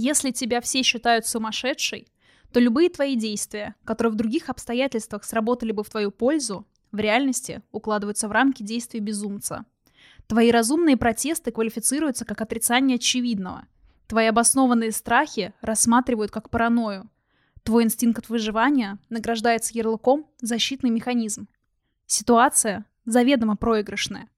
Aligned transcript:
Если 0.00 0.30
тебя 0.30 0.60
все 0.60 0.84
считают 0.84 1.26
сумасшедшей, 1.26 2.06
то 2.52 2.60
любые 2.60 2.88
твои 2.88 3.16
действия, 3.16 3.74
которые 3.84 4.12
в 4.12 4.14
других 4.14 4.48
обстоятельствах 4.48 5.24
сработали 5.24 5.72
бы 5.72 5.82
в 5.82 5.90
твою 5.90 6.12
пользу, 6.12 6.68
в 6.92 6.98
реальности 7.00 7.62
укладываются 7.72 8.28
в 8.28 8.30
рамки 8.30 8.62
действий 8.62 9.00
безумца. 9.00 9.64
Твои 10.28 10.52
разумные 10.52 10.96
протесты 10.96 11.50
квалифицируются 11.50 12.24
как 12.24 12.40
отрицание 12.40 12.94
очевидного. 12.94 13.66
Твои 14.06 14.26
обоснованные 14.26 14.92
страхи 14.92 15.52
рассматривают 15.62 16.30
как 16.30 16.48
паранойю. 16.48 17.10
Твой 17.64 17.82
инстинкт 17.82 18.28
выживания 18.28 19.00
награждается 19.08 19.72
ярлыком 19.74 20.28
«защитный 20.40 20.90
механизм». 20.90 21.48
Ситуация 22.06 22.86
заведомо 23.04 23.56
проигрышная. 23.56 24.28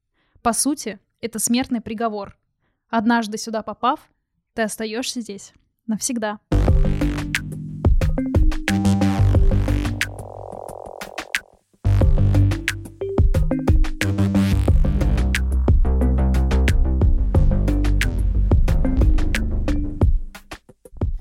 По 0.40 0.54
сути, 0.54 1.00
это 1.20 1.38
смертный 1.38 1.82
приговор. 1.82 2.38
Однажды 2.88 3.36
сюда 3.36 3.62
попав, 3.62 4.00
ты 4.60 4.64
остаешься 4.64 5.22
здесь 5.22 5.54
навсегда. 5.86 6.38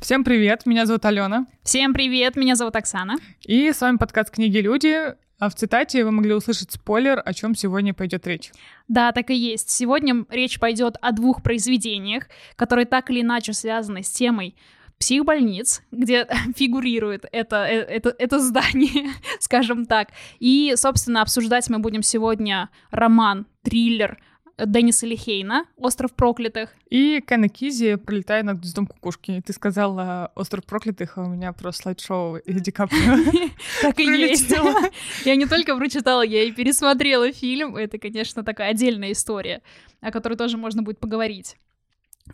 Всем 0.02 0.26
привет, 0.26 0.66
меня 0.66 0.86
зовут 0.86 1.06
Алена. 1.06 1.45
Всем 1.64 1.94
привет, 1.94 2.36
меня 2.36 2.56
зовут 2.56 2.76
Оксана. 2.76 3.16
И 3.45 3.72
с 3.72 3.80
вами 3.80 3.95
подкаст 3.95 4.31
«Книги 4.31 4.58
люди». 4.58 5.16
А 5.40 5.50
в 5.50 5.56
цитате 5.56 6.04
вы 6.04 6.12
могли 6.12 6.34
услышать 6.34 6.74
спойлер, 6.74 7.22
о 7.24 7.34
чем 7.34 7.56
сегодня 7.56 7.94
пойдет 7.94 8.28
речь. 8.28 8.52
Да, 8.90 9.14
так 9.14 9.30
и 9.30 9.36
есть. 9.36 9.70
Сегодня 9.70 10.26
речь 10.30 10.60
пойдет 10.60 10.98
о 11.02 11.14
двух 11.14 11.42
произведениях, 11.42 12.26
которые 12.58 12.86
так 12.86 13.10
или 13.10 13.22
иначе 13.22 13.54
связаны 13.54 14.04
с 14.04 14.10
темой 14.10 14.56
психбольниц, 15.00 15.82
где 15.92 16.28
фигурирует 16.56 17.26
это, 17.32 17.66
э, 17.66 17.80
это, 17.84 18.14
это 18.20 18.40
здание, 18.40 19.12
скажем 19.40 19.86
так. 19.86 20.09
И, 20.40 20.73
собственно, 20.76 21.22
обсуждать 21.22 21.70
мы 21.70 21.80
будем 21.80 22.03
сегодня 22.03 22.70
роман, 22.92 23.48
триллер 23.64 24.20
Денниса 24.66 25.06
Лихейна 25.06 25.66
«Остров 25.78 26.14
проклятых». 26.14 26.70
И 26.90 27.24
Кена 27.28 27.50
Кизи 27.50 27.96
«Пролетая 27.96 28.44
над 28.44 28.60
гнездом 28.60 28.88
кукушки». 28.88 29.42
Ты 29.46 29.54
сказала 29.54 30.32
«Остров 30.36 30.66
проклятых», 30.66 31.18
а 31.18 31.24
у 31.24 31.30
меня 31.30 31.54
про 31.54 31.72
слайд-шоу 31.72 32.40
Ди 32.46 32.72
Каприо. 32.72 33.50
Так 33.82 34.00
и 34.00 34.04
есть. 34.04 34.54
Я 35.26 35.36
не 35.36 35.46
только 35.46 35.76
прочитала, 35.76 36.22
я 36.22 36.44
и 36.44 36.52
пересмотрела 36.52 37.32
фильм. 37.32 37.76
Это, 37.76 37.98
конечно, 37.98 38.44
такая 38.44 38.72
отдельная 38.72 39.12
история, 39.12 39.62
о 40.02 40.12
которой 40.12 40.36
тоже 40.36 40.58
можно 40.58 40.84
будет 40.84 41.00
поговорить. 41.00 41.56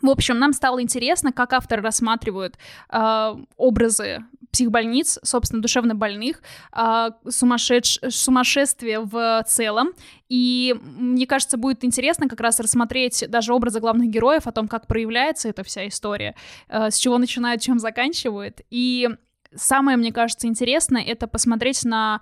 В 0.02 0.10
общем, 0.10 0.38
нам 0.38 0.52
стало 0.52 0.82
интересно, 0.82 1.32
как 1.32 1.52
авторы 1.52 1.82
рассматривают 1.82 2.56
э, 2.90 3.34
образы 3.56 4.24
психбольниц, 4.52 5.18
собственно, 5.22 5.60
душевно 5.60 5.94
больных, 5.94 6.42
э, 6.72 7.10
сумасшедш... 7.28 8.00
сумасшествие 8.08 9.00
в 9.00 9.44
целом. 9.46 9.92
И 10.28 10.74
мне 10.82 11.26
кажется, 11.26 11.56
будет 11.56 11.84
интересно 11.84 12.28
как 12.28 12.40
раз 12.40 12.60
рассмотреть 12.60 13.24
даже 13.28 13.52
образы 13.52 13.80
главных 13.80 14.08
героев, 14.08 14.46
о 14.46 14.52
том, 14.52 14.68
как 14.68 14.86
проявляется 14.86 15.48
эта 15.48 15.62
вся 15.62 15.86
история, 15.88 16.34
э, 16.68 16.90
с 16.90 16.96
чего 16.96 17.18
начинают, 17.18 17.62
чем 17.62 17.78
заканчивают. 17.78 18.60
И 18.70 19.08
самое, 19.54 19.96
мне 19.96 20.12
кажется, 20.12 20.46
интересное— 20.46 21.02
это 21.06 21.26
посмотреть 21.26 21.84
на 21.84 22.20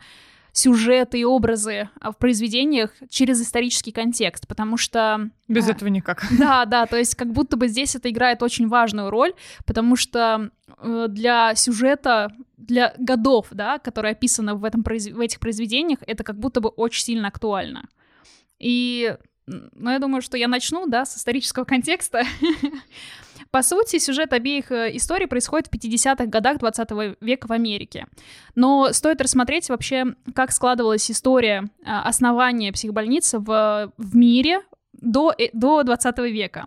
сюжеты 0.54 1.18
и 1.18 1.24
образы 1.24 1.90
а, 2.00 2.12
в 2.12 2.16
произведениях 2.16 2.92
через 3.10 3.42
исторический 3.42 3.90
контекст, 3.90 4.46
потому 4.46 4.76
что... 4.76 5.28
Без 5.48 5.68
а, 5.68 5.72
этого 5.72 5.88
никак. 5.88 6.24
Да, 6.38 6.64
да, 6.64 6.86
то 6.86 6.96
есть 6.96 7.16
как 7.16 7.32
будто 7.32 7.56
бы 7.56 7.66
здесь 7.66 7.96
это 7.96 8.08
играет 8.08 8.42
очень 8.42 8.68
важную 8.68 9.10
роль, 9.10 9.34
потому 9.66 9.96
что 9.96 10.50
э, 10.78 11.06
для 11.08 11.56
сюжета, 11.56 12.32
для 12.56 12.94
годов, 12.98 13.48
да, 13.50 13.80
которые 13.80 14.12
описаны 14.12 14.54
в, 14.54 14.64
этом, 14.64 14.84
в 14.84 15.20
этих 15.20 15.40
произведениях, 15.40 15.98
это 16.06 16.22
как 16.22 16.38
будто 16.38 16.60
бы 16.60 16.68
очень 16.68 17.02
сильно 17.02 17.28
актуально. 17.28 17.88
И 18.60 19.16
ну, 19.46 19.90
я 19.90 19.98
думаю, 19.98 20.22
что 20.22 20.36
я 20.36 20.46
начну, 20.46 20.86
да, 20.86 21.04
с 21.04 21.16
исторического 21.16 21.64
контекста. 21.64 22.22
По 23.54 23.62
сути, 23.62 24.00
сюжет 24.00 24.32
обеих 24.32 24.72
э, 24.72 24.96
историй 24.96 25.28
происходит 25.28 25.68
в 25.68 25.70
50-х 25.70 26.26
годах 26.26 26.58
20 26.58 26.90
века 27.20 27.46
в 27.46 27.52
Америке. 27.52 28.08
Но 28.56 28.92
стоит 28.92 29.20
рассмотреть 29.20 29.68
вообще, 29.68 30.06
как 30.34 30.50
складывалась 30.50 31.08
история 31.08 31.62
э, 31.62 31.84
основания 31.84 32.72
психбольницы 32.72 33.38
в, 33.38 33.92
в 33.96 34.16
мире 34.16 34.62
до, 34.92 35.32
э, 35.38 35.50
до 35.52 35.84
20 35.84 36.18
века. 36.32 36.66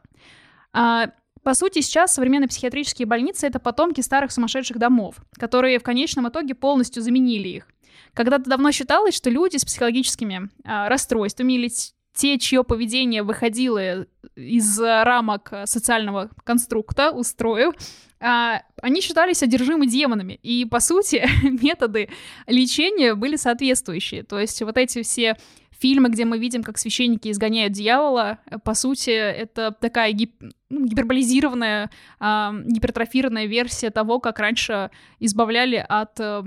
А, 0.72 1.08
по 1.44 1.54
сути, 1.56 1.82
сейчас 1.82 2.14
современные 2.14 2.48
психиатрические 2.48 3.06
больницы— 3.06 3.48
это 3.48 3.60
потомки 3.60 4.00
старых 4.00 4.32
сумасшедших 4.32 4.78
домов, 4.78 5.18
которые 5.38 5.80
в 5.80 5.84
конечном 5.84 6.30
итоге 6.30 6.56
полностью 6.56 7.04
заменили 7.04 7.50
их. 7.50 7.68
Когда-то 8.14 8.50
давно 8.50 8.72
считалось, 8.72 9.14
что 9.14 9.30
люди 9.30 9.58
с 9.58 9.66
психологическими 9.66 10.50
а, 10.64 10.88
расстройствами 10.88 11.52
или 11.52 11.70
те, 12.18 12.38
чье 12.40 12.64
поведение 12.64 13.24
выходило 13.24 14.08
из 14.36 14.80
рамок 14.80 15.54
социального 15.66 16.30
конструкта, 16.44 17.12
устроев, 17.12 17.74
а, 18.20 18.64
они 18.82 19.02
считались 19.02 19.44
одержимы 19.44 19.86
демонами. 19.88 20.40
И, 20.42 20.66
по 20.66 20.80
сути, 20.80 21.26
методы 21.64 22.10
лечения 22.48 23.14
были 23.14 23.36
соответствующие. 23.36 24.24
То 24.24 24.40
есть 24.40 24.62
вот 24.62 24.78
эти 24.78 25.04
все 25.04 25.38
фильмы, 25.80 26.10
где 26.10 26.26
мы 26.26 26.40
видим, 26.40 26.64
как 26.64 26.78
священники 26.78 27.30
изгоняют 27.30 27.74
дьявола, 27.74 28.40
по 28.64 28.74
сути, 28.74 29.12
это 29.12 29.72
такая 29.80 30.12
гип 30.12 30.34
ну, 30.70 30.86
гиперболизированная, 30.86 31.92
э, 32.20 32.50
гипертрофированная 32.66 33.46
версия 33.46 33.92
того, 33.92 34.20
как 34.20 34.40
раньше 34.40 34.90
избавляли 35.20 35.86
от 35.88 36.20
э, 36.20 36.44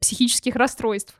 психических 0.00 0.54
расстройств. 0.54 1.18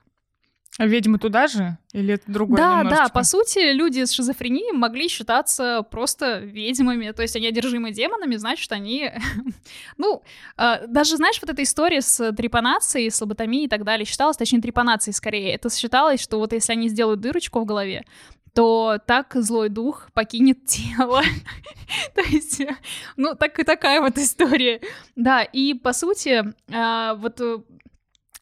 А 0.76 0.86
ведьмы 0.86 1.18
туда 1.18 1.46
же? 1.46 1.78
Или 1.92 2.14
это 2.14 2.24
другое 2.26 2.56
Да, 2.56 2.78
немножечко? 2.78 3.04
да, 3.04 3.08
по 3.08 3.22
сути, 3.22 3.72
люди 3.72 4.04
с 4.04 4.10
шизофренией 4.10 4.72
могли 4.72 5.08
считаться 5.08 5.86
просто 5.88 6.38
ведьмами, 6.38 7.12
то 7.12 7.22
есть 7.22 7.36
они 7.36 7.46
одержимы 7.46 7.92
демонами, 7.92 8.34
значит, 8.34 8.72
они... 8.72 9.12
ну, 9.98 10.22
э, 10.56 10.86
даже, 10.88 11.16
знаешь, 11.16 11.38
вот 11.40 11.50
эта 11.50 11.62
история 11.62 12.00
с 12.00 12.32
трепанацией, 12.32 13.10
с 13.10 13.20
лоботомией 13.20 13.66
и 13.66 13.68
так 13.68 13.84
далее 13.84 14.04
считалась, 14.04 14.36
точнее, 14.36 14.60
трепанацией 14.60 15.14
скорее, 15.14 15.54
это 15.54 15.72
считалось, 15.72 16.20
что 16.20 16.38
вот 16.38 16.52
если 16.52 16.72
они 16.72 16.88
сделают 16.88 17.20
дырочку 17.20 17.60
в 17.60 17.64
голове, 17.64 18.04
то 18.52 18.98
так 19.06 19.32
злой 19.34 19.68
дух 19.68 20.08
покинет 20.12 20.64
тело. 20.66 21.22
То 22.16 22.20
есть, 22.22 22.62
ну, 23.16 23.36
так 23.36 23.58
и 23.60 23.64
такая 23.64 24.00
вот 24.00 24.18
история. 24.18 24.80
Да, 25.14 25.42
и 25.42 25.74
по 25.74 25.92
сути, 25.92 26.42
а, 26.72 27.14
вот 27.14 27.40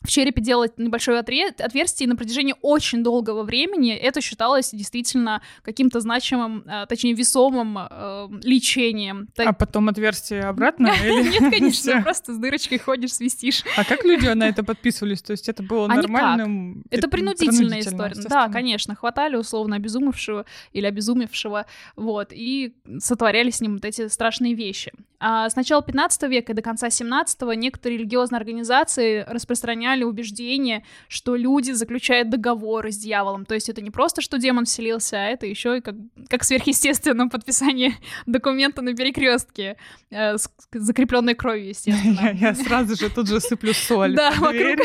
в 0.02 0.08
черепе 0.08 0.42
делать 0.42 0.78
небольшое 0.78 1.18
отверстие, 1.18 2.06
и 2.06 2.08
на 2.08 2.16
протяжении 2.16 2.54
очень 2.62 3.02
долгого 3.02 3.42
времени 3.42 3.94
это 3.94 4.20
считалось 4.20 4.70
действительно 4.72 5.42
каким-то 5.62 6.00
значимым, 6.00 6.64
а, 6.66 6.86
точнее, 6.86 7.14
весомым 7.14 7.78
э, 7.78 8.28
лечением. 8.42 9.28
А 9.36 9.52
потом 9.52 9.88
отверстие 9.88 10.42
обратно? 10.42 10.92
Нет, 11.02 11.50
конечно, 11.50 12.02
просто 12.02 12.34
с 12.34 12.38
дырочкой 12.38 12.78
ходишь, 12.78 13.14
свистишь. 13.14 13.62
А 13.76 13.84
как 13.84 14.04
люди 14.04 14.26
на 14.26 14.48
это 14.48 14.64
подписывались? 14.64 15.22
То 15.22 15.32
есть 15.32 15.48
это 15.48 15.62
было 15.62 15.86
нормальным? 15.86 16.84
Это 16.90 17.08
принудительная 17.08 17.80
история. 17.80 18.14
Да, 18.28 18.48
конечно, 18.48 18.94
хватали 18.94 19.36
условно 19.36 19.76
обезумевшего 19.76 20.46
или 20.72 20.86
обезумевшего, 20.86 21.66
вот, 21.96 22.28
и 22.32 22.74
сотворяли 22.98 23.50
с 23.50 23.60
ним 23.60 23.74
вот 23.74 23.84
эти 23.84 24.08
страшные 24.08 24.54
вещи. 24.54 24.92
А 25.24 25.48
с 25.48 25.54
начала 25.54 25.82
15 25.82 26.22
века 26.24 26.50
и 26.50 26.54
до 26.54 26.62
конца 26.62 26.90
17 26.90 27.42
некоторые 27.56 27.98
религиозные 27.98 28.38
организации 28.38 29.24
распространяли 29.28 30.02
убеждение, 30.02 30.84
что 31.06 31.36
люди 31.36 31.70
заключают 31.70 32.28
договоры 32.28 32.90
с 32.90 32.98
дьяволом. 32.98 33.46
То 33.46 33.54
есть 33.54 33.68
это 33.68 33.80
не 33.80 33.92
просто, 33.92 34.20
что 34.20 34.38
демон 34.38 34.64
вселился, 34.64 35.18
а 35.18 35.26
это 35.26 35.46
еще 35.46 35.78
и 35.78 35.80
как, 35.80 35.94
как 36.28 36.42
сверхъестественное 36.42 37.28
подписание 37.28 37.92
документа 38.26 38.82
на 38.82 38.96
перекрестке 38.96 39.76
э, 40.10 40.36
с 40.36 40.50
закрепленной 40.72 41.34
кровью, 41.34 41.68
естественно. 41.68 42.18
Я, 42.20 42.30
я 42.30 42.54
сразу 42.56 42.96
же 42.96 43.08
тут 43.08 43.28
же 43.28 43.38
сыплю 43.40 43.72
соль. 43.74 44.16
Да, 44.16 44.32
вокруг. 44.32 44.80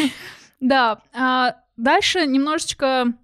Да. 0.60 1.02
А 1.12 1.56
дальше 1.76 2.24
немножечко 2.24 3.14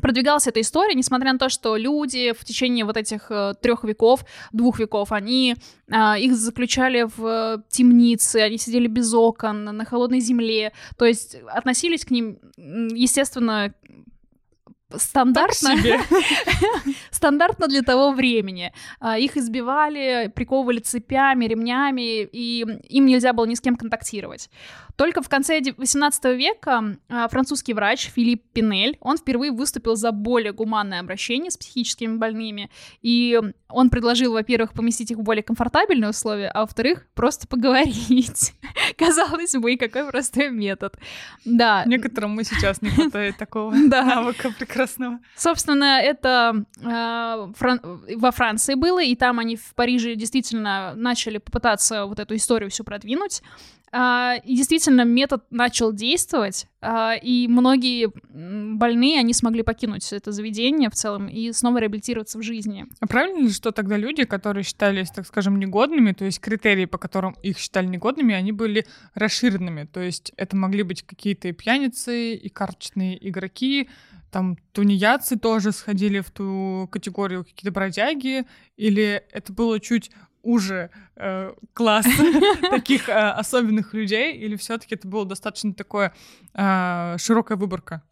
продвигалась 0.00 0.46
эта 0.46 0.60
история, 0.60 0.94
несмотря 0.94 1.32
на 1.32 1.38
то, 1.38 1.48
что 1.48 1.76
люди 1.76 2.32
в 2.32 2.44
течение 2.44 2.84
вот 2.84 2.96
этих 2.96 3.30
э, 3.30 3.54
трех 3.60 3.84
веков, 3.84 4.24
двух 4.52 4.78
веков, 4.78 5.12
они 5.12 5.56
э, 5.88 5.94
их 6.18 6.34
заключали 6.36 7.06
в 7.16 7.62
темницы, 7.68 8.36
они 8.36 8.58
сидели 8.58 8.86
без 8.86 9.12
окон, 9.14 9.64
на 9.64 9.84
холодной 9.84 10.20
земле, 10.20 10.72
то 10.96 11.04
есть 11.04 11.36
относились 11.48 12.04
к 12.04 12.10
ним, 12.10 12.38
естественно, 12.56 13.74
стандартно, 14.94 15.74
стандартно 17.10 17.68
для 17.68 17.82
того 17.82 18.12
времени. 18.12 18.72
А, 19.00 19.18
их 19.18 19.36
избивали, 19.36 20.30
приковывали 20.34 20.78
цепями, 20.78 21.46
ремнями, 21.46 22.22
и 22.22 22.60
им 22.88 23.06
нельзя 23.06 23.32
было 23.32 23.46
ни 23.46 23.54
с 23.54 23.60
кем 23.60 23.76
контактировать. 23.76 24.48
Только 24.96 25.22
в 25.22 25.28
конце 25.28 25.60
18 25.76 26.24
века 26.36 26.96
а, 27.08 27.28
французский 27.28 27.74
врач 27.74 28.10
Филипп 28.14 28.42
Пинель, 28.52 28.96
он 29.00 29.18
впервые 29.18 29.52
выступил 29.52 29.96
за 29.96 30.12
более 30.12 30.52
гуманное 30.52 31.00
обращение 31.00 31.50
с 31.50 31.56
психическими 31.56 32.16
больными, 32.16 32.70
и 33.02 33.38
он 33.68 33.90
предложил, 33.90 34.32
во-первых, 34.32 34.72
поместить 34.72 35.10
их 35.10 35.18
в 35.18 35.22
более 35.22 35.42
комфортабельные 35.42 36.10
условия, 36.10 36.48
а 36.48 36.60
во-вторых, 36.60 37.06
просто 37.14 37.46
поговорить. 37.48 38.54
Казалось 38.96 39.54
бы, 39.54 39.76
какой 39.76 40.06
простой 40.06 40.50
метод. 40.50 40.96
Да. 41.44 41.84
Некоторым 41.86 42.30
мы 42.30 42.44
сейчас 42.44 42.80
не 42.80 42.90
хватает 42.90 43.36
такого 43.36 43.74
навыка 43.74 44.54
прекрасного. 44.76 45.18
Собственно, 45.36 46.00
это 46.00 46.64
э, 46.78 47.52
Фран... 47.56 47.80
во 48.16 48.30
Франции 48.30 48.74
было, 48.74 49.02
и 49.02 49.14
там 49.14 49.38
они 49.38 49.56
в 49.56 49.74
Париже 49.74 50.14
действительно 50.14 50.94
начали 50.94 51.38
попытаться 51.38 52.06
вот 52.06 52.18
эту 52.18 52.36
историю 52.36 52.70
всю 52.70 52.84
продвинуть. 52.84 53.42
Uh, 53.92 54.42
и 54.44 54.56
действительно, 54.56 55.04
метод 55.04 55.44
начал 55.50 55.92
действовать, 55.92 56.66
uh, 56.82 57.16
и 57.18 57.46
многие 57.46 58.10
больные, 58.76 59.20
они 59.20 59.32
смогли 59.32 59.62
покинуть 59.62 60.12
это 60.12 60.32
заведение 60.32 60.90
в 60.90 60.94
целом 60.94 61.28
и 61.28 61.52
снова 61.52 61.78
реабилитироваться 61.78 62.38
в 62.38 62.42
жизни. 62.42 62.86
А 63.00 63.06
правильно 63.06 63.44
ли, 63.44 63.52
что 63.52 63.70
тогда 63.70 63.96
люди, 63.96 64.24
которые 64.24 64.64
считались, 64.64 65.10
так 65.10 65.24
скажем, 65.24 65.58
негодными, 65.58 66.12
то 66.12 66.24
есть 66.24 66.40
критерии, 66.40 66.86
по 66.86 66.98
которым 66.98 67.36
их 67.44 67.58
считали 67.58 67.86
негодными, 67.86 68.34
они 68.34 68.50
были 68.50 68.86
расширенными, 69.14 69.84
то 69.84 70.00
есть 70.00 70.32
это 70.36 70.56
могли 70.56 70.82
быть 70.82 71.02
какие-то 71.02 71.46
и 71.48 71.52
пьяницы, 71.52 72.34
и 72.34 72.48
карточные 72.48 73.16
игроки, 73.28 73.88
там 74.30 74.56
тунеядцы 74.72 75.36
тоже 75.38 75.72
сходили 75.72 76.20
в 76.20 76.30
ту 76.30 76.88
категорию, 76.90 77.44
какие-то 77.44 77.72
бродяги, 77.72 78.46
или 78.76 79.24
это 79.32 79.52
было 79.52 79.80
чуть 79.80 80.10
уже 80.42 80.90
э, 81.16 81.52
класс 81.74 82.06
таких 82.70 83.08
э, 83.08 83.12
особенных 83.12 83.94
людей, 83.94 84.34
или 84.36 84.56
все-таки 84.56 84.94
это 84.94 85.08
было 85.08 85.26
достаточно 85.26 85.74
такое 85.74 86.14
э, 86.54 87.16
широкая 87.18 87.58
выборка? 87.58 88.02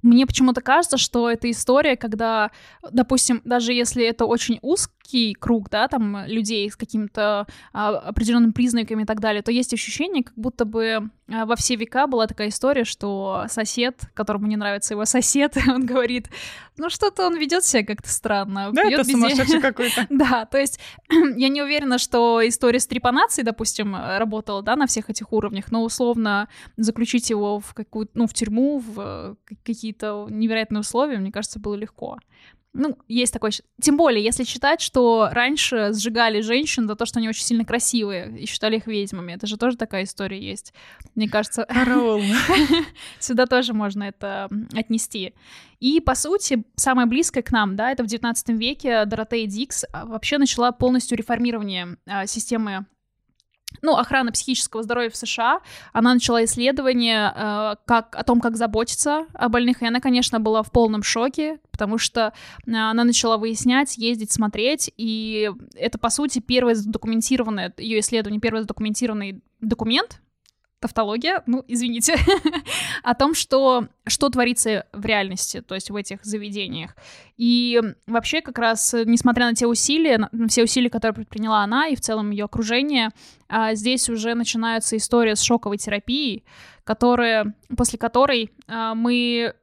Мне 0.00 0.26
почему-то 0.26 0.60
кажется, 0.60 0.96
что 0.96 1.30
это 1.30 1.48
история, 1.50 1.96
когда, 1.96 2.50
допустим, 2.90 3.40
даже 3.44 3.72
если 3.72 4.04
это 4.04 4.24
очень 4.24 4.58
узкий 5.02 5.34
круг, 5.34 5.68
да, 5.70 5.88
там 5.88 6.26
людей 6.26 6.70
с 6.70 6.76
какими-то 6.76 7.46
а, 7.72 7.88
определенными 7.90 8.52
признаками 8.52 9.02
и 9.02 9.06
так 9.06 9.20
далее, 9.20 9.42
то 9.42 9.52
есть 9.52 9.74
ощущение, 9.74 10.24
как 10.24 10.34
будто 10.36 10.64
бы 10.64 11.10
а, 11.28 11.46
во 11.46 11.56
все 11.56 11.76
века 11.76 12.06
была 12.06 12.26
такая 12.26 12.48
история, 12.48 12.84
что 12.84 13.44
сосед, 13.48 14.00
которому 14.14 14.46
не 14.46 14.56
нравится 14.56 14.94
его 14.94 15.04
сосед, 15.04 15.56
он 15.68 15.86
говорит, 15.86 16.28
ну 16.76 16.88
что-то 16.88 17.26
он 17.26 17.36
ведет 17.36 17.64
себя 17.64 17.84
как-то 17.84 18.08
странно. 18.08 18.70
Да, 18.72 18.82
это 18.84 19.04
сумасшедший 19.04 19.60
какой-то. 19.62 20.06
Да, 20.08 20.46
то 20.46 20.58
есть 20.58 20.80
я 21.36 21.48
не 21.48 21.62
уверена, 21.62 21.98
что 21.98 22.40
история 22.46 22.80
с 22.80 22.86
трепанацией, 22.86 23.44
допустим, 23.44 23.94
работала, 23.94 24.62
да, 24.62 24.76
на 24.76 24.86
всех 24.86 25.10
этих 25.10 25.32
уровнях, 25.32 25.70
но 25.70 25.82
условно 25.82 26.48
заключить 26.76 27.30
его 27.30 27.60
в 27.60 27.74
какую-то, 27.74 28.12
ну, 28.14 28.26
в 28.26 28.34
тюрьму, 28.34 28.78
в 28.78 29.36
какие-то 29.64 30.26
невероятные 30.30 30.80
условия, 30.80 31.18
мне 31.18 31.32
кажется, 31.32 31.60
было 31.60 31.74
легко. 31.74 32.18
Ну, 32.74 32.96
есть 33.06 33.32
такой... 33.32 33.50
Тем 33.80 33.96
более, 33.98 34.24
если 34.24 34.44
считать, 34.44 34.80
что 34.80 35.28
раньше 35.30 35.92
сжигали 35.92 36.40
женщин 36.40 36.88
за 36.88 36.96
то, 36.96 37.04
что 37.04 37.18
они 37.18 37.28
очень 37.28 37.44
сильно 37.44 37.64
красивые, 37.66 38.38
и 38.38 38.46
считали 38.46 38.76
их 38.76 38.86
ведьмами. 38.86 39.32
Это 39.32 39.46
же 39.46 39.58
тоже 39.58 39.76
такая 39.76 40.04
история 40.04 40.40
есть. 40.40 40.72
Мне 41.14 41.28
кажется... 41.28 41.66
Сюда 43.18 43.46
тоже 43.46 43.74
можно 43.74 44.04
это 44.04 44.48
отнести. 44.74 45.34
И, 45.80 46.00
по 46.00 46.14
сути, 46.14 46.64
самое 46.76 47.06
близкое 47.06 47.42
к 47.42 47.50
нам, 47.50 47.76
да, 47.76 47.90
это 47.90 48.04
в 48.04 48.06
19 48.06 48.48
веке 48.50 49.04
Доротея 49.04 49.46
Дикс 49.46 49.84
а, 49.92 50.06
вообще 50.06 50.38
начала 50.38 50.72
полностью 50.72 51.18
реформирование 51.18 51.96
а, 52.06 52.26
системы 52.26 52.86
ну, 53.80 53.96
охрана 53.96 54.32
психического 54.32 54.82
здоровья 54.82 55.10
в 55.10 55.16
США, 55.16 55.60
она 55.92 56.14
начала 56.14 56.44
исследование 56.44 57.32
э, 57.34 57.74
как, 57.84 58.14
о 58.16 58.24
том, 58.24 58.40
как 58.40 58.56
заботиться 58.56 59.26
о 59.34 59.48
больных, 59.48 59.82
и 59.82 59.86
она, 59.86 60.00
конечно, 60.00 60.40
была 60.40 60.62
в 60.62 60.70
полном 60.70 61.02
шоке, 61.02 61.58
потому 61.70 61.98
что 61.98 62.32
э, 62.66 62.70
она 62.72 63.04
начала 63.04 63.36
выяснять, 63.36 63.96
ездить, 63.96 64.32
смотреть, 64.32 64.92
и 64.96 65.50
это, 65.74 65.98
по 65.98 66.10
сути, 66.10 66.40
первое 66.40 66.74
задокументированное, 66.74 67.72
ее 67.78 68.00
исследование, 68.00 68.40
первый 68.40 68.60
задокументированный 68.60 69.42
документ, 69.60 70.20
тавтология, 70.82 71.42
ну, 71.46 71.64
извините, 71.66 72.16
о 73.02 73.14
том, 73.14 73.34
что, 73.34 73.88
что 74.06 74.28
творится 74.28 74.84
в 74.92 75.06
реальности, 75.06 75.62
то 75.62 75.74
есть 75.74 75.90
в 75.90 75.96
этих 75.96 76.22
заведениях. 76.24 76.94
И 77.38 77.80
вообще 78.06 78.42
как 78.42 78.58
раз, 78.58 78.92
несмотря 78.92 79.46
на 79.46 79.54
те 79.54 79.66
усилия, 79.66 80.28
на 80.30 80.48
все 80.48 80.64
усилия, 80.64 80.90
которые 80.90 81.14
предприняла 81.14 81.62
она 81.62 81.86
и 81.86 81.96
в 81.96 82.00
целом 82.00 82.30
ее 82.30 82.44
окружение, 82.44 83.10
а, 83.48 83.74
здесь 83.74 84.10
уже 84.10 84.34
начинается 84.34 84.96
история 84.96 85.36
с 85.36 85.40
шоковой 85.40 85.78
терапией, 85.78 86.44
которая, 86.84 87.54
после 87.76 87.98
которой 87.98 88.50
а, 88.66 88.94
мы 88.94 89.54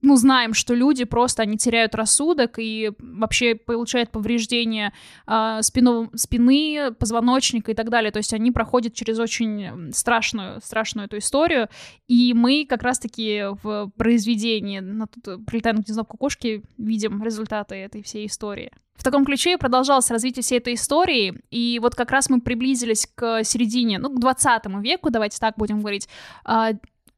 ну, 0.00 0.16
знаем, 0.16 0.54
что 0.54 0.74
люди 0.74 1.04
просто, 1.04 1.42
они 1.42 1.56
теряют 1.56 1.94
рассудок 1.94 2.58
и 2.58 2.92
вообще 2.98 3.54
получают 3.54 4.10
повреждения 4.10 4.92
э, 5.26 5.58
спину, 5.62 6.10
спины, 6.14 6.92
позвоночника 6.98 7.72
и 7.72 7.74
так 7.74 7.90
далее. 7.90 8.10
То 8.10 8.18
есть 8.18 8.32
они 8.32 8.50
проходят 8.50 8.94
через 8.94 9.18
очень 9.18 9.92
страшную, 9.92 10.60
страшную 10.62 11.06
эту 11.06 11.18
историю. 11.18 11.68
И 12.08 12.32
мы 12.34 12.66
как 12.68 12.82
раз-таки 12.82 13.44
в 13.62 13.90
произведении 13.96 14.80
на 14.80 15.06
тут 15.06 15.44
«Прилетая 15.46 15.74
на 15.74 15.82
гнездо 15.82 16.04
кукушки» 16.04 16.62
видим 16.78 17.22
результаты 17.22 17.74
этой 17.74 18.02
всей 18.02 18.26
истории. 18.26 18.72
В 18.96 19.02
таком 19.02 19.24
ключе 19.24 19.58
продолжалось 19.58 20.10
развитие 20.10 20.42
всей 20.42 20.58
этой 20.58 20.74
истории, 20.74 21.42
и 21.50 21.80
вот 21.82 21.96
как 21.96 22.12
раз 22.12 22.30
мы 22.30 22.40
приблизились 22.40 23.08
к 23.12 23.42
середине, 23.42 23.98
ну, 23.98 24.08
к 24.08 24.20
20 24.20 24.66
веку, 24.80 25.10
давайте 25.10 25.40
так 25.40 25.56
будем 25.56 25.80
говорить, 25.80 26.08
а, 26.44 26.70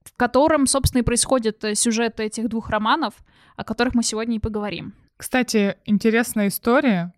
в 0.08 0.17
котором, 0.17 0.67
собственно, 0.67 1.00
и 1.00 1.05
происходит 1.05 1.64
э, 1.64 1.75
сюжет 1.75 2.20
этих 2.20 2.49
двух 2.49 2.70
романов, 2.70 3.14
о 3.56 3.64
которых 3.64 3.94
мы 3.94 4.03
сегодня 4.03 4.37
и 4.37 4.41
поговорим. 4.41 4.94
Кстати, 5.17 5.76
интересная 5.85 6.49
история 6.49 7.12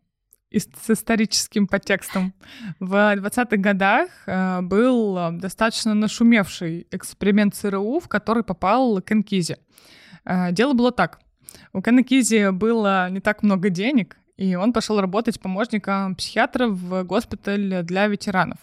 с 0.50 0.90
историческим 0.90 1.66
подтекстом. 1.66 2.32
В 2.80 2.94
20-х 2.94 3.56
годах 3.56 4.08
э, 4.26 4.60
был 4.62 5.16
э, 5.18 5.32
достаточно 5.32 5.94
нашумевший 5.94 6.86
эксперимент 6.90 7.54
ЦРУ, 7.54 8.00
в 8.00 8.08
который 8.08 8.42
попал 8.42 9.00
Кен 9.02 9.22
Кизи. 9.22 9.56
Дело 10.52 10.74
было 10.74 10.92
так. 10.92 11.20
У 11.72 11.80
Кена 11.80 12.02
Кизи 12.02 12.50
было 12.50 13.08
не 13.08 13.20
так 13.20 13.42
много 13.42 13.70
денег, 13.70 14.18
и 14.38 14.54
он 14.54 14.72
пошел 14.72 15.00
работать 15.00 15.40
помощником 15.40 16.14
психиатра 16.14 16.68
в 16.68 17.02
госпиталь 17.02 17.82
для 17.82 18.06
ветеранов. 18.06 18.58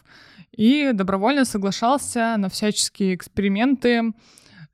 И 0.54 0.92
добровольно 0.94 1.44
соглашался 1.44 2.36
на 2.38 2.50
всяческие 2.50 3.14
эксперименты 3.14 4.14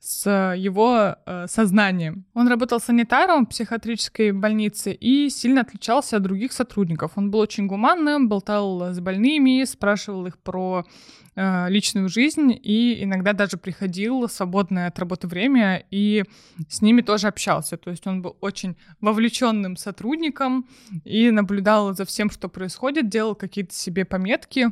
с 0.01 0.55
его 0.57 1.15
э, 1.27 1.45
сознанием. 1.47 2.25
Он 2.33 2.47
работал 2.47 2.79
санитаром 2.79 3.45
в 3.45 3.49
психиатрической 3.49 4.31
больнице 4.31 4.93
и 4.93 5.29
сильно 5.29 5.61
отличался 5.61 6.17
от 6.17 6.23
других 6.23 6.53
сотрудников. 6.53 7.11
Он 7.17 7.29
был 7.29 7.37
очень 7.37 7.67
гуманным, 7.67 8.27
болтал 8.27 8.91
с 8.91 8.99
больными, 8.99 9.63
спрашивал 9.63 10.25
их 10.25 10.39
про 10.39 10.87
э, 11.35 11.69
личную 11.69 12.09
жизнь 12.09 12.51
и 12.51 13.03
иногда 13.03 13.33
даже 13.33 13.57
приходил 13.57 14.25
в 14.25 14.31
свободное 14.31 14.87
от 14.87 14.97
работы 14.97 15.27
время 15.27 15.85
и 15.91 16.23
с 16.67 16.81
ними 16.81 17.01
тоже 17.01 17.27
общался. 17.27 17.77
То 17.77 17.91
есть 17.91 18.07
он 18.07 18.23
был 18.23 18.35
очень 18.41 18.75
вовлеченным 19.01 19.77
сотрудником 19.77 20.65
и 21.05 21.29
наблюдал 21.29 21.93
за 21.93 22.05
всем, 22.05 22.31
что 22.31 22.49
происходит, 22.49 23.07
делал 23.07 23.35
какие-то 23.35 23.75
себе 23.75 24.03
пометки 24.03 24.71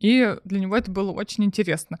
и 0.00 0.36
для 0.44 0.60
него 0.60 0.76
это 0.76 0.90
было 0.90 1.10
очень 1.10 1.44
интересно. 1.44 1.98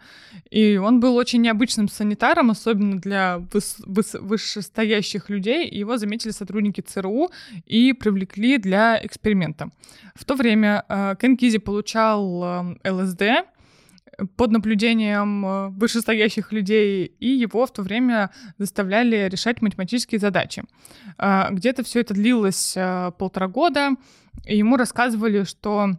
И 0.50 0.76
он 0.76 1.00
был 1.00 1.16
очень 1.16 1.42
необычным 1.42 1.88
санитаром, 1.88 2.50
особенно 2.50 2.98
для 2.98 3.36
выс- 3.52 3.84
выс- 3.86 4.18
вышестоящих 4.18 5.30
людей. 5.30 5.68
Его 5.68 5.96
заметили 5.96 6.32
сотрудники 6.32 6.80
ЦРУ 6.80 7.30
и 7.66 7.92
привлекли 7.92 8.58
для 8.58 8.98
эксперимента. 9.04 9.70
В 10.14 10.24
то 10.24 10.34
время 10.34 10.84
э, 10.88 11.16
Кен 11.20 11.36
Кизи 11.36 11.58
получал 11.58 12.76
э, 12.84 12.90
ЛСД 12.90 13.22
под 14.36 14.50
наблюдением 14.50 15.44
э, 15.44 15.68
вышестоящих 15.68 16.52
людей, 16.52 17.04
и 17.04 17.28
его 17.28 17.66
в 17.66 17.72
то 17.72 17.82
время 17.82 18.30
заставляли 18.58 19.28
решать 19.28 19.60
математические 19.60 20.18
задачи. 20.18 20.62
Э, 21.18 21.48
где-то 21.50 21.84
все 21.84 22.00
это 22.00 22.14
длилось 22.14 22.74
э, 22.76 23.12
полтора 23.18 23.48
года, 23.48 23.90
и 24.46 24.56
ему 24.56 24.76
рассказывали, 24.76 25.44
что 25.44 25.98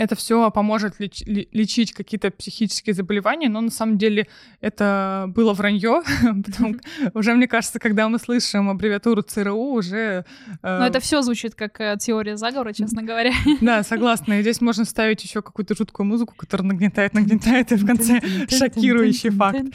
это 0.00 0.16
все 0.16 0.50
поможет 0.50 0.98
леч- 0.98 1.24
лечить 1.26 1.92
какие-то 1.92 2.30
психические 2.30 2.94
заболевания, 2.94 3.50
но 3.50 3.60
на 3.60 3.70
самом 3.70 3.98
деле 3.98 4.26
это 4.62 5.26
было 5.28 5.52
вранье. 5.52 6.02
Уже, 7.14 7.34
мне 7.34 7.46
кажется, 7.46 7.78
когда 7.78 8.08
мы 8.08 8.18
слышим 8.18 8.70
аббревиатуру 8.70 9.20
ЦРУ, 9.20 9.74
уже... 9.74 10.24
Э, 10.62 10.78
но 10.78 10.86
это 10.86 11.00
все 11.00 11.20
звучит 11.20 11.54
как 11.54 11.78
э, 11.80 11.98
теория 12.00 12.38
заговора, 12.38 12.72
честно 12.72 13.02
говоря. 13.02 13.32
Да, 13.60 13.82
согласна. 13.82 14.38
И 14.38 14.40
здесь 14.40 14.62
можно 14.62 14.86
ставить 14.86 15.22
еще 15.22 15.42
какую-то 15.42 15.76
жуткую 15.76 16.06
музыку, 16.06 16.34
которая 16.34 16.66
нагнетает, 16.68 17.12
нагнетает, 17.12 17.70
и 17.72 17.76
в 17.76 17.86
конце 17.86 18.20
шокирующий 18.48 19.30
факт. 19.30 19.66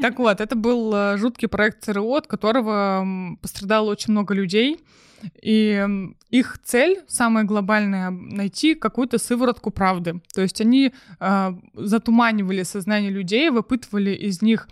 Так 0.00 0.18
вот, 0.18 0.40
это 0.40 0.56
был 0.56 0.94
э, 0.94 1.18
жуткий 1.18 1.48
проект 1.48 1.84
ЦРУ, 1.84 2.14
от 2.14 2.26
которого 2.26 3.36
пострадало 3.42 3.90
очень 3.90 4.12
много 4.12 4.32
людей. 4.32 4.80
И 5.42 5.86
их 6.30 6.58
цель, 6.64 7.00
самая 7.08 7.44
глобальная, 7.44 8.10
найти 8.10 8.74
какую-то 8.74 9.18
сыворотку 9.18 9.70
правды. 9.70 10.20
То 10.34 10.42
есть 10.42 10.60
они 10.60 10.92
э, 11.20 11.54
затуманивали 11.74 12.62
сознание 12.62 13.10
людей, 13.10 13.50
выпытывали 13.50 14.10
из 14.10 14.42
них 14.42 14.68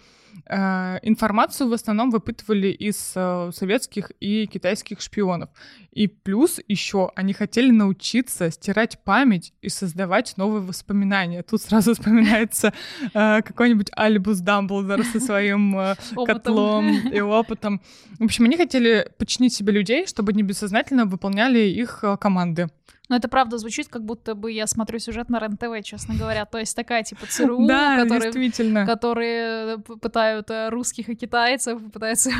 информацию 0.49 1.69
в 1.69 1.73
основном 1.73 2.11
выпытывали 2.11 2.69
из 2.69 3.13
э, 3.15 3.51
советских 3.55 4.11
и 4.21 4.47
китайских 4.47 5.01
шпионов. 5.01 5.51
И 5.93 6.09
плюс 6.09 6.61
еще 6.69 7.11
они 7.15 7.33
хотели 7.33 7.71
научиться 7.71 8.51
стирать 8.51 8.99
память 9.05 9.53
и 9.63 9.69
создавать 9.69 10.35
новые 10.37 10.63
воспоминания. 10.63 11.43
Тут 11.43 11.63
сразу 11.63 11.95
вспоминается 11.95 12.73
э, 13.15 13.43
какой-нибудь 13.43 13.89
Альбус 13.93 14.39
Дамблдор 14.39 15.05
со 15.05 15.21
своим 15.21 15.77
котлом 16.27 17.09
и 17.09 17.21
опытом. 17.21 17.81
В 18.19 18.25
общем, 18.25 18.45
они 18.45 18.57
хотели 18.57 19.09
подчинить 19.19 19.55
себе 19.55 19.73
людей, 19.73 20.07
чтобы 20.07 20.33
они 20.33 20.43
бессознательно 20.43 21.07
выполняли 21.07 21.61
их 21.61 22.05
команды. 22.21 22.69
Но 23.13 23.19
это 23.19 23.29
правда 23.29 23.59
звучит, 23.59 23.89
как 23.89 24.07
будто 24.07 24.35
бы 24.35 24.51
я 24.51 24.67
смотрю 24.67 24.99
сюжет 24.99 25.29
на 25.29 25.39
РЕН-ТВ, 25.39 25.85
честно 25.85 26.15
говоря. 26.15 26.47
То 26.47 26.57
есть 26.57 26.75
такая 26.75 27.03
типа 27.03 27.27
ЦРУ, 27.27 27.67
да, 27.67 28.07
которые, 28.07 28.87
которые 28.87 29.79
пытают 29.81 30.51
э, 30.51 30.71
русских 30.71 31.11
и 31.11 31.15
китайцев, 31.15 31.79
пытаются 31.93 32.31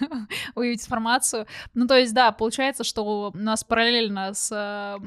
выявить 0.54 0.84
информацию. 0.84 1.46
Ну, 1.74 1.86
то 1.86 1.98
есть, 1.98 2.14
да, 2.14 2.32
получается, 2.32 2.82
что 2.82 3.04
у 3.04 3.36
нас 3.36 3.62
параллельно 3.62 4.32
с 4.32 4.98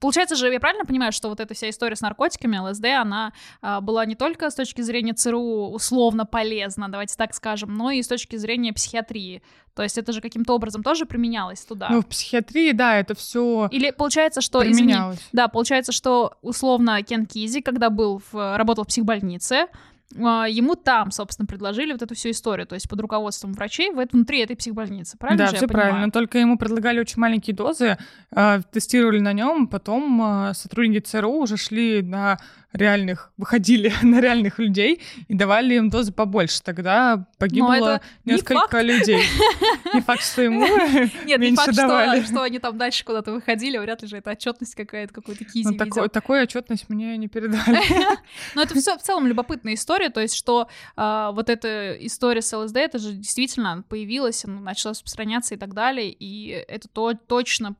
Получается 0.00 0.36
же, 0.36 0.52
я 0.52 0.60
правильно 0.60 0.84
понимаю, 0.84 1.12
что 1.12 1.28
вот 1.28 1.40
эта 1.40 1.54
вся 1.54 1.70
история 1.70 1.96
с 1.96 2.00
наркотиками, 2.00 2.58
ЛСД, 2.58 2.84
она 3.00 3.32
а, 3.60 3.80
была 3.80 4.06
не 4.06 4.14
только 4.14 4.50
с 4.50 4.54
точки 4.54 4.80
зрения 4.82 5.12
ЦРУ 5.12 5.70
условно 5.70 6.24
полезна, 6.24 6.88
давайте 6.88 7.16
так 7.16 7.34
скажем, 7.34 7.74
но 7.74 7.90
и 7.90 8.02
с 8.02 8.08
точки 8.08 8.36
зрения 8.36 8.72
психиатрии. 8.72 9.42
То 9.74 9.82
есть 9.82 9.96
это 9.96 10.12
же 10.12 10.20
каким-то 10.20 10.54
образом 10.54 10.82
тоже 10.82 11.06
применялось 11.06 11.60
туда. 11.60 11.88
Ну, 11.88 12.02
в 12.02 12.06
психиатрии, 12.06 12.72
да, 12.72 12.98
это 12.98 13.14
все. 13.14 13.68
Или 13.70 13.90
получается, 13.92 14.40
что. 14.40 14.60
Применялось. 14.60 15.18
Извини, 15.18 15.30
да, 15.32 15.46
получается, 15.46 15.92
что 15.92 16.36
условно 16.42 17.00
Кен 17.02 17.26
Кизи, 17.26 17.60
когда 17.60 17.88
был 17.88 18.20
в, 18.32 18.56
работал 18.56 18.82
в 18.84 18.88
психбольнице, 18.88 19.68
ему 20.14 20.74
там, 20.74 21.10
собственно, 21.10 21.46
предложили 21.46 21.92
вот 21.92 22.02
эту 22.02 22.14
всю 22.14 22.30
историю, 22.30 22.66
то 22.66 22.74
есть 22.74 22.88
под 22.88 23.00
руководством 23.00 23.52
врачей 23.52 23.90
внутри 23.90 24.40
этой 24.40 24.56
психбольницы, 24.56 25.18
правильно? 25.18 25.46
Да, 25.46 25.52
все 25.56 25.66
правильно. 25.66 26.10
Только 26.10 26.38
ему 26.38 26.56
предлагали 26.56 27.00
очень 27.00 27.20
маленькие 27.20 27.54
дозы, 27.54 27.98
а, 28.30 28.60
тестировали 28.72 29.20
на 29.20 29.32
нем, 29.32 29.68
потом 29.68 30.20
а, 30.22 30.54
сотрудники 30.54 31.04
ЦРУ 31.04 31.42
уже 31.42 31.56
шли 31.56 32.02
на 32.02 32.38
реальных, 32.72 33.32
выходили 33.36 33.92
на 34.02 34.20
реальных 34.20 34.58
людей 34.58 35.00
и 35.26 35.34
давали 35.34 35.74
им 35.74 35.90
дозы 35.90 36.12
побольше. 36.12 36.62
Тогда 36.62 37.26
погибло 37.38 38.00
несколько 38.24 38.82
не 38.82 38.88
людей. 38.88 39.22
Не 39.94 40.02
факт, 40.02 40.22
что 40.22 40.42
ему 40.42 40.66
Нет, 41.24 41.40
не 41.40 41.54
факт, 41.56 41.74
давали. 41.74 42.20
Что, 42.20 42.32
что 42.32 42.42
они 42.42 42.58
там 42.58 42.76
дальше 42.76 43.04
куда-то 43.06 43.32
выходили, 43.32 43.78
вряд 43.78 44.02
ли 44.02 44.08
же 44.08 44.18
это 44.18 44.32
отчетность 44.32 44.74
какая-то, 44.74 45.14
какой-то 45.14 45.46
кизи 45.46 45.66
ну, 45.70 45.76
такой, 45.78 46.08
Такую 46.10 46.42
отчетность 46.42 46.90
мне 46.90 47.16
не 47.16 47.26
передали. 47.26 47.80
Но 48.54 48.62
это 48.62 48.74
все 48.74 48.98
в 48.98 49.02
целом 49.02 49.26
любопытная 49.26 49.74
история, 49.74 50.10
то 50.10 50.20
есть 50.20 50.34
что 50.34 50.68
э, 50.96 51.30
вот 51.32 51.48
эта 51.48 51.96
история 52.00 52.42
с 52.42 52.54
ЛСД, 52.54 52.76
это 52.76 52.98
же 52.98 53.12
действительно 53.12 53.82
появилась, 53.88 54.44
она 54.44 54.60
начала 54.60 54.92
распространяться 54.92 55.54
и 55.54 55.58
так 55.58 55.72
далее, 55.72 56.10
и 56.10 56.48
это 56.68 56.88
то, 56.88 57.14
точно 57.14 57.74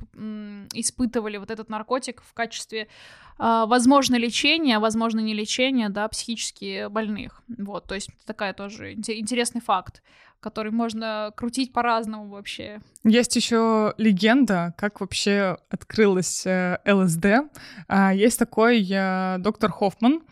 испытывали 0.72 1.36
вот 1.36 1.50
этот 1.50 1.68
наркотик 1.68 2.22
в 2.22 2.32
качестве 2.32 2.82
а, 2.82 3.27
возможно 3.38 4.16
лечение, 4.16 4.78
возможно 4.78 5.20
не 5.20 5.34
лечение, 5.34 5.88
да, 5.88 6.08
психически 6.08 6.88
больных. 6.88 7.42
Вот, 7.48 7.86
то 7.86 7.94
есть 7.94 8.10
такая 8.26 8.52
тоже 8.52 8.94
интересный 8.94 9.60
факт 9.60 10.02
который 10.40 10.72
можно 10.72 11.32
крутить 11.36 11.72
по-разному 11.72 12.28
вообще. 12.28 12.80
Есть 13.04 13.34
еще 13.36 13.94
легенда, 13.98 14.74
как 14.76 15.00
вообще 15.00 15.58
открылась 15.68 16.46
э, 16.46 16.78
ЛСД. 16.86 17.50
А, 17.88 18.14
есть 18.14 18.38
такой 18.38 18.86
э, 18.88 19.36
доктор 19.38 19.72
Хоффман, 19.72 20.22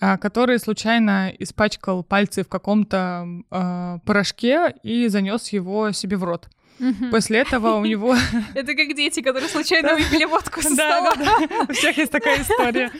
а, 0.00 0.18
который 0.18 0.58
случайно 0.58 1.32
испачкал 1.38 2.02
пальцы 2.02 2.42
в 2.42 2.48
каком-то 2.48 4.00
порошке 4.04 4.74
и 4.82 5.06
занес 5.08 5.50
его 5.50 5.92
себе 5.92 6.16
в 6.16 6.24
рот. 6.24 6.48
После 7.10 7.38
этого 7.40 7.76
у 7.76 7.84
него... 7.84 8.14
Это 8.54 8.74
как 8.74 8.94
дети, 8.94 9.20
которые 9.20 9.48
случайно 9.48 9.94
выпили 9.94 10.24
водку 10.24 10.62
со 10.62 10.70
стола. 10.70 11.14
У 11.68 11.72
всех 11.72 11.96
есть 11.96 12.12
такая 12.12 12.42
история. 12.42 12.90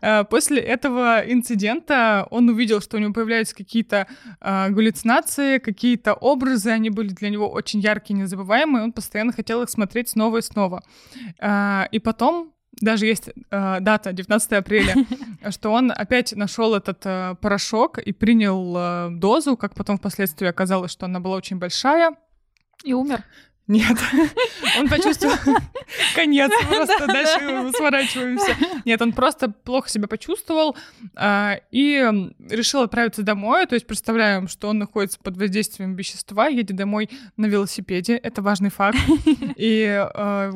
А, 0.00 0.24
после 0.24 0.60
этого 0.60 1.22
инцидента 1.26 2.26
он 2.30 2.48
увидел, 2.48 2.80
что 2.80 2.96
у 2.96 3.00
него 3.00 3.12
появляются 3.12 3.54
какие-то 3.54 4.06
а, 4.40 4.68
галлюцинации, 4.68 5.58
какие-то 5.58 6.14
образы, 6.14 6.70
они 6.70 6.90
были 6.90 7.08
для 7.08 7.30
него 7.30 7.48
очень 7.50 7.80
яркие, 7.80 8.18
незабываемые, 8.18 8.84
он 8.84 8.92
постоянно 8.92 9.32
хотел 9.32 9.62
их 9.62 9.70
смотреть 9.70 10.10
снова 10.10 10.38
и 10.38 10.42
снова. 10.42 10.82
А, 11.40 11.88
и 11.90 11.98
потом 11.98 12.52
даже 12.80 13.06
есть 13.06 13.28
э, 13.28 13.76
дата 13.80 14.12
19 14.12 14.52
апреля, 14.52 14.94
что 15.50 15.70
он 15.70 15.90
опять 15.90 16.32
нашел 16.36 16.74
этот 16.74 17.00
э, 17.04 17.34
порошок 17.40 17.98
и 17.98 18.12
принял 18.12 18.74
э, 18.76 19.08
дозу, 19.10 19.56
как 19.56 19.74
потом 19.74 19.98
впоследствии 19.98 20.46
оказалось, 20.46 20.92
что 20.92 21.06
она 21.06 21.20
была 21.20 21.36
очень 21.36 21.58
большая. 21.58 22.12
Jo, 22.84 23.02
men... 23.04 23.22
Нет, 23.68 23.98
он 24.78 24.88
почувствовал 24.88 25.34
конец, 26.14 26.50
просто 26.68 27.06
дальше 27.06 27.70
сворачиваемся. 27.76 28.56
Нет, 28.86 29.02
он 29.02 29.12
просто 29.12 29.50
плохо 29.50 29.90
себя 29.90 30.08
почувствовал 30.08 30.74
а, 31.14 31.60
и 31.70 31.96
решил 32.48 32.80
отправиться 32.80 33.22
домой. 33.22 33.66
То 33.66 33.74
есть 33.74 33.86
представляем, 33.86 34.48
что 34.48 34.68
он 34.68 34.78
находится 34.78 35.18
под 35.18 35.36
воздействием 35.36 35.96
вещества, 35.96 36.48
едет 36.48 36.76
домой 36.76 37.10
на 37.36 37.44
велосипеде. 37.44 38.16
Это 38.16 38.40
важный 38.40 38.70
факт. 38.70 38.98
И 39.56 39.84
а, 39.86 40.50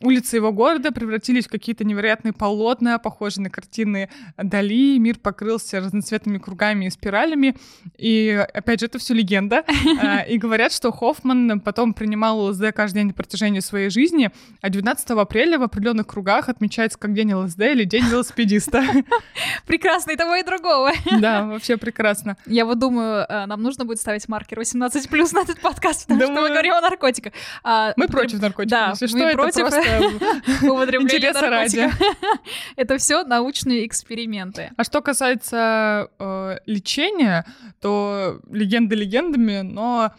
улицы 0.00 0.36
его 0.36 0.50
города 0.50 0.90
превратились 0.90 1.46
в 1.46 1.50
какие-то 1.50 1.84
невероятные 1.84 2.32
полотна, 2.32 2.98
похожие 2.98 3.42
на 3.42 3.50
картины 3.50 4.08
Дали. 4.38 4.98
Мир 4.98 5.18
покрылся 5.18 5.80
разноцветными 5.80 6.38
кругами 6.38 6.86
и 6.86 6.90
спиралями. 6.90 7.56
И 7.98 8.46
опять 8.54 8.80
же, 8.80 8.86
это 8.86 8.98
все 8.98 9.12
легенда. 9.12 9.64
А, 9.96 10.22
и 10.22 10.38
говорят, 10.38 10.72
что 10.72 10.90
Хоффман 10.90 11.60
потом 11.60 11.94
принимал 11.94 12.53
ЛСД 12.54 12.74
каждый 12.74 12.98
день 12.98 13.06
на 13.08 13.12
протяжении 13.14 13.60
своей 13.60 13.90
жизни, 13.90 14.30
а 14.60 14.70
12 14.70 15.10
апреля 15.10 15.58
в 15.58 15.62
определенных 15.62 16.06
кругах 16.06 16.48
отмечается 16.48 16.98
как 16.98 17.12
день 17.12 17.34
ЛСД 17.34 17.60
или 17.60 17.84
день 17.84 18.04
велосипедиста. 18.04 18.84
Прекрасно, 19.66 20.12
и 20.12 20.16
того, 20.16 20.36
и 20.36 20.42
другого. 20.42 20.92
Да, 21.24 21.44
вообще 21.44 21.76
прекрасно. 21.76 22.36
Я 22.46 22.66
вот 22.66 22.78
думаю, 22.78 23.24
э, 23.28 23.46
нам 23.46 23.62
нужно 23.62 23.84
будет 23.84 23.98
ставить 23.98 24.28
маркер 24.28 24.58
18 24.58 25.08
плюс 25.08 25.32
на 25.32 25.40
этот 25.40 25.60
подкаст, 25.60 26.06
потому 26.06 26.22
что 26.22 26.32
мы 26.32 26.48
говорим 26.48 26.74
о 26.74 26.80
наркотиках. 26.80 27.32
А, 27.62 27.92
мы 27.96 28.08
против 28.08 28.40
наркотиков. 28.40 28.70
Да, 28.70 28.88
Если 28.90 29.06
что, 29.06 29.18
это 29.18 29.36
просто 29.36 30.02
употребления 30.62 31.32
ради. 31.32 31.90
Это 32.76 32.98
все 32.98 33.24
научные 33.24 33.86
эксперименты. 33.86 34.70
А 34.76 34.84
что 34.84 35.00
касается 35.00 36.08
э, 36.18 36.58
лечения, 36.66 37.46
то 37.80 38.40
легенды 38.50 38.94
легендами, 38.94 39.60
но 39.60 40.12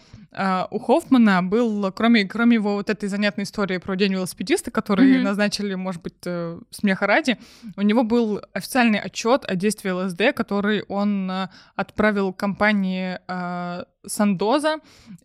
у 0.71 0.79
Хоффмана 0.79 1.43
был, 1.43 1.91
кроме, 1.91 2.25
кроме 2.25 2.55
его 2.55 2.75
вот 2.75 2.89
этой 2.89 3.07
занятной 3.07 3.43
истории 3.43 3.77
про 3.77 3.95
День 3.95 4.13
велосипедиста, 4.13 4.71
который 4.71 5.15
mm-hmm. 5.15 5.21
назначили, 5.21 5.75
может 5.75 6.01
быть, 6.01 6.15
э, 6.25 6.59
смеха 6.71 7.07
ради, 7.07 7.37
у 7.77 7.81
него 7.81 8.03
был 8.03 8.41
официальный 8.53 8.99
отчет 8.99 9.45
о 9.45 9.55
действии 9.55 9.91
ЛСД, 9.91 10.35
который 10.35 10.83
он 10.83 11.29
uh, 11.29 11.49
отправил 11.75 12.33
компании 12.33 13.19
uh, 13.27 13.85
Сандоза 14.07 14.77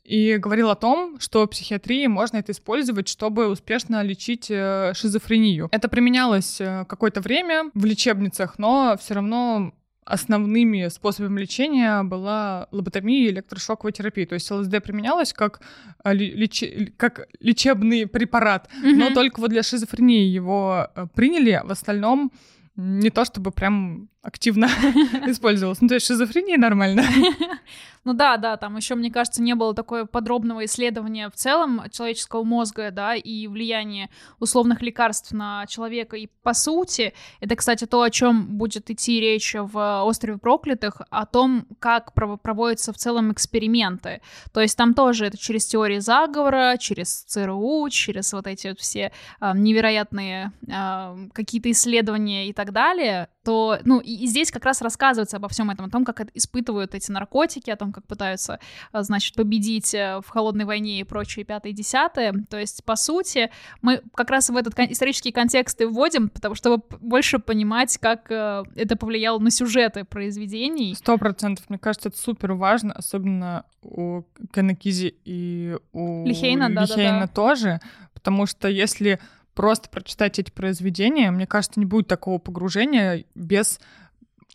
и 0.04 0.36
говорил 0.36 0.70
о 0.70 0.76
том, 0.76 1.18
что 1.20 1.44
в 1.44 1.50
психиатрии 1.50 2.06
можно 2.06 2.38
это 2.38 2.52
использовать, 2.52 3.08
чтобы 3.08 3.48
успешно 3.48 4.02
лечить 4.02 4.50
э, 4.50 4.92
шизофрению. 4.94 5.68
Это 5.72 5.88
применялось 5.88 6.60
э, 6.60 6.84
какое-то 6.88 7.20
время 7.20 7.70
в 7.74 7.84
лечебницах, 7.84 8.58
но 8.58 8.96
все 8.98 9.14
равно 9.14 9.72
основными 10.10 10.88
способами 10.88 11.40
лечения 11.40 12.02
была 12.02 12.66
лоботомия 12.72 13.28
и 13.28 13.30
электрошоковая 13.30 13.92
терапия. 13.92 14.26
То 14.26 14.34
есть 14.34 14.50
ЛСД 14.50 14.82
применялась 14.82 15.32
как, 15.32 15.60
э, 16.04 16.12
леч... 16.12 16.64
как 16.96 17.28
лечебный 17.38 18.06
препарат, 18.06 18.68
mm-hmm. 18.82 18.96
но 18.96 19.10
только 19.10 19.40
вот 19.40 19.50
для 19.50 19.62
шизофрении 19.62 20.24
его 20.24 20.88
э, 20.94 21.06
приняли, 21.14 21.60
в 21.64 21.70
остальном 21.70 22.32
не 22.76 23.10
то 23.10 23.24
чтобы 23.24 23.50
прям 23.50 24.08
активно 24.22 24.66
использовалось. 25.26 25.80
Ну, 25.80 25.88
то 25.88 25.94
есть 25.94 26.06
шизофрения 26.06 26.58
нормально. 26.58 27.04
Ну 28.04 28.14
да, 28.14 28.38
да, 28.38 28.56
там 28.56 28.76
еще, 28.76 28.94
мне 28.94 29.10
кажется, 29.10 29.42
не 29.42 29.54
было 29.54 29.74
такое 29.74 30.06
подробного 30.06 30.64
исследования 30.64 31.28
в 31.28 31.34
целом 31.34 31.82
человеческого 31.90 32.44
мозга, 32.44 32.90
да, 32.90 33.14
и 33.14 33.46
влияния 33.46 34.08
условных 34.38 34.80
лекарств 34.80 35.32
на 35.32 35.66
человека. 35.66 36.16
И 36.16 36.28
по 36.42 36.54
сути, 36.54 37.12
это, 37.40 37.56
кстати, 37.56 37.86
то, 37.86 38.00
о 38.00 38.10
чем 38.10 38.56
будет 38.56 38.90
идти 38.90 39.20
речь 39.20 39.54
в 39.54 40.02
«Острове 40.04 40.38
проклятых», 40.38 41.02
о 41.10 41.26
том, 41.26 41.66
как 41.78 42.14
проводятся 42.14 42.94
в 42.94 42.96
целом 42.96 43.32
эксперименты. 43.32 44.22
То 44.52 44.60
есть 44.60 44.78
там 44.78 44.94
тоже 44.94 45.26
это 45.26 45.36
через 45.36 45.66
теории 45.66 45.98
заговора, 45.98 46.76
через 46.78 47.22
ЦРУ, 47.24 47.86
через 47.90 48.32
вот 48.32 48.46
эти 48.46 48.68
вот 48.68 48.80
все 48.80 49.12
э, 49.40 49.52
невероятные 49.54 50.52
э, 50.66 51.28
какие-то 51.34 51.70
исследования 51.70 52.48
и 52.48 52.54
так 52.54 52.72
далее, 52.72 53.28
то, 53.50 53.80
ну, 53.82 53.98
и, 53.98 54.12
и 54.12 54.26
здесь 54.28 54.52
как 54.52 54.64
раз 54.64 54.80
рассказывается 54.80 55.38
обо 55.38 55.48
всем 55.48 55.70
этом, 55.70 55.86
о 55.86 55.90
том, 55.90 56.04
как 56.04 56.20
испытывают 56.34 56.94
эти 56.94 57.10
наркотики, 57.10 57.68
о 57.68 57.76
том, 57.76 57.92
как 57.92 58.06
пытаются, 58.06 58.60
а, 58.92 59.02
значит, 59.02 59.34
победить 59.34 59.92
э, 59.92 60.20
в 60.24 60.28
холодной 60.28 60.64
войне 60.64 61.00
и 61.00 61.02
прочее 61.02 61.44
пятое 61.44 61.72
и 61.72 61.74
десятое. 61.74 62.32
То 62.48 62.60
есть, 62.60 62.84
по 62.84 62.94
сути, 62.94 63.50
мы 63.82 64.02
как 64.14 64.30
раз 64.30 64.50
в 64.50 64.56
этот 64.56 64.78
исторический 64.78 65.32
контекст 65.32 65.80
и 65.80 65.84
вводим, 65.84 66.28
потому 66.28 66.54
чтобы 66.54 66.84
больше 67.00 67.40
понимать, 67.40 67.98
как 67.98 68.30
э, 68.30 68.62
это 68.76 68.94
повлияло 68.94 69.40
на 69.40 69.50
сюжеты 69.50 70.04
произведений. 70.04 70.94
Сто 70.94 71.18
процентов. 71.18 71.68
Мне 71.68 71.80
кажется, 71.80 72.10
это 72.10 72.18
супер 72.18 72.52
важно, 72.52 72.92
особенно 72.92 73.64
у 73.82 74.22
Канакизи 74.52 75.12
и 75.24 75.76
у 75.92 76.24
Лихейна, 76.24 76.68
Лихейна 76.68 76.86
да, 76.86 76.86
да, 76.86 77.20
да. 77.20 77.26
тоже, 77.26 77.80
потому 78.14 78.46
что 78.46 78.68
если 78.68 79.18
просто 79.60 79.90
прочитать 79.90 80.38
эти 80.38 80.50
произведения, 80.50 81.30
мне 81.30 81.46
кажется, 81.46 81.78
не 81.78 81.84
будет 81.84 82.08
такого 82.08 82.38
погружения 82.38 83.26
без 83.34 83.78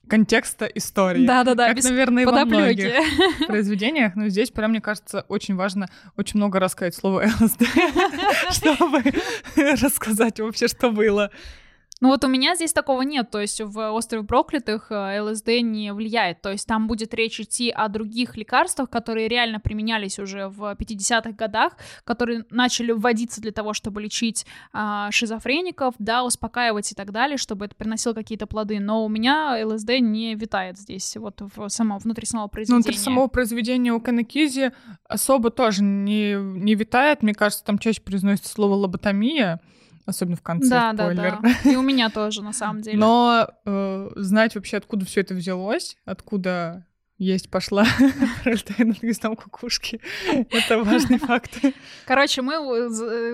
контекста 0.08 0.66
истории. 0.66 1.28
Да-да-да, 1.28 1.68
как, 1.68 1.78
без 1.78 1.84
наверное, 1.84 2.24
и 2.24 2.26
во 2.26 2.32
подоплёки. 2.32 2.82
многих 2.82 3.48
произведениях, 3.48 4.16
но 4.16 4.30
здесь 4.30 4.50
прям, 4.50 4.72
мне 4.72 4.82
кажется, 4.82 5.24
очень 5.28 5.56
важно 5.56 5.88
очень 6.18 6.38
много 6.40 6.60
рассказать 6.60 6.96
слово 6.96 7.26
ЛСД, 7.40 7.62
чтобы 8.50 9.04
рассказать 9.56 10.40
вообще, 10.40 10.68
что 10.68 10.90
было. 10.90 11.30
Ну 12.06 12.12
вот 12.12 12.24
у 12.24 12.28
меня 12.28 12.54
здесь 12.54 12.72
такого 12.72 13.02
нет, 13.02 13.32
то 13.32 13.42
есть 13.42 13.62
в 13.62 13.92
«Острове 13.92 14.24
проклятых» 14.24 14.92
э, 14.92 15.22
ЛСД 15.22 15.48
не 15.64 15.92
влияет, 15.92 16.40
то 16.40 16.52
есть 16.52 16.68
там 16.68 16.86
будет 16.86 17.16
речь 17.16 17.40
идти 17.40 17.72
о 17.72 17.88
других 17.88 18.38
лекарствах, 18.38 18.92
которые 18.92 19.28
реально 19.28 19.60
применялись 19.60 20.20
уже 20.20 20.50
в 20.50 20.76
50-х 20.76 21.32
годах, 21.32 21.74
которые 22.04 22.46
начали 22.52 22.92
вводиться 22.92 23.42
для 23.42 23.52
того, 23.52 23.74
чтобы 23.74 24.04
лечить 24.04 24.46
а, 24.72 25.10
шизофреников, 25.10 25.96
да, 25.98 26.24
успокаивать 26.24 26.92
и 26.92 26.94
так 26.94 27.12
далее, 27.12 27.38
чтобы 27.38 27.66
это 27.66 27.74
приносило 27.74 28.14
какие-то 28.14 28.46
плоды, 28.46 28.80
но 28.80 29.04
у 29.04 29.10
меня 29.10 29.58
ЛСД 29.66 30.00
не 30.00 30.36
витает 30.36 30.78
здесь, 30.78 31.18
вот 31.18 31.42
в 31.56 31.70
само, 31.70 31.98
внутри 31.98 32.28
самого 32.28 32.46
Ну, 32.46 32.50
произведения. 32.50 32.84
внутри 32.84 32.98
самого 32.98 33.28
произведения 33.30 33.92
у 33.92 34.00
Канакизи 34.00 34.74
особо 35.10 35.50
тоже 35.50 35.82
не, 35.82 36.36
не 36.36 36.76
витает, 36.76 37.24
мне 37.24 37.34
кажется, 37.34 37.66
там 37.66 37.80
чаще 37.80 38.02
произносится 38.02 38.54
слово 38.54 38.76
лоботомия, 38.76 39.60
особенно 40.06 40.36
в 40.36 40.42
конце, 40.42 40.70
Да, 40.70 40.94
да, 40.94 41.04
спойлер. 41.06 41.40
да. 41.42 41.72
И 41.72 41.76
у 41.76 41.82
меня 41.82 42.10
тоже, 42.10 42.42
на 42.44 42.54
самом 42.54 42.82
деле. 42.84 42.98
Но 42.98 43.48
э, 43.66 44.10
знать 44.16 44.56
вообще, 44.56 44.78
откуда 44.78 45.06
все 45.06 45.22
это 45.22 45.34
взялось, 45.34 45.98
откуда 46.06 46.86
есть 47.18 47.50
пошла 47.50 47.86
пролетая 48.44 48.86
над 48.86 49.00
гнездом 49.00 49.36
кукушки, 49.36 50.02
это 50.52 50.84
важный 50.84 51.18
факт. 51.18 51.58
Короче, 52.06 52.42
мы 52.42 52.54
э, 52.56 52.90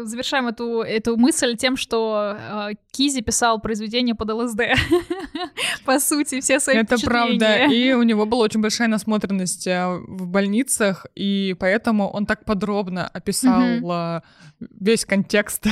завершаем 0.06 0.48
эту, 0.48 0.82
эту 0.82 1.18
мысль 1.18 1.56
тем, 1.56 1.78
что 1.78 2.38
э, 2.38 2.70
Кизи 2.92 3.22
писал 3.22 3.60
произведение 3.60 4.14
под 4.14 4.30
ЛСД. 4.30 4.62
По 5.86 6.00
сути, 6.00 6.42
все 6.42 6.60
свои 6.60 6.78
Это 6.78 6.98
правда. 7.00 7.66
И 7.66 7.94
у 7.94 8.04
него 8.04 8.26
была 8.26 8.44
очень 8.44 8.62
большая 8.62 8.88
насмотренность 8.88 9.66
э, 9.66 9.88
в 10.08 10.28
больницах, 10.28 11.08
и 11.16 11.56
поэтому 11.60 12.08
он 12.08 12.28
так 12.28 12.46
подробно 12.46 13.08
описал 13.08 13.62
э, 13.62 14.22
весь 14.60 15.06
контекст 15.06 15.66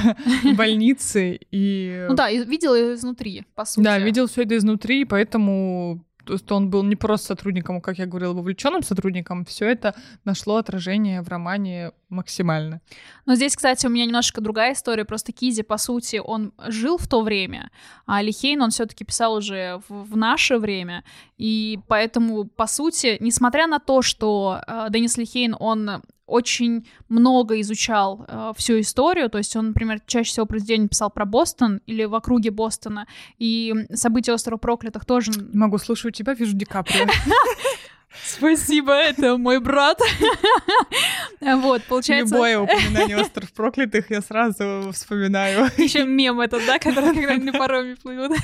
больницы. 0.55 1.39
И 1.51 2.05
Ну 2.09 2.15
да, 2.15 2.31
видел 2.31 2.73
изнутри, 2.73 3.45
по 3.53 3.65
сути. 3.65 3.83
Да, 3.83 3.99
видел 3.99 4.27
все 4.27 4.43
это 4.43 4.57
изнутри, 4.57 5.05
поэтому 5.05 6.03
то, 6.08 6.08
что 6.37 6.55
он 6.55 6.69
был 6.69 6.83
не 6.83 6.95
просто 6.95 7.27
сотрудником, 7.27 7.77
а, 7.77 7.81
как 7.81 7.97
я 7.97 8.05
говорила, 8.05 8.33
вовлеченным 8.33 8.83
сотрудником, 8.83 9.45
все 9.45 9.69
это 9.69 9.95
нашло 10.25 10.57
отражение 10.57 11.21
в 11.21 11.29
романе 11.29 11.91
максимально. 12.09 12.81
Но 13.25 13.35
здесь, 13.35 13.55
кстати, 13.55 13.85
у 13.85 13.89
меня 13.89 14.05
немножко 14.05 14.41
другая 14.41 14.73
история. 14.73 15.05
Просто 15.05 15.31
Кизи, 15.31 15.63
по 15.63 15.77
сути, 15.77 16.21
он 16.23 16.53
жил 16.67 16.97
в 16.97 17.07
то 17.07 17.21
время, 17.21 17.71
а 18.05 18.21
Лихейн 18.21 18.61
он 18.61 18.71
все-таки 18.71 19.05
писал 19.05 19.33
уже 19.33 19.81
в, 19.87 20.11
в 20.11 20.17
наше 20.17 20.57
время. 20.57 21.03
И 21.37 21.79
поэтому, 21.87 22.45
по 22.45 22.67
сути, 22.67 23.17
несмотря 23.19 23.67
на 23.67 23.79
то, 23.79 24.01
что 24.01 24.61
э, 24.67 24.87
Деннис 24.89 25.17
Лихейн, 25.17 25.55
он 25.59 26.01
очень 26.29 26.87
много 27.09 27.59
изучал 27.61 28.25
э, 28.27 28.51
всю 28.55 28.79
историю, 28.79 29.29
то 29.29 29.37
есть 29.37 29.55
он, 29.55 29.67
например, 29.67 29.99
чаще 30.05 30.31
всего 30.31 30.45
произведения 30.45 30.87
писал 30.87 31.09
про 31.09 31.25
Бостон 31.25 31.81
или 31.85 32.05
в 32.05 32.15
округе 32.15 32.51
Бостона, 32.51 33.07
и 33.37 33.73
события 33.93 34.33
острова 34.33 34.57
проклятых 34.57 35.05
тоже... 35.05 35.31
Не 35.31 35.57
могу 35.57 35.77
слушать 35.77 36.15
тебя, 36.15 36.33
вижу 36.33 36.53
Ди 36.53 36.65
Каприо. 36.65 37.07
Спасибо, 38.25 38.93
это 38.93 39.37
мой 39.37 39.59
брат. 39.59 39.99
Вот, 41.41 41.83
получается... 41.83 42.35
Любое 42.35 42.59
упоминание 42.59 43.17
остров 43.17 43.51
проклятых 43.53 44.09
я 44.11 44.21
сразу 44.21 44.91
вспоминаю. 44.93 45.69
Еще 45.77 46.05
мем 46.05 46.41
этот, 46.41 46.65
да, 46.65 46.79
который 46.79 47.13
когда 47.13 47.37
на 47.37 47.53
пароме 47.53 47.95
плывут. 47.95 48.37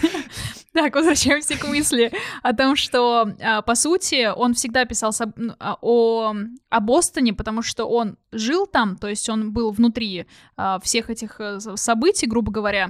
Так, 0.76 0.94
возвращаемся 0.96 1.58
к 1.58 1.66
мысли 1.70 2.12
о 2.44 2.54
том, 2.54 2.76
что, 2.76 3.30
а, 3.42 3.62
по 3.62 3.76
сути, 3.76 4.30
он 4.36 4.54
всегда 4.56 4.84
писал 4.84 5.14
ну, 5.38 5.54
а, 5.58 5.78
о, 5.82 6.34
о 6.70 6.80
Бостоне, 6.82 7.34
потому 7.34 7.62
что 7.62 7.86
он 7.86 8.18
жил 8.34 8.68
там, 8.68 8.98
то 8.98 9.08
есть 9.08 9.30
он 9.30 9.54
был 9.54 9.72
внутри 9.72 10.26
а, 10.58 10.80
всех 10.82 11.10
этих 11.10 11.40
э, 11.40 11.60
событий, 11.76 12.28
грубо 12.28 12.52
говоря, 12.52 12.90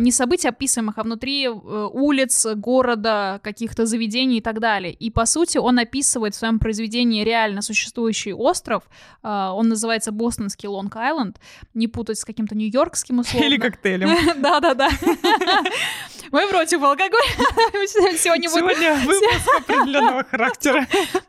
не 0.00 0.10
событий 0.10 0.48
описываемых, 0.48 0.98
а 0.98 1.02
внутри 1.04 1.46
э, 1.46 1.50
улиц, 1.50 2.44
города, 2.56 3.40
каких-то 3.42 3.86
заведений 3.86 4.38
и 4.38 4.40
так 4.42 4.58
далее. 4.58 4.92
И, 4.92 5.10
по 5.10 5.24
сути, 5.24 5.58
он 5.58 5.78
описывает 6.02 6.34
в 6.34 6.38
своем 6.38 6.58
произведении 6.58 7.22
реально 7.24 7.62
существующий 7.62 8.32
остров, 8.32 8.82
А, 9.22 9.52
он 9.54 9.68
называется 9.68 10.10
Бостонский 10.10 10.68
Лонг-Айленд, 10.68 11.36
не 11.74 11.86
путать 11.86 12.18
с 12.18 12.24
каким-то 12.24 12.56
нью-йоркским 12.56 13.20
условно. 13.20 13.46
Или 13.46 13.56
коктейлем. 13.56 14.08
Да-да-да. 14.42 14.90
Мы 16.32 16.48
против 16.48 16.82
алкоголя. 16.82 17.22
Сегодня 18.16 18.48
выпуск 18.50 19.22
определенного 19.58 20.24
характера. 20.24 20.86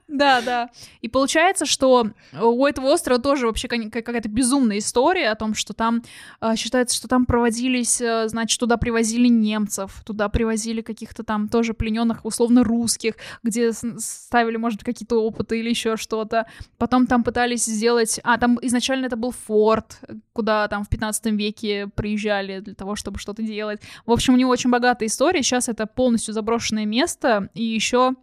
Да, 0.07 0.41
да. 0.41 0.69
И 1.01 1.09
получается, 1.09 1.65
что 1.65 2.07
у 2.39 2.65
этого 2.65 2.93
острова 2.93 3.19
тоже 3.19 3.47
вообще 3.47 3.67
какая-то 3.67 4.29
безумная 4.29 4.77
история 4.77 5.29
о 5.29 5.35
том, 5.35 5.55
что 5.55 5.73
там 5.73 6.03
э, 6.39 6.55
считается, 6.55 6.95
что 6.95 7.07
там 7.07 7.25
проводились, 7.25 7.99
э, 7.99 8.27
значит, 8.27 8.59
туда 8.59 8.77
привозили 8.77 9.27
немцев, 9.27 10.01
туда 10.05 10.29
привозили 10.29 10.81
каких-то 10.81 11.23
там 11.23 11.49
тоже 11.49 11.73
плененных 11.73 12.25
условно 12.25 12.63
русских, 12.63 13.15
где 13.41 13.71
ставили, 13.73 14.57
может 14.63 14.83
какие-то 14.83 15.21
опыты 15.21 15.59
или 15.59 15.69
еще 15.69 15.97
что-то. 15.97 16.45
Потом 16.77 17.05
там 17.05 17.23
пытались 17.23 17.65
сделать... 17.65 18.19
А, 18.23 18.37
там 18.37 18.57
изначально 18.61 19.07
это 19.07 19.17
был 19.17 19.31
форт, 19.31 19.99
куда 20.31 20.67
там 20.69 20.85
в 20.85 20.89
15 20.89 21.25
веке 21.33 21.89
приезжали 21.93 22.61
для 22.61 22.73
того, 22.73 22.95
чтобы 22.95 23.19
что-то 23.19 23.43
делать. 23.43 23.81
В 24.05 24.11
общем, 24.11 24.33
у 24.33 24.37
него 24.37 24.51
очень 24.51 24.69
богатая 24.69 25.07
история. 25.07 25.43
Сейчас 25.43 25.67
это 25.69 25.85
полностью 25.85 26.33
заброшенное 26.33 26.85
место. 26.85 27.49
И 27.53 27.63
еще 27.63 28.15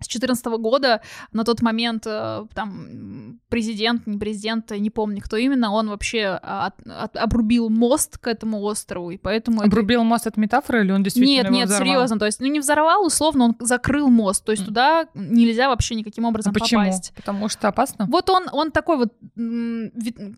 с 0.00 0.06
2014 0.08 0.46
года 0.60 1.00
на 1.32 1.44
тот 1.44 1.62
момент 1.62 2.02
э, 2.06 2.46
там 2.52 3.38
президент, 3.48 4.06
не 4.08 4.18
президент, 4.18 4.70
не 4.72 4.90
помню, 4.90 5.22
кто 5.22 5.36
именно, 5.36 5.70
он 5.72 5.88
вообще 5.88 6.38
а, 6.42 6.66
от- 6.66 6.86
от- 6.86 7.16
обрубил 7.16 7.70
мост 7.70 8.18
к 8.18 8.26
этому 8.26 8.60
острову, 8.62 9.12
и 9.12 9.16
поэтому... 9.18 9.58
это- 9.60 9.68
Обрубил 9.68 10.02
мост 10.02 10.26
от 10.26 10.36
метафоры 10.36 10.82
или 10.84 10.90
он 10.90 11.04
действительно 11.04 11.34
Нет, 11.36 11.44
его 11.46 11.54
нет, 11.54 11.68
взорвал? 11.68 11.86
серьезно, 11.86 12.18
то 12.18 12.26
есть, 12.26 12.40
ну 12.40 12.46
не 12.48 12.58
взорвал, 12.58 13.06
условно, 13.06 13.44
он 13.44 13.56
закрыл 13.60 14.08
мост, 14.10 14.44
то 14.44 14.50
есть 14.52 14.64
туда 14.66 15.06
нельзя 15.14 15.68
вообще 15.68 15.94
никаким 15.94 16.26
А 16.26 16.30
образом 16.30 16.52
почему? 16.52 16.82
попасть. 16.82 17.12
Потому 17.14 17.48
что 17.48 17.68
опасно? 17.68 18.06
Вот 18.10 18.28
он, 18.30 18.48
он 18.52 18.72
такой 18.72 18.96
вот, 18.96 19.12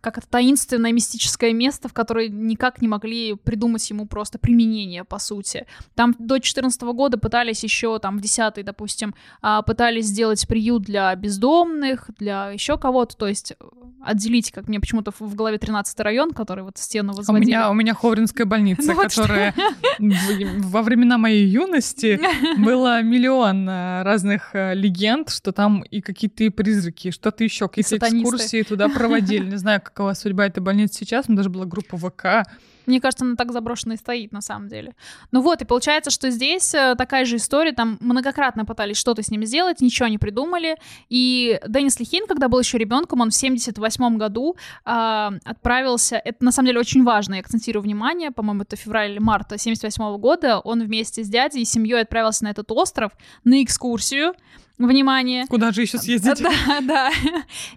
как 0.03 0.19
это 0.19 0.27
таинственное 0.29 0.92
мистическое 0.92 1.55
место, 1.55 1.88
в 1.88 1.95
которое 1.95 2.29
никак 2.29 2.83
не 2.83 2.88
могли 2.88 3.35
придумать 3.37 3.88
ему 3.88 4.07
просто 4.07 4.38
применение, 4.38 5.05
по 5.05 5.19
сути. 5.19 5.66
Там 5.95 6.12
до 6.19 6.35
2014 6.37 6.83
года 6.83 7.16
пытались 7.16 7.64
еще, 7.64 7.99
там, 7.99 8.19
в 8.19 8.21
10 8.21 8.62
допустим, 8.64 9.14
а, 9.42 9.45
пытались 9.62 10.06
сделать 10.06 10.46
приют 10.48 10.82
для 10.82 11.14
бездомных, 11.14 12.11
для 12.18 12.50
еще 12.50 12.76
кого-то, 12.78 13.16
то 13.16 13.26
есть 13.28 13.52
э, 13.52 13.64
отделить, 14.04 14.50
как 14.50 14.66
мне 14.68 14.80
почему-то 14.80 15.12
в 15.16 15.35
голове 15.35 15.59
13 15.59 15.98
район, 16.00 16.30
который 16.32 16.64
вот 16.64 16.78
стену 16.78 17.12
У 17.12 17.16
возводили. 17.16 17.46
меня, 17.50 17.70
у 17.70 17.74
меня 17.74 17.94
Ховринская 17.94 18.46
больница, 18.46 18.82
Ну 18.94 19.00
которая 19.00 19.54
в- 19.98 20.70
во 20.70 20.82
времена 20.82 21.18
моей 21.18 21.46
юности 21.46 22.18
было 22.59 23.02
миллион 23.02 23.68
э, 23.68 24.02
разных 24.02 24.50
э, 24.54 24.74
легенд, 24.74 25.30
что 25.30 25.52
там 25.52 25.82
и 25.82 26.00
какие-то 26.00 26.44
и 26.44 26.48
призраки, 26.48 27.11
что-то 27.11 27.44
еще, 27.44 27.68
какие-то 27.68 28.06
экскурсии 28.09 28.62
туда 28.62 28.88
проводили. 28.88 29.48
Не 29.50 29.56
знаю, 29.56 29.80
какова 29.82 30.14
судьба 30.14 30.46
этой 30.46 30.61
больницы 30.61 30.98
сейчас, 31.00 31.28
но 31.28 31.37
даже 31.37 31.50
была 31.50 31.66
группа 31.66 31.96
ВК, 31.96 32.48
Мне 32.87 33.01
кажется, 33.01 33.25
она 33.25 33.37
так 33.37 33.53
заброшена 33.53 33.94
и 33.94 33.96
стоит 33.96 34.33
на 34.33 34.40
самом 34.40 34.68
деле. 34.68 34.94
Ну 35.33 35.40
вот, 35.40 35.62
и 35.62 35.64
получается, 35.64 36.11
что 36.11 36.31
здесь 36.31 36.75
э, 36.75 36.94
такая 36.96 37.25
же 37.25 37.37
история, 37.37 37.72
там 37.72 37.99
многократно 38.01 38.64
пытались 38.64 38.96
что-то 38.96 39.22
с 39.22 39.31
ним 39.31 39.44
сделать, 39.44 39.81
ничего 39.81 40.09
не 40.09 40.18
придумали. 40.18 40.77
И 41.09 41.61
Деннис 41.66 41.99
Лихин, 41.99 42.27
когда 42.27 42.49
был 42.49 42.61
еще 42.61 42.79
ребенком, 42.79 43.20
он 43.20 43.31
в 43.31 43.35
78 43.35 44.16
году 44.16 44.57
э, 44.85 45.31
отправился, 45.44 46.16
это 46.16 46.44
на 46.44 46.53
самом 46.53 46.66
деле 46.68 46.81
очень 46.81 47.05
важно, 47.05 47.35
я 47.35 47.40
акцентирую 47.40 47.83
внимание, 47.83 48.31
по-моему, 48.31 48.62
это 48.62 48.77
февраль 48.77 49.12
или 49.12 49.18
март 49.18 49.53
78 49.57 50.18
года, 50.18 50.61
он 50.61 50.83
вместе 50.83 51.22
с 51.22 51.29
дядей 51.29 51.62
и 51.62 51.64
семьей 51.64 52.03
отправился 52.03 52.44
на 52.44 52.49
этот 52.49 52.70
остров 52.72 53.12
на 53.44 53.62
экскурсию, 53.62 54.35
внимание. 54.79 55.47
Куда 55.47 55.73
же 55.73 55.83
еще 55.83 55.99
съездить? 55.99 56.43
Да, 56.43 56.81
да. 56.83 57.11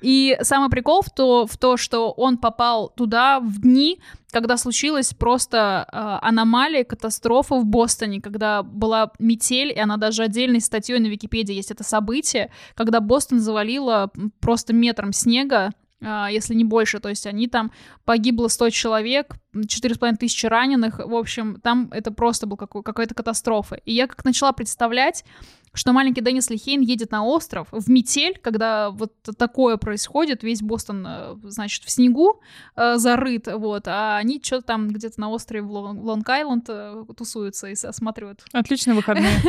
И 0.02 0.38
самый 0.42 0.70
прикол 0.70 1.02
в 1.02 1.10
то, 1.10 1.46
в 1.48 1.58
то, 1.58 1.78
что 1.78 2.12
он 2.12 2.38
попал 2.38 2.90
туда 2.90 3.40
в 3.40 3.62
дни, 3.62 4.00
когда 4.32 4.58
случилась 4.58 5.14
просто 5.14 5.88
э, 5.92 6.28
аномалия, 6.28 6.84
катастрофа 6.84 7.56
в 7.56 7.66
Бостоне, 7.66 8.22
когда 8.22 8.64
была 8.64 9.12
метель, 9.18 9.72
и 9.72 9.80
она 9.80 9.98
даже 9.98 10.24
отдельной 10.24 10.62
статьей 10.62 11.00
на 11.00 11.08
Википедии 11.08 11.56
есть 11.56 11.72
это 11.72 11.84
событие, 11.84 12.52
когда 12.76 13.00
Бостон 13.00 13.40
завалило 13.40 14.12
просто 14.40 14.74
метром 14.74 15.14
снега, 15.14 15.72
э, 16.02 16.28
если 16.32 16.54
не 16.54 16.64
больше, 16.64 17.00
то 17.00 17.10
есть 17.10 17.26
они 17.26 17.48
там, 17.48 17.72
погибло 18.06 18.50
100 18.50 18.70
человек, 18.70 19.36
4,5 19.56 20.18
тысячи 20.18 20.46
раненых, 20.46 21.00
в 21.00 21.16
общем, 21.16 21.60
там 21.62 21.90
это 21.92 22.12
просто 22.12 22.46
был 22.46 22.58
какой- 22.58 22.84
какая-то 22.84 23.16
катастрофа. 23.16 23.76
И 23.86 23.94
я 23.94 24.06
как 24.06 24.24
начала 24.26 24.52
представлять, 24.52 25.26
что 25.74 25.94
маленький 25.94 26.22
Деннис 26.22 26.50
Лихейн 26.50 26.82
едет 26.82 27.12
на 27.12 27.24
остров 27.24 27.68
в 27.72 27.90
метель, 27.90 28.38
когда 28.42 28.90
вот 28.90 29.14
такое 29.38 29.78
происходит, 29.78 30.44
весь 30.44 30.62
Бостон, 30.62 31.06
э, 31.08 31.36
значит, 31.44 31.84
в 31.84 31.90
снегу 31.90 32.42
э, 32.76 32.98
зарыт, 32.98 33.48
вот, 33.48 33.88
а 33.88 34.18
они 34.18 34.42
что-то 34.44 34.64
там 34.64 34.90
где-то 34.90 35.20
на 35.20 35.30
острове 35.30 35.64
в 35.64 35.72
Лонг-Айленд 35.72 36.66
э, 36.68 37.06
тусуются 37.16 37.68
и 37.68 37.74
осматривают. 37.74 38.44
Отличные 38.54 38.96
выходные. 38.96 39.34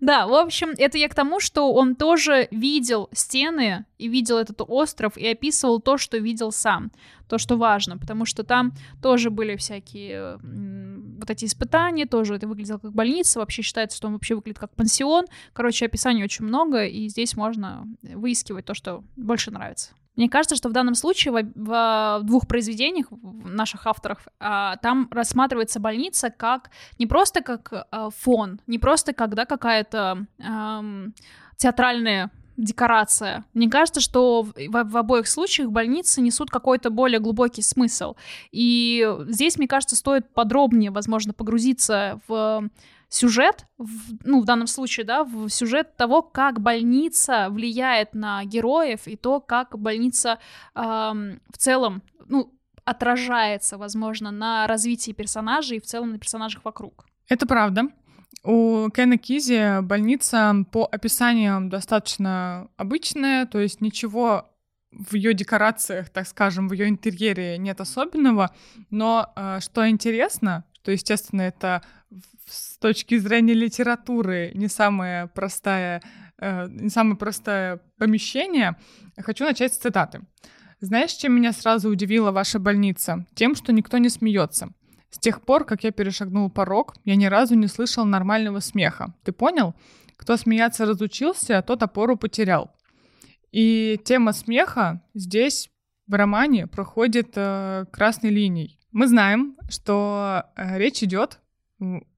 Да, 0.00 0.26
в 0.26 0.34
общем, 0.34 0.70
это 0.76 0.98
я 0.98 1.08
к 1.08 1.14
тому, 1.14 1.40
что 1.40 1.72
он 1.72 1.96
тоже 1.96 2.48
видел 2.50 3.08
стены 3.12 3.84
и 3.98 4.08
видел 4.08 4.38
этот 4.38 4.60
остров 4.60 5.16
и 5.16 5.26
описывал 5.26 5.80
то, 5.80 5.98
что 5.98 6.18
видел 6.18 6.52
сам 6.52 6.90
то, 7.28 7.38
что 7.38 7.56
важно, 7.56 7.98
потому 7.98 8.24
что 8.24 8.44
там 8.44 8.72
тоже 9.02 9.30
были 9.30 9.56
всякие 9.56 10.38
вот 11.18 11.30
эти 11.30 11.44
испытания, 11.44 12.06
тоже 12.06 12.36
это 12.36 12.46
выглядело 12.46 12.78
как 12.78 12.92
больница, 12.92 13.38
вообще 13.38 13.62
считается, 13.62 13.96
что 13.96 14.08
он 14.08 14.14
вообще 14.14 14.34
выглядит 14.34 14.58
как 14.58 14.74
пансион. 14.74 15.26
Короче, 15.52 15.86
описаний 15.86 16.24
очень 16.24 16.44
много, 16.44 16.84
и 16.86 17.08
здесь 17.08 17.36
можно 17.36 17.86
выискивать 18.02 18.64
то, 18.64 18.74
что 18.74 19.04
больше 19.16 19.50
нравится. 19.50 19.90
Мне 20.16 20.30
кажется, 20.30 20.56
что 20.56 20.70
в 20.70 20.72
данном 20.72 20.94
случае 20.94 21.32
в, 21.32 21.52
в 21.54 22.20
двух 22.22 22.46
произведениях 22.46 23.06
наших 23.44 23.86
авторов 23.86 24.26
а, 24.40 24.76
там 24.78 25.08
рассматривается 25.10 25.78
больница 25.78 26.30
как 26.30 26.70
не 26.98 27.06
просто 27.06 27.42
как 27.42 27.70
а, 27.72 28.08
фон, 28.10 28.60
не 28.66 28.78
просто 28.78 29.12
когда 29.12 29.44
какая-то 29.44 30.26
а, 30.42 30.84
театральная 31.58 32.30
декорация. 32.56 33.44
Мне 33.54 33.68
кажется, 33.68 34.00
что 34.00 34.42
в, 34.42 34.54
в, 34.54 34.96
обоих 34.96 35.28
случаях 35.28 35.70
больницы 35.70 36.20
несут 36.20 36.50
какой-то 36.50 36.90
более 36.90 37.20
глубокий 37.20 37.62
смысл. 37.62 38.16
И 38.50 39.06
здесь, 39.28 39.58
мне 39.58 39.68
кажется, 39.68 39.96
стоит 39.96 40.32
подробнее, 40.32 40.90
возможно, 40.90 41.32
погрузиться 41.32 42.20
в 42.28 42.68
сюжет, 43.08 43.66
в, 43.78 43.88
ну, 44.24 44.40
в 44.40 44.44
данном 44.44 44.66
случае, 44.66 45.06
да, 45.06 45.24
в 45.24 45.48
сюжет 45.48 45.96
того, 45.96 46.22
как 46.22 46.60
больница 46.60 47.48
влияет 47.50 48.14
на 48.14 48.44
героев 48.44 49.06
и 49.06 49.16
то, 49.16 49.40
как 49.40 49.78
больница 49.78 50.38
э, 50.74 50.80
в 50.80 51.58
целом, 51.58 52.02
ну, 52.26 52.52
отражается, 52.84 53.78
возможно, 53.78 54.30
на 54.30 54.66
развитии 54.66 55.12
персонажей 55.12 55.76
и 55.76 55.80
в 55.80 55.84
целом 55.84 56.10
на 56.12 56.18
персонажах 56.18 56.64
вокруг. 56.64 57.06
Это 57.28 57.46
правда. 57.46 57.88
У 58.42 58.88
Кена 58.90 59.18
Кизи 59.18 59.80
больница 59.82 60.54
по 60.70 60.84
описаниям 60.84 61.68
достаточно 61.68 62.68
обычная, 62.76 63.46
то 63.46 63.58
есть 63.58 63.80
ничего 63.80 64.48
в 64.92 65.14
ее 65.14 65.34
декорациях, 65.34 66.10
так 66.10 66.26
скажем, 66.26 66.68
в 66.68 66.72
ее 66.72 66.88
интерьере 66.88 67.58
нет 67.58 67.80
особенного, 67.80 68.54
но 68.90 69.32
э, 69.34 69.58
что 69.60 69.88
интересно, 69.88 70.64
что, 70.72 70.92
естественно, 70.92 71.42
это 71.42 71.82
с 72.46 72.78
точки 72.78 73.18
зрения 73.18 73.54
литературы 73.54 74.52
не 74.54 74.68
самое 74.68 75.26
простое, 75.26 76.02
э, 76.38 76.68
не 76.68 76.88
самое 76.88 77.16
простое 77.16 77.80
помещение, 77.98 78.76
хочу 79.18 79.44
начать 79.44 79.74
с 79.74 79.78
цитаты. 79.78 80.20
Знаешь, 80.80 81.12
чем 81.12 81.34
меня 81.34 81.52
сразу 81.52 81.88
удивила 81.88 82.30
ваша 82.30 82.58
больница? 82.58 83.26
Тем, 83.34 83.54
что 83.54 83.72
никто 83.72 83.98
не 83.98 84.10
смеется. 84.10 84.68
С 85.16 85.18
тех 85.18 85.40
пор, 85.40 85.64
как 85.64 85.82
я 85.82 85.92
перешагнул 85.92 86.50
порог, 86.50 86.94
я 87.06 87.16
ни 87.16 87.24
разу 87.24 87.54
не 87.54 87.68
слышал 87.68 88.04
нормального 88.04 88.60
смеха. 88.60 89.14
Ты 89.24 89.32
понял? 89.32 89.74
Кто 90.18 90.36
смеяться 90.36 90.84
разучился, 90.84 91.62
тот 91.62 91.82
опору 91.82 92.18
потерял. 92.18 92.70
И 93.50 93.98
тема 94.04 94.34
смеха 94.34 95.00
здесь 95.14 95.70
в 96.06 96.12
романе 96.12 96.66
проходит 96.66 97.32
э, 97.34 97.86
красной 97.90 98.28
линией. 98.28 98.78
Мы 98.92 99.08
знаем, 99.08 99.56
что 99.70 100.44
э, 100.54 100.76
речь 100.76 101.02
идет, 101.02 101.40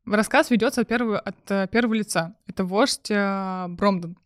рассказ 0.04 0.50
ведется 0.50 0.80
от 0.80 0.88
первого, 0.88 1.20
от 1.20 1.36
э, 1.50 1.68
первого 1.70 1.94
лица. 1.94 2.34
Это 2.48 2.64
вождь 2.64 3.12
э, 3.12 3.66
Бромден. 3.68 4.18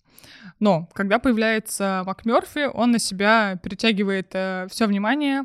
Но 0.60 0.88
когда 0.94 1.18
появляется 1.18 2.04
МакМёрфи, 2.06 2.70
он 2.72 2.92
на 2.92 2.98
себя 2.98 3.60
перетягивает 3.62 4.30
э, 4.32 4.66
все 4.70 4.86
внимание, 4.86 5.44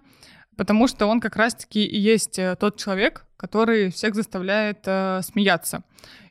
потому 0.57 0.87
что 0.87 1.05
он 1.05 1.21
как 1.21 1.35
раз-таки 1.35 1.85
и 1.85 1.97
есть 1.97 2.37
э, 2.39 2.55
тот 2.59 2.77
человек, 2.77 3.25
который 3.37 3.91
всех 3.91 4.15
заставляет 4.15 4.79
э, 4.85 5.21
смеяться. 5.23 5.83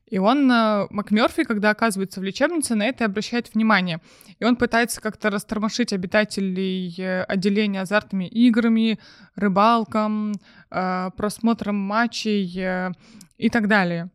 И 0.06 0.18
он, 0.18 0.50
э, 0.50 0.86
МакМёрфи, 0.90 1.44
когда 1.44 1.70
оказывается 1.70 2.20
в 2.20 2.24
лечебнице, 2.24 2.74
на 2.74 2.84
это 2.84 3.04
обращает 3.04 3.54
внимание. 3.54 4.00
И 4.38 4.44
он 4.44 4.56
пытается 4.56 5.00
как-то 5.00 5.30
растормошить 5.30 5.92
обитателей 5.92 6.94
э, 6.98 7.22
отделения 7.22 7.80
азартными 7.80 8.26
играми, 8.26 8.98
рыбалком, 9.34 10.34
э, 10.70 11.10
просмотром 11.16 11.76
матчей 11.76 12.52
э, 12.56 12.92
и 13.38 13.48
так 13.48 13.68
далее. 13.68 14.10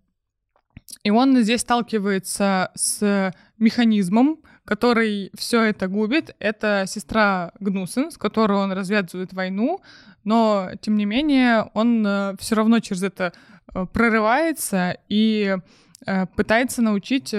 И 1.04 1.10
он 1.10 1.42
здесь 1.42 1.62
сталкивается 1.62 2.72
с 2.76 3.34
механизмом, 3.58 4.40
который 4.66 5.32
все 5.36 5.64
это 5.64 5.88
губит. 5.88 6.36
Это 6.40 6.86
сестра 6.88 7.52
Гнусен, 7.60 8.12
с 8.12 8.18
которой 8.18 8.60
он 8.60 8.72
развязывает 8.72 9.34
войну, 9.34 9.82
но 10.24 10.72
тем 10.82 10.96
не 10.96 11.06
менее 11.06 11.70
он 11.74 12.06
э, 12.06 12.36
все 12.40 12.56
равно 12.56 12.80
через 12.80 13.04
это 13.04 13.34
э, 13.74 13.86
прорывается 13.92 14.98
и 15.10 15.58
э, 16.06 16.26
пытается 16.36 16.82
научить 16.82 17.34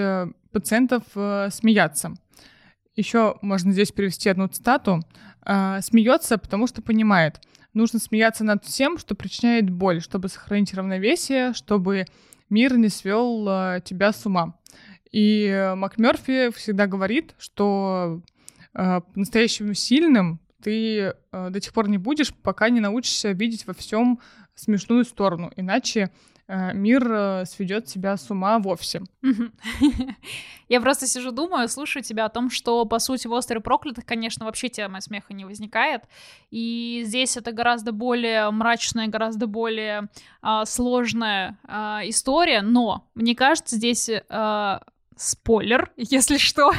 пациентов 0.51 1.03
смеяться. 1.51 2.13
Еще 2.95 3.37
можно 3.41 3.71
здесь 3.71 3.91
привести 3.91 4.29
одну 4.29 4.47
цитату. 4.47 4.99
Смеется, 5.81 6.37
потому 6.37 6.67
что 6.67 6.83
понимает, 6.83 7.41
нужно 7.73 7.97
смеяться 7.97 8.43
над 8.43 8.63
всем, 8.63 8.99
что 8.99 9.15
причиняет 9.15 9.71
боль, 9.71 9.99
чтобы 9.99 10.29
сохранить 10.29 10.75
равновесие, 10.75 11.53
чтобы 11.53 12.05
мир 12.51 12.77
не 12.77 12.89
свел 12.89 13.81
тебя 13.81 14.13
с 14.13 14.23
ума. 14.27 14.53
И 15.13 15.73
МакМёрфи 15.77 16.51
всегда 16.51 16.87
говорит, 16.87 17.35
что 17.37 18.21
настоящим 19.15 19.73
сильным 19.75 20.41
ты 20.63 21.13
э, 21.31 21.49
до 21.49 21.59
тех 21.59 21.73
пор 21.73 21.89
не 21.89 21.97
будешь, 21.97 22.33
пока 22.33 22.69
не 22.69 22.79
научишься 22.79 23.31
видеть 23.31 23.67
во 23.67 23.73
всем 23.73 24.19
смешную 24.55 25.03
сторону. 25.03 25.51
Иначе 25.55 26.09
э, 26.47 26.73
мир 26.73 27.05
э, 27.11 27.45
сведет 27.45 27.85
тебя 27.85 28.15
с 28.15 28.31
ума 28.31 28.59
вовсе. 28.59 29.01
Я 30.69 30.79
просто 30.79 31.05
сижу, 31.05 31.31
думаю, 31.31 31.67
слушаю 31.67 32.01
тебя 32.01 32.25
о 32.25 32.29
том, 32.29 32.49
что, 32.49 32.85
по 32.85 32.99
сути, 32.99 33.27
в 33.27 33.33
«Острове 33.33 33.61
проклятых», 33.61 34.05
конечно, 34.05 34.45
вообще 34.45 34.69
тема 34.69 35.01
смеха 35.01 35.33
не 35.33 35.45
возникает. 35.45 36.03
И 36.49 37.03
здесь 37.05 37.35
это 37.35 37.51
гораздо 37.51 37.91
более 37.91 38.49
мрачная, 38.49 39.07
гораздо 39.07 39.47
более 39.47 40.09
э, 40.41 40.61
сложная 40.65 41.59
э, 41.67 41.73
история, 42.09 42.61
но, 42.61 43.09
мне 43.15 43.35
кажется, 43.35 43.75
здесь 43.75 44.09
э, 44.09 44.79
спойлер, 45.23 45.91
если 45.97 46.37
что. 46.37 46.71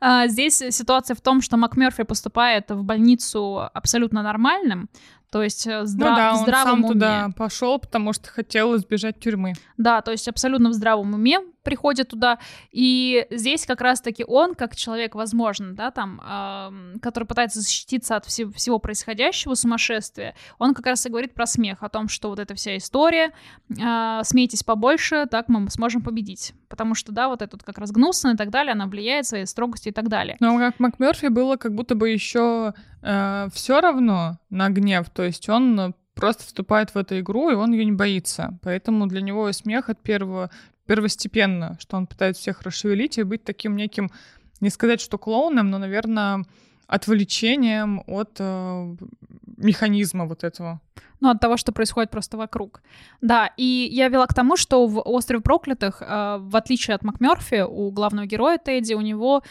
А, 0.00 0.26
здесь 0.28 0.58
ситуация 0.70 1.14
в 1.14 1.20
том, 1.20 1.40
что 1.40 1.56
МакМерфи 1.56 2.04
поступает 2.04 2.70
в 2.70 2.82
больницу 2.82 3.68
абсолютно 3.72 4.22
нормальным, 4.22 4.88
то 5.32 5.42
есть 5.42 5.66
э, 5.66 5.84
здра- 5.84 6.10
ну 6.10 6.16
да, 6.16 6.32
в 6.34 6.36
здравом 6.36 6.72
он 6.72 6.82
сам 6.82 6.84
уме. 6.84 6.92
туда 6.92 7.30
пошел, 7.34 7.78
потому 7.78 8.12
что 8.12 8.28
хотел 8.28 8.76
избежать 8.76 9.18
тюрьмы. 9.18 9.54
Да, 9.78 10.02
то 10.02 10.10
есть 10.10 10.28
абсолютно 10.28 10.68
в 10.68 10.74
здравом 10.74 11.14
уме 11.14 11.40
приходит 11.62 12.08
туда, 12.08 12.38
и 12.70 13.26
здесь 13.30 13.66
как 13.66 13.80
раз-таки 13.80 14.24
он, 14.26 14.54
как 14.54 14.76
человек, 14.76 15.14
возможно, 15.14 15.74
да, 15.74 15.90
там, 15.90 16.20
э, 16.24 16.98
который 17.00 17.24
пытается 17.24 17.60
защититься 17.60 18.16
от 18.16 18.26
всего, 18.26 18.52
всего 18.52 18.78
происходящего 18.78 19.54
сумасшествия, 19.54 20.34
он 20.58 20.74
как 20.74 20.86
раз 20.86 21.06
и 21.06 21.08
говорит 21.08 21.34
про 21.34 21.46
смех, 21.46 21.82
о 21.82 21.88
том, 21.88 22.08
что 22.08 22.28
вот 22.28 22.38
эта 22.38 22.54
вся 22.54 22.76
история, 22.76 23.32
э, 23.70 24.20
смейтесь 24.24 24.62
побольше, 24.62 25.26
так 25.26 25.48
мы 25.48 25.68
сможем 25.70 26.02
победить, 26.02 26.54
потому 26.68 26.94
что, 26.94 27.12
да, 27.12 27.28
вот 27.28 27.42
это 27.42 27.56
вот 27.56 27.62
как 27.62 27.78
раз 27.78 27.90
гнусно 27.92 28.30
и 28.30 28.36
так 28.36 28.50
далее, 28.50 28.72
она 28.72 28.86
влияет 28.86 29.26
своей 29.26 29.46
строгостью 29.46 29.92
и 29.92 29.94
так 29.94 30.08
далее. 30.08 30.36
Но 30.40 30.58
как 30.58 30.80
МакМерфи 30.80 31.26
было 31.26 31.56
как 31.56 31.74
будто 31.74 31.94
бы 31.94 32.08
еще 32.10 32.74
э, 33.02 33.48
все 33.52 33.80
равно 33.80 34.38
на 34.50 34.68
гнев, 34.68 35.08
то 35.10 35.22
есть 35.22 35.48
он 35.48 35.94
просто 36.14 36.44
вступает 36.44 36.90
в 36.90 36.98
эту 36.98 37.18
игру, 37.20 37.50
и 37.50 37.54
он 37.54 37.72
ее 37.72 37.84
не 37.84 37.92
боится. 37.92 38.58
Поэтому 38.62 39.06
для 39.06 39.22
него 39.22 39.50
смех 39.52 39.88
от 39.88 40.00
первого 40.00 40.50
первостепенно, 40.86 41.76
что 41.80 41.96
он 41.96 42.06
пытается 42.06 42.42
всех 42.42 42.62
расшевелить 42.62 43.18
и 43.18 43.22
быть 43.22 43.44
таким 43.44 43.76
неким, 43.76 44.10
не 44.60 44.70
сказать, 44.70 45.00
что 45.00 45.18
клоуном, 45.18 45.70
но, 45.70 45.78
наверное, 45.78 46.44
отвлечением 46.86 48.02
от 48.06 48.36
э, 48.38 48.96
механизма 49.56 50.26
вот 50.26 50.44
этого. 50.44 50.80
Ну, 51.20 51.30
от 51.30 51.40
того, 51.40 51.56
что 51.56 51.72
происходит 51.72 52.10
просто 52.10 52.36
вокруг. 52.36 52.82
Да, 53.20 53.50
и 53.56 53.88
я 53.92 54.08
вела 54.08 54.26
к 54.26 54.34
тому, 54.34 54.56
что 54.56 54.86
в 54.86 55.00
«Острове 55.00 55.40
проклятых», 55.40 56.02
э, 56.02 56.38
в 56.40 56.56
отличие 56.56 56.94
от 56.94 57.02
МакМёрфи, 57.02 57.64
у 57.66 57.90
главного 57.90 58.26
героя 58.26 58.58
Тедди, 58.58 58.94
у 58.94 59.00
него 59.00 59.42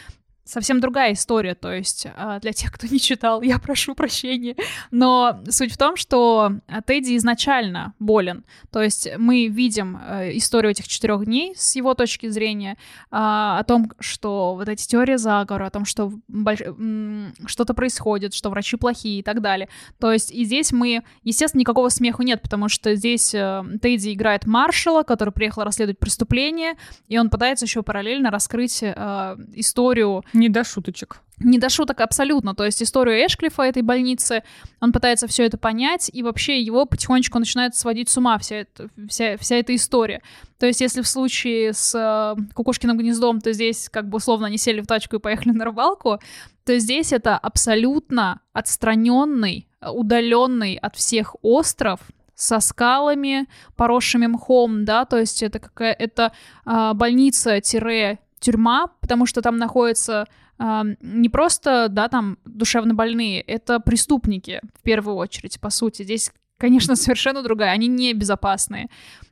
совсем 0.44 0.80
другая 0.80 1.12
история, 1.12 1.54
то 1.54 1.72
есть 1.72 2.06
а, 2.16 2.40
для 2.40 2.52
тех, 2.52 2.72
кто 2.72 2.86
не 2.86 2.98
читал, 2.98 3.42
я 3.42 3.58
прошу 3.58 3.94
прощения, 3.94 4.56
но 4.90 5.40
суть 5.48 5.72
в 5.72 5.78
том, 5.78 5.96
что 5.96 6.52
а, 6.66 6.82
Тедди 6.82 7.16
изначально 7.16 7.94
болен, 7.98 8.44
то 8.70 8.82
есть 8.82 9.08
мы 9.18 9.46
видим 9.46 9.96
э, 9.96 10.36
историю 10.36 10.72
этих 10.72 10.88
четырех 10.88 11.24
дней 11.24 11.54
с 11.56 11.76
его 11.76 11.94
точки 11.94 12.28
зрения, 12.28 12.76
а, 13.10 13.58
о 13.60 13.64
том, 13.64 13.92
что 14.00 14.54
вот 14.54 14.68
эти 14.68 14.86
теории 14.86 15.16
заговора, 15.16 15.66
о 15.66 15.70
том, 15.70 15.84
что 15.84 16.12
что-то 17.46 17.74
происходит, 17.74 18.34
что 18.34 18.50
врачи 18.50 18.76
плохие 18.76 19.20
и 19.20 19.22
так 19.22 19.40
далее, 19.40 19.68
то 20.00 20.12
есть 20.12 20.32
и 20.32 20.44
здесь 20.44 20.72
мы, 20.72 21.02
естественно, 21.22 21.60
никакого 21.60 21.88
смеху 21.88 22.22
нет, 22.22 22.42
потому 22.42 22.68
что 22.68 22.94
здесь 22.96 23.34
э, 23.34 23.62
Тедди 23.80 24.12
играет 24.12 24.46
маршала, 24.46 25.02
который 25.04 25.32
приехал 25.32 25.62
расследовать 25.62 25.98
преступление, 25.98 26.74
и 27.08 27.18
он 27.18 27.30
пытается 27.30 27.64
еще 27.64 27.82
параллельно 27.82 28.30
раскрыть 28.30 28.82
э, 28.82 29.36
историю 29.54 30.24
не 30.42 30.48
до 30.48 30.64
шуточек. 30.64 31.20
Не 31.38 31.58
до 31.58 31.68
шуток 31.68 32.00
абсолютно. 32.00 32.54
То 32.54 32.64
есть 32.64 32.82
историю 32.82 33.24
Эшклифа 33.24 33.62
этой 33.62 33.82
больницы, 33.82 34.42
он 34.80 34.92
пытается 34.92 35.26
все 35.26 35.44
это 35.44 35.56
понять, 35.56 36.10
и 36.12 36.22
вообще 36.22 36.60
его 36.60 36.84
потихонечку 36.84 37.38
начинает 37.38 37.74
сводить 37.76 38.08
с 38.08 38.16
ума 38.16 38.38
вся, 38.38 38.56
эта 38.56 38.88
вся, 39.08 39.36
вся 39.38 39.56
эта 39.56 39.74
история. 39.74 40.20
То 40.58 40.66
есть 40.66 40.80
если 40.80 41.00
в 41.00 41.08
случае 41.08 41.72
с 41.72 41.94
э, 41.94 42.42
Кукушкиным 42.54 42.98
гнездом, 42.98 43.40
то 43.40 43.52
здесь 43.52 43.88
как 43.88 44.08
бы 44.08 44.16
условно 44.16 44.48
они 44.48 44.58
сели 44.58 44.80
в 44.80 44.86
тачку 44.86 45.16
и 45.16 45.20
поехали 45.20 45.52
на 45.52 45.64
рыбалку, 45.64 46.18
то 46.64 46.78
здесь 46.78 47.12
это 47.12 47.38
абсолютно 47.38 48.40
отстраненный, 48.52 49.68
удаленный 49.80 50.74
от 50.74 50.96
всех 50.96 51.36
остров, 51.42 52.00
со 52.34 52.58
скалами, 52.58 53.46
поросшими 53.76 54.26
мхом, 54.26 54.84
да, 54.84 55.04
то 55.04 55.18
есть 55.18 55.44
это 55.44 55.60
какая 55.60 55.92
это 55.92 56.32
а, 56.64 56.92
больница-тире 56.92 58.18
тюрьма, 58.42 58.88
потому 59.00 59.26
что 59.26 59.40
там 59.40 59.56
находятся 59.56 60.26
э, 60.58 60.82
не 61.00 61.28
просто, 61.28 61.88
да, 61.88 62.08
там 62.08 62.38
душевно 62.44 62.94
больные, 62.94 63.40
это 63.40 63.80
преступники 63.80 64.60
в 64.78 64.82
первую 64.82 65.16
очередь, 65.16 65.60
по 65.60 65.70
сути. 65.70 66.02
Здесь, 66.02 66.32
конечно, 66.58 66.96
совершенно 66.96 67.42
другая, 67.42 67.70
они 67.70 67.86
не 67.86 68.12
безопасные. 68.12 68.88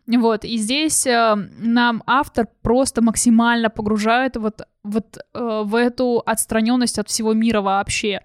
Вот, 0.07 0.45
и 0.45 0.57
здесь 0.57 1.07
э, 1.07 1.35
нам 1.59 2.03
автор 2.07 2.49
просто 2.63 3.03
максимально 3.03 3.69
погружает 3.69 4.37
вот, 4.37 4.63
вот 4.83 5.19
э, 5.19 5.63
в 5.65 5.75
эту 5.75 6.23
отстраненность 6.25 6.99
от 6.99 7.09
всего 7.09 7.35
мира 7.35 7.61
вообще 7.61 8.21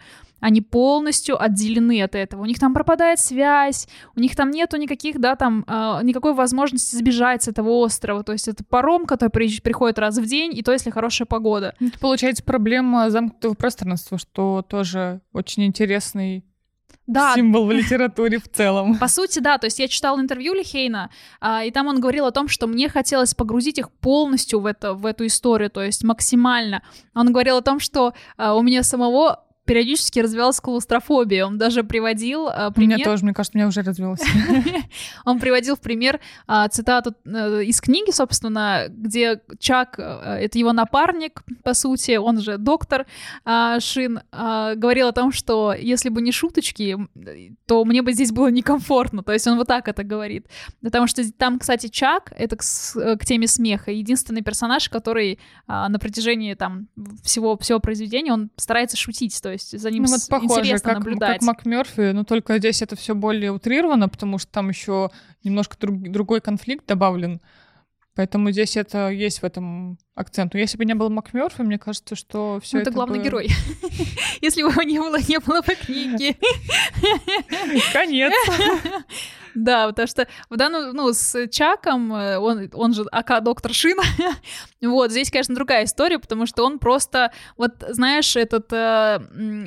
они 0.46 0.62
полностью 0.62 1.42
отделены 1.42 2.04
от 2.04 2.14
этого. 2.14 2.44
У 2.44 2.46
них 2.46 2.60
там 2.60 2.72
пропадает 2.72 3.20
связь, 3.20 3.88
у 4.16 4.20
них 4.20 4.36
там 4.36 4.52
нету 4.52 4.78
никаких, 4.78 5.20
да, 5.20 5.36
там, 5.36 5.66
э, 5.68 6.02
никакой 6.04 6.36
возможности 6.36 6.96
сбежать 6.96 7.42
с 7.42 7.48
этого 7.48 7.70
острова. 7.70 8.24
То 8.24 8.32
есть 8.32 8.48
это 8.48 8.64
паром, 8.64 9.08
который 9.08 9.32
при, 9.32 9.60
приходит 9.60 9.98
раз 9.98 10.20
в 10.20 10.26
день, 10.28 10.56
и 10.56 10.62
то, 10.62 10.72
если 10.72 10.92
хорошая 10.92 11.26
погода. 11.26 11.74
Это 11.80 11.98
получается 11.98 12.44
проблема 12.44 13.10
замкнутого 13.10 13.56
пространства, 13.56 14.20
что 14.20 14.64
тоже 14.70 15.20
очень 15.34 15.66
интересный 15.66 16.46
да. 17.08 17.34
символ 17.34 17.66
в 17.66 17.72
литературе 17.72 18.38
в 18.38 18.48
целом. 18.48 19.00
По 19.00 19.08
сути, 19.08 19.40
да. 19.40 19.58
То 19.58 19.66
есть 19.66 19.80
я 19.80 19.88
читала 19.88 20.20
интервью 20.20 20.54
Лихейна, 20.54 21.10
а, 21.42 21.64
и 21.64 21.72
там 21.72 21.88
он 21.88 22.00
говорил 22.00 22.28
о 22.28 22.32
том, 22.32 22.48
что 22.50 22.68
мне 22.68 22.88
хотелось 22.88 23.34
погрузить 23.34 23.80
их 23.80 23.92
полностью 23.92 24.60
в, 24.60 24.68
это, 24.68 24.94
в 24.94 25.08
эту 25.08 25.26
историю, 25.26 25.72
то 25.72 25.82
есть 25.82 26.04
максимально. 26.04 26.84
Он 27.16 27.32
говорил 27.32 27.58
о 27.58 27.62
том, 27.62 27.80
что 27.80 28.14
а, 28.38 28.56
у 28.56 28.62
меня 28.62 28.84
самого 28.84 29.45
периодически 29.66 30.20
развивалась 30.20 30.60
клаустрофобия. 30.60 31.46
Он 31.46 31.58
даже 31.58 31.84
приводил 31.84 32.48
э, 32.48 32.72
пример... 32.72 32.96
У 32.96 33.00
меня 33.00 33.06
тоже, 33.06 33.24
мне 33.24 33.34
кажется, 33.34 33.58
у 33.58 33.60
меня 33.60 33.68
уже 33.68 33.82
развилась. 33.82 34.22
Он 35.26 35.40
приводил 35.40 35.76
в 35.76 35.80
пример 35.82 36.20
э, 36.48 36.68
цитату 36.72 37.16
э, 37.26 37.64
из 37.64 37.82
книги, 37.82 38.12
собственно, 38.12 38.86
где 38.90 39.42
Чак, 39.60 39.96
э, 39.98 40.38
это 40.42 40.60
его 40.60 40.72
напарник, 40.72 41.44
по 41.64 41.74
сути, 41.74 42.18
он 42.18 42.40
же 42.40 42.58
доктор 42.58 43.06
э, 43.46 43.80
Шин, 43.80 44.22
говорил 44.32 45.08
о 45.08 45.12
том, 45.12 45.32
что 45.32 45.74
если 45.74 46.10
бы 46.10 46.22
не 46.22 46.32
шуточки, 46.32 46.98
то 47.66 47.84
мне 47.86 48.02
бы 48.02 48.14
здесь 48.14 48.32
было 48.32 48.50
некомфортно. 48.50 49.24
То 49.24 49.34
есть 49.34 49.48
он 49.48 49.58
вот 49.58 49.68
так 49.68 49.88
это 49.88 50.04
говорит. 50.04 50.48
Потому 50.82 51.08
что 51.08 51.24
там, 51.34 51.58
кстати, 51.60 51.88
Чак, 51.88 52.32
это 52.38 52.56
к, 52.56 52.64
э, 52.98 53.18
теме 53.26 53.48
смеха, 53.48 53.92
единственный 53.92 54.42
персонаж, 54.42 54.90
который 54.90 55.40
на 55.68 55.98
протяжении 56.00 56.54
там 56.54 56.88
всего, 57.24 57.58
всего 57.58 57.80
произведения, 57.80 58.32
он 58.32 58.52
старается 58.58 58.98
шутить. 58.98 59.42
То 59.42 59.55
есть 59.56 59.78
за 59.78 59.92
ним 59.92 60.04
ну, 60.04 60.10
вот 60.10 60.22
похоже, 60.30 60.62
интересно 60.62 60.90
как, 60.90 61.00
наблюдать. 61.00 61.40
Как 61.40 61.48
МакМёрфи, 61.48 62.12
но 62.12 62.24
только 62.24 62.58
здесь 62.58 62.82
это 62.82 62.96
все 62.96 63.16
более 63.16 63.52
утрировано, 63.52 64.08
потому 64.08 64.38
что 64.38 64.52
там 64.52 64.70
еще 64.70 65.10
немножко 65.44 65.78
друг, 65.78 66.02
другой 66.02 66.42
конфликт 66.42 66.86
добавлен. 66.86 67.42
Поэтому 68.16 68.52
здесь 68.52 68.78
это 68.78 69.10
есть 69.10 69.42
в 69.42 69.44
этом 69.44 69.98
акцент. 70.16 70.54
Но 70.54 70.60
если 70.60 70.78
бы 70.78 70.86
не 70.86 70.96
был 70.96 71.10
МакМёрфи, 71.10 71.62
мне 71.64 71.78
кажется, 71.78 72.16
что 72.16 72.60
все 72.64 72.78
ну, 72.78 72.82
это... 72.82 72.90
это 72.92 72.96
главный 72.96 73.20
бы... 73.20 73.26
герой. 73.26 73.50
Если 74.42 74.64
бы 74.64 74.70
его 74.70 74.84
не 74.84 75.00
было, 75.00 75.18
не 75.20 75.38
было 75.40 75.62
бы 75.62 75.76
книги. 75.76 76.38
Конец. 77.92 78.32
Да, 79.56 79.88
потому 79.88 80.08
что 80.08 80.28
в 80.50 80.58
данном, 80.58 80.92
ну, 80.94 81.14
с 81.14 81.48
Чаком, 81.48 82.14
э, 82.14 82.38
он, 82.38 82.70
он 82.74 82.94
же 82.94 83.06
АК 83.10 83.42
доктор 83.42 83.74
Шин, 83.74 83.98
вот, 84.82 85.12
здесь, 85.12 85.32
конечно, 85.32 85.56
другая 85.56 85.86
история, 85.86 86.20
потому 86.20 86.46
что 86.46 86.66
он 86.66 86.78
просто, 86.78 87.32
вот, 87.56 87.72
знаешь, 87.88 88.36
этот 88.36 88.72
э, 88.74 89.20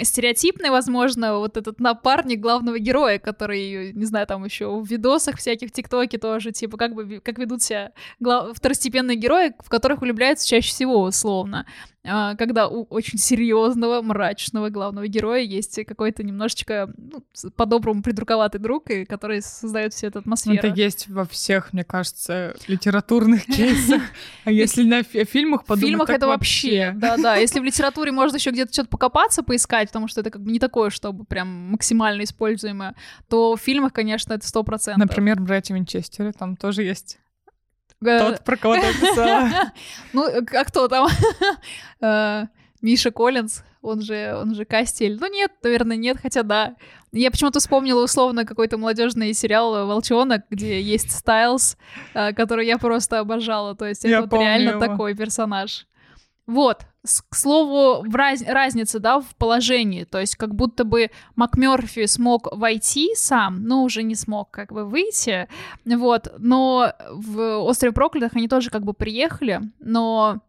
стереотипный, 0.03 0.68
возможно, 0.68 1.38
вот 1.38 1.57
этот 1.57 1.81
напарник 1.81 2.38
главного 2.38 2.79
героя, 2.79 3.18
который, 3.18 3.94
не 3.94 4.05
знаю, 4.05 4.27
там 4.27 4.44
еще 4.44 4.79
в 4.79 4.87
видосах 4.87 5.38
всяких 5.38 5.70
в 5.70 5.72
ТикТоке 5.72 6.18
тоже, 6.18 6.53
типа, 6.53 6.77
как 6.77 6.94
бы, 6.94 7.20
как 7.20 7.38
ведут 7.38 7.62
себя 7.62 7.92
глав... 8.20 8.55
второстепенные 8.55 9.16
герои, 9.16 9.55
в 9.59 9.70
которых 9.70 10.03
влюбляются 10.03 10.46
чаще 10.46 10.68
всего, 10.68 11.03
условно. 11.03 11.64
А, 12.09 12.35
когда 12.37 12.68
у 12.68 12.85
очень 12.85 13.18
серьезного, 13.18 14.03
мрачного 14.03 14.71
главного 14.71 15.07
героя 15.07 15.40
есть 15.40 15.85
какой-то 15.87 16.23
немножечко 16.23 16.92
ну, 16.97 17.25
по-доброму 17.57 18.03
придурковатый 18.03 18.61
друг, 18.61 18.90
и 18.90 19.05
который 19.05 19.42
создает 19.42 19.94
всю 19.94 20.09
эту 20.09 20.21
атмосферу. 20.21 20.57
Это 20.57 20.68
есть 20.68 21.09
во 21.09 21.25
всех, 21.25 21.73
мне 21.73 21.85
кажется, 21.85 22.55
литературных 22.66 23.44
кейсах. 23.47 24.03
А 24.44 24.51
если 24.51 24.83
на 24.83 25.03
фильмах 25.03 25.64
подумать, 25.64 25.85
В 25.85 25.87
фильмах 25.87 26.11
это 26.11 26.27
вообще. 26.27 26.92
Да-да, 26.97 27.37
если 27.37 27.61
в 27.61 27.64
литературе 27.64 28.12
можно 28.12 28.37
еще 28.37 28.51
где-то 28.51 28.73
что-то 28.73 28.88
покопаться, 28.88 29.42
поискать, 29.42 29.88
потому 29.88 30.09
что 30.09 30.21
это 30.21 30.31
как 30.31 30.42
бы 30.42 30.51
не 30.51 30.59
такое, 30.59 30.90
чтобы 30.90 31.25
прям 31.25 31.49
максимально 31.71 32.23
используемое, 32.23 32.94
то 33.29 33.57
в 33.57 33.61
фильмах, 33.61 33.92
конечно, 33.92 34.33
это 34.33 34.47
сто 34.47 34.62
процентов. 34.62 35.09
Например, 35.09 35.40
«Братья 35.40 35.75
Винчестеры», 35.75 36.33
там 36.33 36.57
тоже 36.57 36.83
есть 36.83 37.18
Тот, 38.00 38.44
про 38.44 38.56
кого 38.56 38.74
ты 38.76 38.92
писала. 38.94 39.72
Ну, 40.12 40.24
а 40.26 40.64
кто 40.64 40.88
там? 40.88 41.08
Э, 42.00 42.46
Миша 42.80 43.11
Коллинз, 43.11 43.64
он 43.82 44.02
же, 44.02 44.37
он 44.40 44.54
же 44.54 44.64
Кастель. 44.64 45.18
Ну 45.20 45.28
нет, 45.30 45.50
наверное, 45.62 45.96
нет, 45.96 46.18
хотя 46.22 46.42
да. 46.42 46.76
Я 47.11 47.30
почему-то 47.30 47.58
вспомнила 47.58 48.04
условно 48.04 48.44
какой-то 48.44 48.76
молодежный 48.76 49.32
сериал 49.32 49.87
«Волчонок», 49.87 50.42
где 50.50 50.80
есть 50.80 51.11
Стайлз, 51.11 51.76
э, 52.14 52.32
который 52.34 52.66
я 52.66 52.78
просто 52.78 53.18
обожала. 53.18 53.74
То 53.74 53.87
есть 53.87 54.04
это 54.04 54.22
вот 54.22 54.32
реально 54.40 54.70
его. 54.70 54.80
такой 54.80 55.14
персонаж. 55.16 55.87
Вот, 56.46 56.82
к 57.29 57.35
слову, 57.35 58.09
в 58.09 58.14
раз... 58.14 58.42
разница, 58.42 58.99
да, 58.99 59.21
в 59.21 59.35
положении, 59.37 60.05
то 60.05 60.18
есть 60.18 60.37
как 60.37 60.55
будто 60.55 60.85
бы 60.85 61.11
МакМёрфи 61.37 62.07
смог 62.07 62.49
войти 62.57 63.11
сам, 63.14 63.64
но 63.64 63.83
уже 63.83 64.03
не 64.03 64.14
смог 64.14 64.51
как 64.51 64.73
бы 64.73 64.85
выйти, 64.85 65.49
вот, 65.85 66.33
но 66.38 66.92
в 67.11 67.59
«Острове 67.59 67.92
проклятых» 67.92 68.37
они 68.37 68.49
тоже 68.49 68.71
как 68.71 68.85
бы 68.85 68.94
приехали, 68.94 69.61
но 69.81 70.40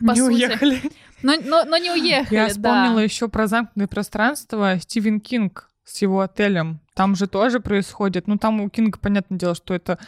по 0.00 0.12
не 0.12 0.20
сути... 0.20 0.32
уехали. 0.32 0.80
Но, 1.22 1.34
но, 1.44 1.64
но 1.64 1.76
не 1.76 1.90
уехали, 1.90 2.34
Я 2.34 2.48
вспомнила 2.48 2.96
да. 2.96 3.02
еще 3.02 3.28
про 3.28 3.46
замкнутое 3.46 3.86
пространство 3.86 4.76
Стивен 4.80 5.20
Кинг 5.20 5.70
с 5.84 6.02
его 6.02 6.20
отелем. 6.20 6.80
Там 6.94 7.14
же 7.14 7.26
тоже 7.26 7.60
происходит. 7.60 8.26
Ну, 8.26 8.36
там 8.36 8.60
у 8.60 8.68
Кинга, 8.68 8.98
понятное 8.98 9.38
дело, 9.38 9.54
что 9.54 9.74
это 9.74 9.98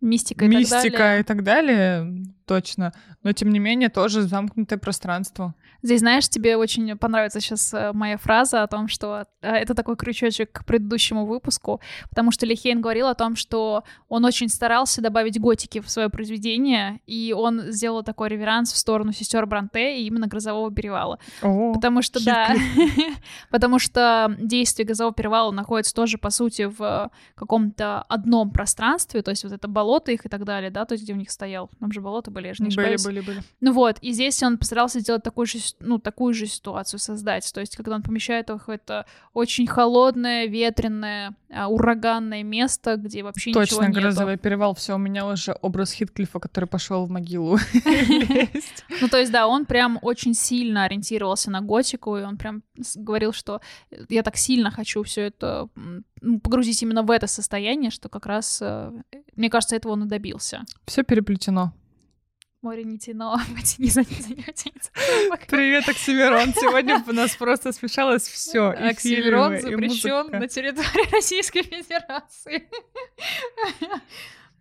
мистика 0.00 0.44
и 0.44 0.48
Мистика 0.48 0.90
так 0.90 0.92
далее. 0.92 1.20
и 1.20 1.22
так 1.22 1.42
далее, 1.42 2.24
точно. 2.44 2.92
Но 3.22 3.32
тем 3.32 3.50
не 3.50 3.58
менее 3.58 3.88
тоже 3.88 4.22
замкнутое 4.22 4.78
пространство. 4.78 5.54
Здесь, 5.82 6.00
знаешь, 6.00 6.28
тебе 6.28 6.56
очень 6.56 6.96
понравится 6.96 7.40
сейчас 7.40 7.72
э, 7.72 7.92
моя 7.92 8.16
фраза 8.16 8.62
о 8.62 8.66
том, 8.66 8.88
что 8.88 9.26
э, 9.42 9.48
это 9.48 9.74
такой 9.74 9.96
крючочек 9.96 10.50
к 10.52 10.64
предыдущему 10.64 11.24
выпуску, 11.24 11.80
потому 12.10 12.32
что 12.32 12.46
Лихейн 12.46 12.80
говорил 12.80 13.06
о 13.06 13.14
том, 13.14 13.36
что 13.36 13.84
он 14.08 14.24
очень 14.24 14.48
старался 14.48 15.00
добавить 15.00 15.40
готики 15.40 15.80
в 15.80 15.88
свое 15.88 16.08
произведение, 16.08 17.00
и 17.06 17.32
он 17.36 17.70
сделал 17.70 18.02
такой 18.02 18.28
реверанс 18.28 18.72
в 18.72 18.76
сторону 18.76 19.12
сестер 19.12 19.46
Бранте 19.46 19.98
и 19.98 20.06
именно 20.06 20.26
Грозового 20.26 20.72
перевала. 20.72 21.18
О, 21.42 21.72
Потому 21.72 22.02
что, 22.02 22.24
да, 22.24 22.54
потому 23.50 23.78
что 23.78 24.34
действие 24.38 24.86
Газового 24.86 25.14
перевала 25.14 25.52
находится 25.52 25.94
тоже, 25.94 26.18
по 26.18 26.30
сути, 26.30 26.62
в 26.62 27.10
каком-то 27.36 28.02
одном 28.02 28.50
пространстве, 28.50 29.22
то 29.22 29.30
есть 29.30 29.44
вот 29.44 29.52
это 29.52 29.68
болото 29.68 30.10
их 30.10 30.26
и 30.26 30.28
так 30.28 30.44
далее, 30.44 30.70
да, 30.70 30.84
то 30.84 30.94
есть 30.94 31.04
где 31.04 31.12
у 31.12 31.16
них 31.16 31.30
стоял, 31.30 31.70
там 31.78 31.92
же 31.92 32.00
болота 32.00 32.30
были, 32.30 32.48
я 32.48 32.54
же 32.54 32.64
не 32.64 32.70
были, 32.70 32.94
ошибаюсь. 32.94 33.04
были, 33.04 33.20
были. 33.20 33.42
Ну 33.60 33.72
вот, 33.72 33.98
и 34.00 34.12
здесь 34.12 34.42
он 34.42 34.58
постарался 34.58 35.00
сделать 35.00 35.22
такую 35.22 35.46
же, 35.46 35.58
ну, 35.80 35.98
такую 35.98 36.34
же 36.34 36.46
ситуацию 36.46 37.00
создать, 37.00 37.50
то 37.52 37.60
есть 37.60 37.76
когда 37.76 37.94
он 37.94 38.02
помещает 38.02 38.50
их 38.50 38.68
в 38.68 38.70
это 38.70 39.06
очень 39.32 39.66
холодное, 39.66 40.46
ветреное, 40.46 41.34
а, 41.50 41.68
ураганное 41.68 42.42
место, 42.42 42.96
где 42.96 43.22
вообще 43.22 43.50
ничего 43.50 43.64
Точно, 43.64 43.86
нету. 43.86 44.00
грозовой 44.00 44.36
перевал. 44.36 44.74
Все, 44.74 44.94
у 44.94 44.98
меня 44.98 45.26
уже 45.26 45.56
образ 45.62 45.92
Хитклифа, 45.92 46.40
который 46.40 46.66
пошел 46.66 47.06
в 47.06 47.10
могилу. 47.10 47.58
Ну, 49.00 49.08
то 49.08 49.18
есть, 49.18 49.30
да, 49.30 49.46
он 49.46 49.64
прям 49.64 49.98
очень 50.02 50.34
сильно 50.34 50.84
ориентировался 50.84 51.50
на 51.50 51.60
готику, 51.60 52.16
и 52.16 52.22
он 52.22 52.36
прям 52.36 52.62
говорил, 52.96 53.32
что 53.32 53.60
я 54.08 54.22
так 54.22 54.36
сильно 54.36 54.70
хочу 54.70 55.02
все 55.04 55.22
это 55.22 55.68
ну, 56.20 56.40
погрузить 56.40 56.82
именно 56.82 57.02
в 57.02 57.10
это 57.10 57.26
состояние, 57.26 57.90
что 57.90 58.08
как 58.08 58.26
раз, 58.26 58.58
э, 58.60 58.92
мне 59.36 59.50
кажется, 59.50 59.76
этого 59.76 59.92
он 59.92 60.04
и 60.04 60.08
добился. 60.08 60.64
Все 60.86 61.04
переплетено. 61.04 61.72
Море 62.60 62.82
не 62.84 62.98
потяни 62.98 63.88
за 63.88 64.04
тянется. 64.04 64.90
Привет, 65.48 65.88
Оксимирон. 65.88 66.52
Сегодня 66.54 67.02
у 67.06 67.12
нас 67.12 67.36
просто 67.36 67.70
смешалось 67.72 68.22
все. 68.28 68.70
Оксимирон 68.70 69.60
запрещен 69.60 70.30
на 70.32 70.48
территории 70.48 71.14
Российской 71.14 71.62
Федерации. 71.62 72.68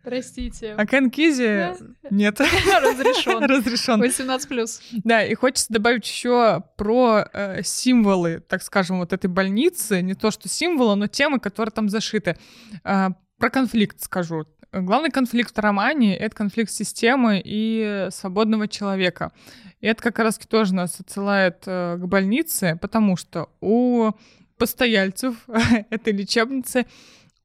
Простите. 0.04 0.76
А 0.78 0.86
Кен 0.86 1.10
Кизи 1.10 1.74
нет. 2.12 2.40
Разрешен. 2.40 3.44
Разрешен. 3.44 4.00
18 4.00 4.48
плюс. 4.48 4.80
Да, 5.04 5.26
и 5.26 5.34
хочется 5.34 5.74
добавить 5.74 6.08
еще 6.08 6.64
про 6.78 7.28
э, 7.34 7.64
символы, 7.64 8.42
так 8.48 8.62
скажем, 8.62 9.00
вот 9.00 9.12
этой 9.12 9.28
больницы. 9.28 10.02
Не 10.02 10.14
то, 10.14 10.30
что 10.30 10.48
символы, 10.48 10.96
но 10.96 11.08
темы, 11.08 11.40
которые 11.40 11.74
там 11.74 11.90
зашиты. 11.90 12.38
А, 12.84 13.10
про 13.38 13.50
конфликт 13.50 14.00
скажу. 14.02 14.46
Главный 14.74 15.12
конфликт 15.12 15.56
в 15.56 15.60
романе— 15.60 16.16
это 16.18 16.36
конфликт 16.36 16.72
системы 16.72 17.42
и 17.44 18.08
свободного 18.12 18.68
человека. 18.68 19.32
И 19.80 19.88
это 19.88 20.02
как 20.02 20.20
раз 20.20 20.38
тоже 20.38 20.74
нас 20.74 21.00
отсылает 21.00 21.64
э, 21.66 21.98
к 21.98 22.06
больнице, 22.06 22.78
потому 22.82 23.16
что 23.16 23.50
у 23.62 24.12
постояльцев 24.58 25.36
этой 25.90 26.14
лечебницы 26.14 26.86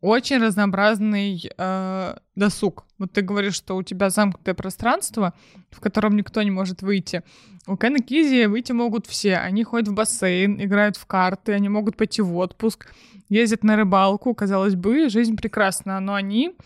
очень 0.01 0.39
разнообразный 0.39 1.49
э, 1.57 2.17
досуг. 2.35 2.87
Вот 2.99 3.13
ты 3.13 3.23
говоришь, 3.23 3.55
что 3.55 3.77
у 3.77 3.85
тебя 3.85 4.11
замкнутое 4.11 4.55
пространство, 4.55 5.33
в 5.71 5.79
котором 5.81 6.17
никто 6.17 6.43
не 6.43 6.51
может 6.51 6.83
выйти. 6.83 7.23
У 7.69 7.77
Кена 7.77 8.01
Кизи 8.01 8.47
выйти 8.47 8.73
могут 8.73 9.07
все. 9.07 9.37
Они 9.37 9.63
ходят 9.63 9.89
в 9.89 9.95
бассейн, 9.95 10.61
играют 10.61 10.97
в 10.97 11.07
карты, 11.07 11.53
они 11.53 11.69
могут 11.69 11.97
пойти 11.97 12.21
в 12.21 12.37
отпуск, 12.37 12.93
ездят 13.29 13.63
на 13.63 13.77
рыбалку. 13.77 14.35
Казалось 14.35 14.75
бы, 14.75 15.09
жизнь 15.09 15.37
прекрасна, 15.37 16.01
но 16.01 16.15
они 16.15 16.57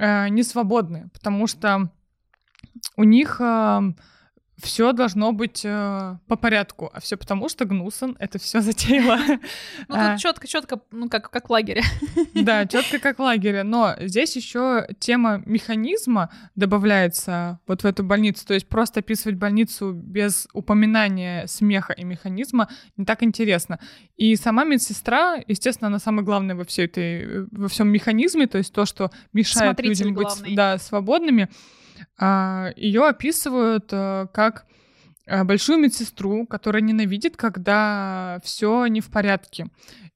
э, 0.00 0.28
не 0.28 0.42
свободны, 0.42 1.10
потому 1.12 1.46
что 1.46 1.90
у 2.96 3.04
них 3.04 3.40
э, 3.40 3.80
все 4.62 4.92
должно 4.92 5.32
быть 5.32 5.62
э, 5.64 6.16
по 6.26 6.36
порядку, 6.36 6.90
а 6.92 7.00
все 7.00 7.16
потому, 7.16 7.48
что 7.48 7.64
Гнусон 7.64 8.16
это 8.18 8.38
все 8.38 8.60
затеяла. 8.62 9.18
Ну, 9.88 9.94
А. 9.96 10.12
тут 10.12 10.20
четко, 10.20 10.46
четко, 10.46 10.80
ну, 10.90 11.08
как, 11.08 11.30
как 11.30 11.48
в 11.48 11.52
лагере. 11.52 11.82
Да, 12.34 12.66
четко 12.66 12.98
как 12.98 13.18
в 13.18 13.22
лагере. 13.22 13.62
Но 13.62 13.94
здесь 14.00 14.36
еще 14.36 14.86
тема 14.98 15.42
механизма 15.46 16.30
добавляется 16.54 17.60
вот 17.66 17.82
в 17.82 17.84
эту 17.86 18.02
больницу. 18.04 18.46
То 18.46 18.54
есть 18.54 18.68
просто 18.68 19.00
описывать 19.00 19.36
больницу 19.36 19.92
без 19.92 20.48
упоминания 20.52 21.46
смеха 21.46 21.92
и 21.92 22.04
механизма 22.04 22.68
не 22.96 23.04
так 23.04 23.22
интересно. 23.22 23.78
И 24.16 24.36
сама 24.36 24.64
медсестра, 24.64 25.38
естественно, 25.46 25.88
она 25.88 25.98
самая 25.98 26.24
главная 26.24 26.54
во 26.54 26.64
всей 26.64 26.86
этой, 26.86 27.46
во 27.50 27.68
всем 27.68 27.88
механизме, 27.88 28.46
то 28.46 28.58
есть 28.58 28.72
то, 28.72 28.84
что 28.84 29.10
мешает 29.32 29.80
людям 29.80 30.14
быть 30.14 30.28
да, 30.54 30.78
свободными. 30.78 31.48
Ее 32.76 33.06
описывают 33.06 33.88
э, 33.92 34.26
как 34.32 34.66
э, 35.26 35.44
большую 35.44 35.78
медсестру, 35.78 36.46
которая 36.46 36.82
ненавидит, 36.82 37.36
когда 37.36 38.40
все 38.44 38.86
не 38.86 39.00
в 39.00 39.10
порядке. 39.10 39.66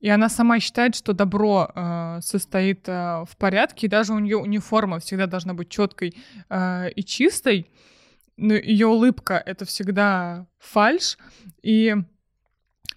И 0.01 0.09
она 0.09 0.29
сама 0.29 0.61
считает, 0.61 0.95
что 0.95 1.13
добро 1.15 1.71
э, 1.75 2.19
состоит 2.23 2.87
в 2.87 3.31
порядке, 3.39 3.87
и 3.87 3.91
даже 3.91 4.13
у 4.13 4.19
нее 4.19 4.37
униформа 4.37 4.99
всегда 4.99 5.27
должна 5.27 5.55
быть 5.55 5.71
четкой 5.71 6.15
и 6.51 7.05
чистой. 7.07 7.71
Но 8.37 8.55
ее 8.55 8.89
улыбка 8.89 9.43
это 9.45 9.65
всегда 9.65 10.47
фальш. 10.59 11.17
И 11.63 11.95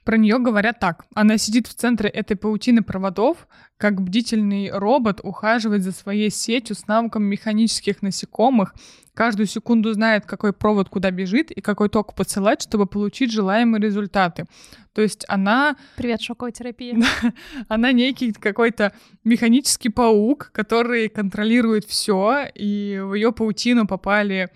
про 0.07 0.15
нее 0.17 0.39
говорят 0.39 0.79
так. 0.79 1.05
Она 1.15 1.37
сидит 1.37 1.67
в 1.67 1.73
центре 1.73 2.09
этой 2.09 2.37
паутины 2.37 2.81
проводов, 2.81 3.45
как 3.77 4.01
бдительный 4.01 4.71
робот 4.71 5.19
ухаживает 5.23 5.83
за 5.83 5.91
своей 5.91 6.31
сетью 6.31 6.75
с 6.75 6.87
навыком 6.87 7.23
механических 7.23 8.01
насекомых, 8.01 8.73
каждую 9.13 9.47
секунду 9.47 9.93
знает, 9.93 10.25
какой 10.25 10.51
провод 10.51 10.89
куда 10.89 11.11
бежит 11.11 11.51
и 11.51 11.61
какой 11.61 11.89
ток 11.89 12.15
посылать, 12.15 12.61
чтобы 12.61 12.87
получить 12.87 13.31
желаемые 13.31 13.81
результаты. 13.81 14.45
То 14.93 15.01
есть 15.01 15.25
она 15.27 15.75
Привет, 15.95 16.21
шоковая 16.21 16.51
терапия. 16.51 16.99
она 17.67 17.91
некий 17.91 18.33
какой-то 18.33 18.93
механический 19.23 19.89
паук, 19.89 20.49
который 20.53 21.07
контролирует 21.07 21.85
все, 21.85 22.47
и 22.55 22.99
в 23.03 23.13
ее 23.13 23.31
паутину 23.31 23.85
попали 23.85 24.49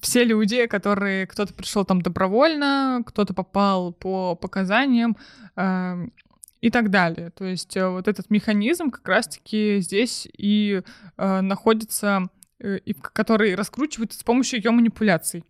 все 0.00 0.24
люди, 0.24 0.66
которые 0.66 1.26
кто-то 1.28 1.54
пришел 1.54 1.84
там 1.84 2.02
добровольно, 2.02 3.02
кто-то 3.06 3.34
попал 3.34 3.92
по 3.92 4.34
показаниям 4.34 5.16
э, 5.54 6.06
и 6.62 6.70
так 6.70 6.90
далее. 6.90 7.30
То 7.30 7.44
есть 7.44 7.76
э, 7.76 7.86
вот 7.88 8.08
этот 8.08 8.30
механизм 8.30 8.90
как 8.90 9.06
раз-таки 9.06 9.80
здесь 9.80 10.28
и 10.38 10.82
э, 11.18 11.40
находится, 11.40 12.28
и 12.62 12.94
в- 12.94 13.00
который 13.00 13.54
раскручивается 13.54 14.18
с 14.18 14.22
помощью 14.22 14.58
ее 14.60 14.70
манипуляций. 14.70 15.44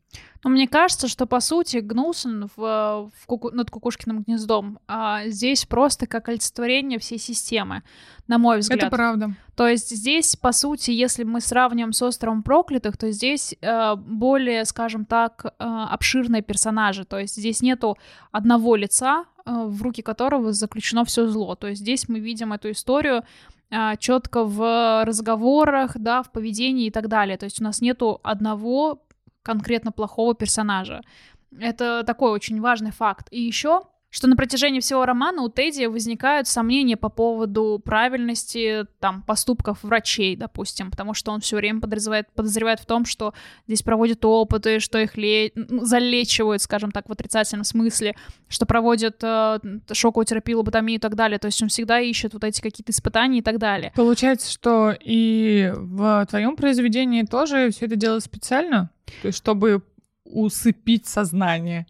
Но 0.45 0.51
мне 0.51 0.67
кажется, 0.67 1.09
что 1.09 1.27
по 1.27 1.41
сути 1.41 1.79
Гнусен 1.79 2.49
в, 2.57 3.11
в 3.15 3.27
куку- 3.27 3.51
над 3.53 3.71
Кукушкиным 3.71 4.23
гнездом 4.23 4.79
а, 4.89 5.27
здесь 5.27 5.65
просто 5.65 6.07
как 6.07 6.29
олицетворение 6.29 6.99
всей 6.99 7.19
системы, 7.19 7.83
на 8.27 8.39
мой 8.39 8.59
взгляд. 8.59 8.81
Это 8.81 8.91
правда. 8.91 9.35
То 9.55 9.69
есть 9.69 9.91
здесь, 9.91 10.35
по 10.37 10.53
сути, 10.53 10.91
если 10.91 11.25
мы 11.25 11.41
сравниваем 11.41 11.93
с 11.93 12.03
островом 12.03 12.43
проклятых, 12.43 12.97
то 12.97 13.11
здесь 13.13 13.55
э, 13.61 13.95
более, 13.97 14.65
скажем 14.65 15.05
так, 15.05 15.45
э, 15.47 15.51
обширные 15.59 16.43
персонажи. 16.43 17.05
То 17.05 17.19
есть 17.19 17.37
здесь 17.37 17.61
нету 17.63 17.97
одного 18.33 18.77
лица, 18.77 19.27
э, 19.45 19.51
в 19.53 19.83
руки 19.83 20.03
которого 20.03 20.53
заключено 20.53 21.05
все 21.05 21.27
зло. 21.29 21.55
То 21.55 21.69
есть 21.69 21.83
здесь 21.83 22.09
мы 22.09 22.19
видим 22.19 22.53
эту 22.53 22.71
историю 22.73 23.23
четко 23.99 24.45
в 24.45 25.05
разговорах, 25.05 25.97
да, 25.99 26.23
в 26.23 26.31
поведении 26.31 26.87
и 26.87 26.91
так 26.91 27.09
далее. 27.09 27.37
То 27.37 27.45
есть 27.45 27.61
у 27.61 27.65
нас 27.65 27.81
нету 27.81 28.21
одного 28.23 29.03
конкретно 29.43 29.93
плохого 29.93 30.35
персонажа. 30.35 31.03
Это 31.59 32.05
такой 32.05 32.33
очень 32.33 32.61
важный 32.61 32.93
факт. 32.93 33.29
И 33.31 33.41
еще 33.41 33.83
что 34.13 34.27
на 34.27 34.37
протяжении 34.37 34.81
всего 34.81 35.07
романа 35.07 35.41
у 35.41 35.49
Тедди 35.49 35.87
возникают 35.87 36.47
сомнения 36.47 36.99
по 36.99 37.09
поводу 37.09 37.81
правильности 37.83 38.85
там 39.01 39.23
поступков 39.23 39.83
врачей, 39.83 40.37
допустим, 40.37 40.91
потому 40.91 41.15
что 41.15 41.33
он 41.33 41.41
все 41.41 41.57
время 41.57 41.81
подозревает, 41.81 42.29
подозревает 42.35 42.79
в 42.79 42.85
том, 42.85 43.07
что 43.07 43.33
здесь 43.67 43.83
проводят 43.83 44.23
опыты, 44.23 44.81
что 44.81 44.99
их 44.99 45.17
ле- 45.17 45.53
ну, 45.55 45.87
залечивают, 45.87 46.61
скажем 46.61 46.91
так, 46.91 47.09
в 47.09 47.13
отрицательном 47.13 47.65
смысле, 47.65 48.15
что 48.49 48.67
проводят 48.67 49.17
э, 49.23 49.59
шоковую 49.93 50.27
терапию, 50.27 50.59
лоботомию 50.59 50.97
и 50.97 51.01
так 51.01 51.15
далее. 51.15 51.39
То 51.39 51.47
есть 51.47 51.63
он 51.63 51.71
всегда 51.71 51.99
ищет 51.99 52.35
вот 52.35 52.45
эти 52.45 52.61
какие-то 52.61 52.93
испытания 52.93 53.39
и 53.39 53.43
так 53.43 53.57
далее. 53.57 53.93
Получается, 53.97 54.53
что 54.53 54.95
и 55.01 55.73
в 55.75 56.27
твоем 56.29 56.57
произведении 56.57 57.23
тоже 57.23 57.71
все 57.71 57.87
это 57.87 57.97
делалось 57.97 58.25
специально, 58.25 58.91
то 59.23 59.29
есть 59.29 59.39
чтобы 59.39 59.83
усыпить 60.33 61.07
сознание. 61.07 61.87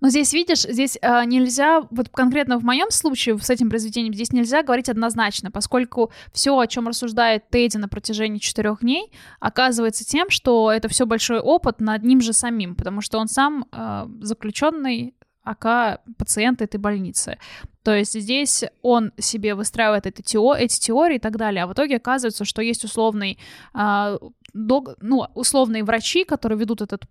Но 0.00 0.08
здесь, 0.08 0.32
видишь, 0.32 0.62
здесь 0.62 0.98
э, 1.00 1.24
нельзя, 1.24 1.82
вот 1.90 2.08
конкретно 2.08 2.58
в 2.58 2.64
моем 2.64 2.90
случае 2.90 3.38
с 3.38 3.50
этим 3.50 3.68
произведением, 3.68 4.14
здесь 4.14 4.32
нельзя 4.32 4.62
говорить 4.62 4.88
однозначно, 4.88 5.50
поскольку 5.50 6.10
все, 6.32 6.58
о 6.58 6.66
чем 6.66 6.88
рассуждает 6.88 7.48
Тедди 7.50 7.76
на 7.76 7.88
протяжении 7.88 8.38
четырех 8.38 8.80
дней, 8.80 9.12
оказывается 9.38 10.04
тем, 10.04 10.30
что 10.30 10.72
это 10.72 10.88
все 10.88 11.06
большой 11.06 11.38
опыт 11.38 11.80
над 11.80 12.02
ним 12.02 12.20
же 12.20 12.32
самим, 12.32 12.74
потому 12.74 13.00
что 13.00 13.18
он 13.18 13.28
сам 13.28 13.66
э, 13.70 14.06
заключенный 14.20 15.14
АК 15.42 16.00
пациент 16.18 16.62
этой 16.62 16.76
больницы. 16.76 17.38
То 17.82 17.94
есть 17.94 18.12
здесь 18.12 18.64
он 18.82 19.12
себе 19.18 19.54
выстраивает 19.54 20.06
эти, 20.06 20.22
тео- 20.22 20.56
эти 20.56 20.78
теории 20.78 21.16
и 21.16 21.20
так 21.20 21.36
далее, 21.36 21.64
а 21.64 21.66
в 21.66 21.72
итоге 21.72 21.96
оказывается, 21.96 22.44
что 22.44 22.62
есть 22.62 22.84
условный 22.84 23.38
э, 23.74 24.18
дог, 24.52 24.96
ну, 25.00 25.26
условные 25.34 25.84
врачи, 25.84 26.24
которые 26.24 26.58
ведут 26.58 26.82
этот 26.82 27.04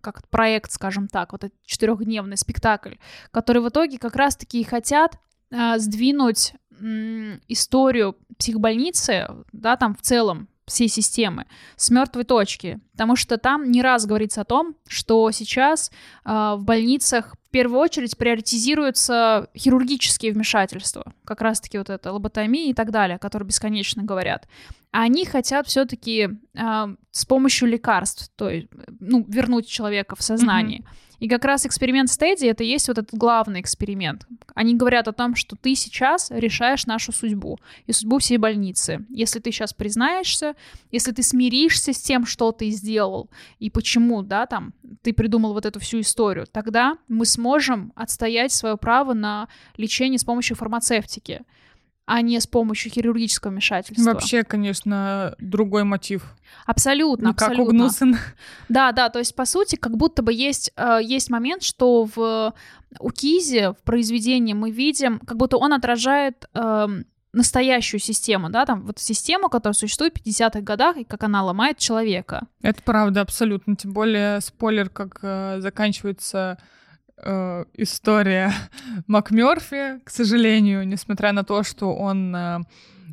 как 0.00 0.28
проект, 0.28 0.72
скажем 0.72 1.08
так, 1.08 1.32
вот 1.32 1.44
этот 1.44 1.58
четырехдневный 1.64 2.36
спектакль, 2.36 2.94
которые 3.30 3.62
в 3.62 3.68
итоге 3.68 3.98
как 3.98 4.16
раз-таки 4.16 4.60
и 4.60 4.64
хотят 4.64 5.18
э, 5.50 5.78
сдвинуть 5.78 6.54
э, 6.70 7.38
историю 7.48 8.16
психбольницы, 8.38 9.28
да, 9.52 9.76
там 9.76 9.94
в 9.94 10.02
целом 10.02 10.48
всей 10.66 10.88
системы 10.88 11.46
с 11.76 11.90
мертвой 11.90 12.24
точки, 12.24 12.80
потому 12.92 13.16
что 13.16 13.38
там 13.38 13.70
не 13.70 13.82
раз 13.82 14.06
говорится 14.06 14.42
о 14.42 14.44
том, 14.44 14.76
что 14.86 15.30
сейчас 15.32 15.90
э, 16.24 16.54
в 16.56 16.62
больницах 16.62 17.34
в 17.50 17.52
первую 17.52 17.80
очередь 17.80 18.16
приоритизируются 18.16 19.48
хирургические 19.56 20.32
вмешательства, 20.32 21.12
как 21.24 21.40
раз-таки 21.40 21.78
вот 21.78 21.90
это 21.90 22.12
лоботомия 22.12 22.70
и 22.70 22.74
так 22.74 22.92
далее, 22.92 23.18
которые 23.18 23.48
бесконечно 23.48 24.04
говорят. 24.04 24.46
А 24.92 25.02
они 25.02 25.24
хотят 25.24 25.66
все-таки 25.66 26.28
э, 26.54 26.96
с 27.10 27.26
помощью 27.26 27.66
лекарств, 27.66 28.30
то 28.36 28.48
есть, 28.48 28.68
ну, 29.00 29.24
вернуть 29.26 29.66
человека 29.66 30.14
в 30.14 30.22
сознание. 30.22 30.82
Mm-hmm. 30.82 31.09
И 31.20 31.28
как 31.28 31.44
раз 31.44 31.66
эксперимент 31.66 32.10
стадии 32.10 32.48
это 32.48 32.64
есть 32.64 32.88
вот 32.88 32.98
этот 32.98 33.14
главный 33.14 33.60
эксперимент. 33.60 34.26
Они 34.54 34.74
говорят 34.74 35.06
о 35.06 35.12
том, 35.12 35.36
что 35.36 35.54
ты 35.54 35.74
сейчас 35.74 36.30
решаешь 36.30 36.86
нашу 36.86 37.12
судьбу 37.12 37.58
и 37.86 37.92
судьбу 37.92 38.18
всей 38.18 38.38
больницы. 38.38 39.04
Если 39.10 39.38
ты 39.38 39.52
сейчас 39.52 39.74
признаешься, 39.74 40.54
если 40.90 41.12
ты 41.12 41.22
смиришься 41.22 41.92
с 41.92 42.00
тем, 42.00 42.26
что 42.26 42.52
ты 42.52 42.70
сделал 42.70 43.30
и 43.58 43.70
почему, 43.70 44.22
да, 44.22 44.46
там, 44.46 44.72
ты 45.02 45.12
придумал 45.12 45.52
вот 45.52 45.66
эту 45.66 45.78
всю 45.78 46.00
историю, 46.00 46.46
тогда 46.50 46.96
мы 47.06 47.26
сможем 47.26 47.92
отстоять 47.94 48.52
свое 48.52 48.76
право 48.76 49.12
на 49.12 49.48
лечение 49.76 50.18
с 50.18 50.24
помощью 50.24 50.56
фармацевтики 50.56 51.42
а 52.10 52.22
не 52.22 52.40
с 52.40 52.46
помощью 52.48 52.90
хирургического 52.90 53.52
вмешательства. 53.52 54.12
Вообще, 54.12 54.42
конечно, 54.42 55.36
другой 55.38 55.84
мотив. 55.84 56.24
Абсолютно. 56.66 57.34
Как 57.34 57.56
у 57.56 57.64
Гнусен. 57.64 58.16
Да, 58.68 58.90
да, 58.90 59.10
то 59.10 59.20
есть, 59.20 59.36
по 59.36 59.44
сути, 59.44 59.76
как 59.76 59.96
будто 59.96 60.20
бы 60.20 60.32
есть, 60.32 60.72
э, 60.76 60.98
есть 61.04 61.30
момент, 61.30 61.62
что 61.62 62.08
в 62.12 62.52
у 62.98 63.10
Кизи 63.10 63.68
в 63.68 63.84
произведении 63.84 64.54
мы 64.54 64.72
видим, 64.72 65.20
как 65.20 65.36
будто 65.36 65.56
он 65.56 65.72
отражает 65.72 66.48
э, 66.52 66.88
настоящую 67.32 68.00
систему, 68.00 68.50
да, 68.50 68.66
там 68.66 68.82
вот 68.82 68.98
систему, 68.98 69.48
которая 69.48 69.74
существует 69.74 70.18
в 70.18 70.26
50-х 70.26 70.62
годах, 70.62 70.96
и 70.96 71.04
как 71.04 71.22
она 71.22 71.44
ломает 71.44 71.78
человека. 71.78 72.48
Это 72.60 72.82
правда, 72.82 73.20
абсолютно. 73.20 73.76
Тем 73.76 73.92
более, 73.92 74.40
спойлер, 74.40 74.88
как 74.88 75.20
э, 75.22 75.60
заканчивается 75.60 76.58
э, 77.22 77.64
история 77.74 78.52
МакМёрфи, 79.06 80.00
к 80.04 80.10
сожалению, 80.10 80.86
несмотря 80.86 81.32
на 81.32 81.44
то, 81.44 81.62
что 81.62 81.94
он 81.94 82.34
э, 82.34 82.60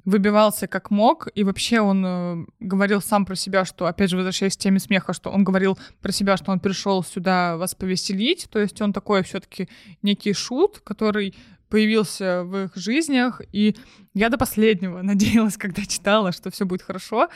выбивался 0.05 0.67
как 0.67 0.89
мог, 0.89 1.27
и 1.35 1.43
вообще 1.43 1.81
он 1.81 2.05
э, 2.05 2.45
говорил 2.61 3.01
сам 3.01 3.25
про 3.25 3.35
себя, 3.35 3.65
что, 3.65 3.87
опять 3.87 4.09
же, 4.09 4.15
возвращаясь 4.15 4.55
к 4.55 4.59
теме 4.59 4.79
смеха, 4.79 5.13
что 5.13 5.29
он 5.29 5.43
говорил 5.43 5.77
про 6.01 6.11
себя, 6.11 6.37
что 6.37 6.51
он 6.51 6.59
пришел 6.59 7.03
сюда 7.03 7.57
вас 7.57 7.75
повеселить, 7.75 8.47
то 8.49 8.59
есть 8.59 8.81
он 8.81 8.93
такой 8.93 9.23
все-таки 9.23 9.67
некий 10.01 10.33
шут, 10.33 10.79
который 10.79 11.35
появился 11.67 12.43
в 12.43 12.57
их 12.65 12.75
жизнях, 12.75 13.41
и 13.51 13.75
я 14.13 14.29
до 14.29 14.37
последнего 14.37 15.01
надеялась, 15.03 15.57
когда 15.57 15.83
читала, 15.85 16.31
что 16.31 16.51
все 16.51 16.65
будет 16.65 16.83
хорошо, 16.83 17.27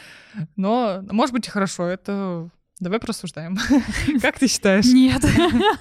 но, 0.55 1.03
может 1.11 1.34
быть, 1.34 1.47
и 1.47 1.51
хорошо, 1.51 1.88
это 1.88 2.49
Давай 2.82 2.99
просуждаем. 2.99 3.55
Как 4.23 4.39
ты 4.39 4.47
считаешь? 4.47 4.88
Нет. 4.88 5.23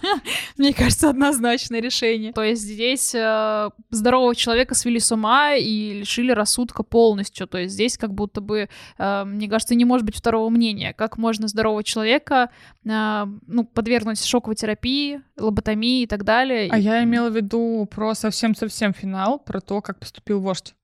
Мне 0.58 0.74
кажется, 0.74 1.08
однозначное 1.08 1.80
решение. 1.80 2.34
То 2.34 2.42
есть 2.42 2.60
здесь 2.60 3.14
э, 3.14 3.70
здорового 3.88 4.36
человека 4.36 4.74
свели 4.74 5.00
с 5.00 5.10
ума 5.10 5.54
и 5.54 6.00
лишили 6.00 6.30
рассудка 6.32 6.82
полностью. 6.82 7.46
То 7.46 7.56
есть 7.56 7.72
здесь 7.72 7.96
как 7.96 8.12
будто 8.12 8.42
бы, 8.42 8.68
э, 8.98 9.24
мне 9.24 9.48
кажется, 9.48 9.74
не 9.74 9.86
может 9.86 10.04
быть 10.04 10.14
второго 10.14 10.50
мнения. 10.50 10.92
Как 10.92 11.16
можно 11.16 11.48
здорового 11.48 11.82
человека 11.82 12.50
э, 12.84 13.26
ну, 13.46 13.64
подвергнуть 13.64 14.22
шоковой 14.22 14.56
терапии, 14.56 15.22
лоботомии 15.38 16.02
и 16.02 16.06
так 16.06 16.24
далее. 16.24 16.68
А 16.70 16.78
я 16.78 17.02
имела 17.02 17.30
в 17.30 17.34
виду 17.34 17.88
про 17.90 18.14
совсем-совсем 18.14 18.92
финал, 18.92 19.38
про 19.38 19.62
то, 19.62 19.80
как 19.80 20.00
поступил 20.00 20.40
вождь. 20.40 20.74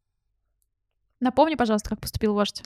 Напомни, 1.20 1.56
пожалуйста, 1.56 1.90
как 1.90 2.00
поступил 2.00 2.32
вождь. 2.32 2.62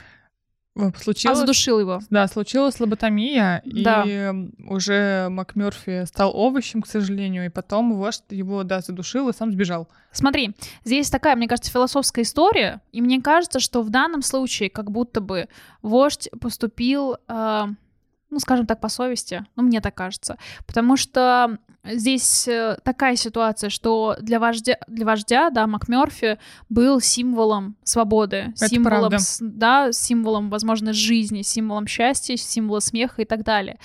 Случилось, 0.76 1.36
а 1.36 1.40
задушил 1.40 1.80
его. 1.80 2.00
Да, 2.10 2.28
случилась 2.28 2.78
лоботомия, 2.78 3.60
да. 3.64 4.04
и 4.06 4.32
уже 4.68 5.28
МакМёрфи 5.28 6.04
стал 6.06 6.30
овощем, 6.34 6.82
к 6.82 6.86
сожалению, 6.86 7.46
и 7.46 7.48
потом 7.48 7.94
вождь 7.94 8.22
его, 8.30 8.62
да, 8.62 8.80
задушил 8.80 9.28
и 9.28 9.32
сам 9.32 9.50
сбежал. 9.50 9.88
Смотри, 10.12 10.54
здесь 10.84 11.10
такая, 11.10 11.34
мне 11.34 11.48
кажется, 11.48 11.72
философская 11.72 12.24
история, 12.24 12.80
и 12.92 13.02
мне 13.02 13.20
кажется, 13.20 13.58
что 13.58 13.82
в 13.82 13.90
данном 13.90 14.22
случае 14.22 14.70
как 14.70 14.90
будто 14.90 15.20
бы 15.20 15.48
вождь 15.82 16.28
поступил... 16.40 17.16
Э, 17.28 17.66
ну, 18.30 18.38
скажем 18.38 18.64
так, 18.64 18.80
по 18.80 18.88
совести, 18.88 19.44
ну, 19.56 19.64
мне 19.64 19.80
так 19.80 19.96
кажется, 19.96 20.38
потому 20.64 20.96
что 20.96 21.58
здесь 21.84 22.46
э, 22.48 22.76
такая 22.84 23.16
ситуация, 23.16 23.70
что 23.70 24.16
для 24.20 24.38
вождя, 24.38 24.78
для 24.86 25.06
вождя, 25.06 25.50
да, 25.50 25.66
МакМёрфи 25.66 26.38
был 26.68 27.00
символом 27.00 27.76
свободы, 27.84 28.52
Это 28.56 28.68
символом, 28.68 29.12
да, 29.40 29.92
символом, 29.92 30.50
возможно, 30.50 30.92
жизни, 30.92 31.42
символом 31.42 31.86
счастья, 31.86 32.36
символа 32.36 32.80
смеха 32.80 33.22
и 33.22 33.24
так 33.24 33.44
далее. 33.44 33.78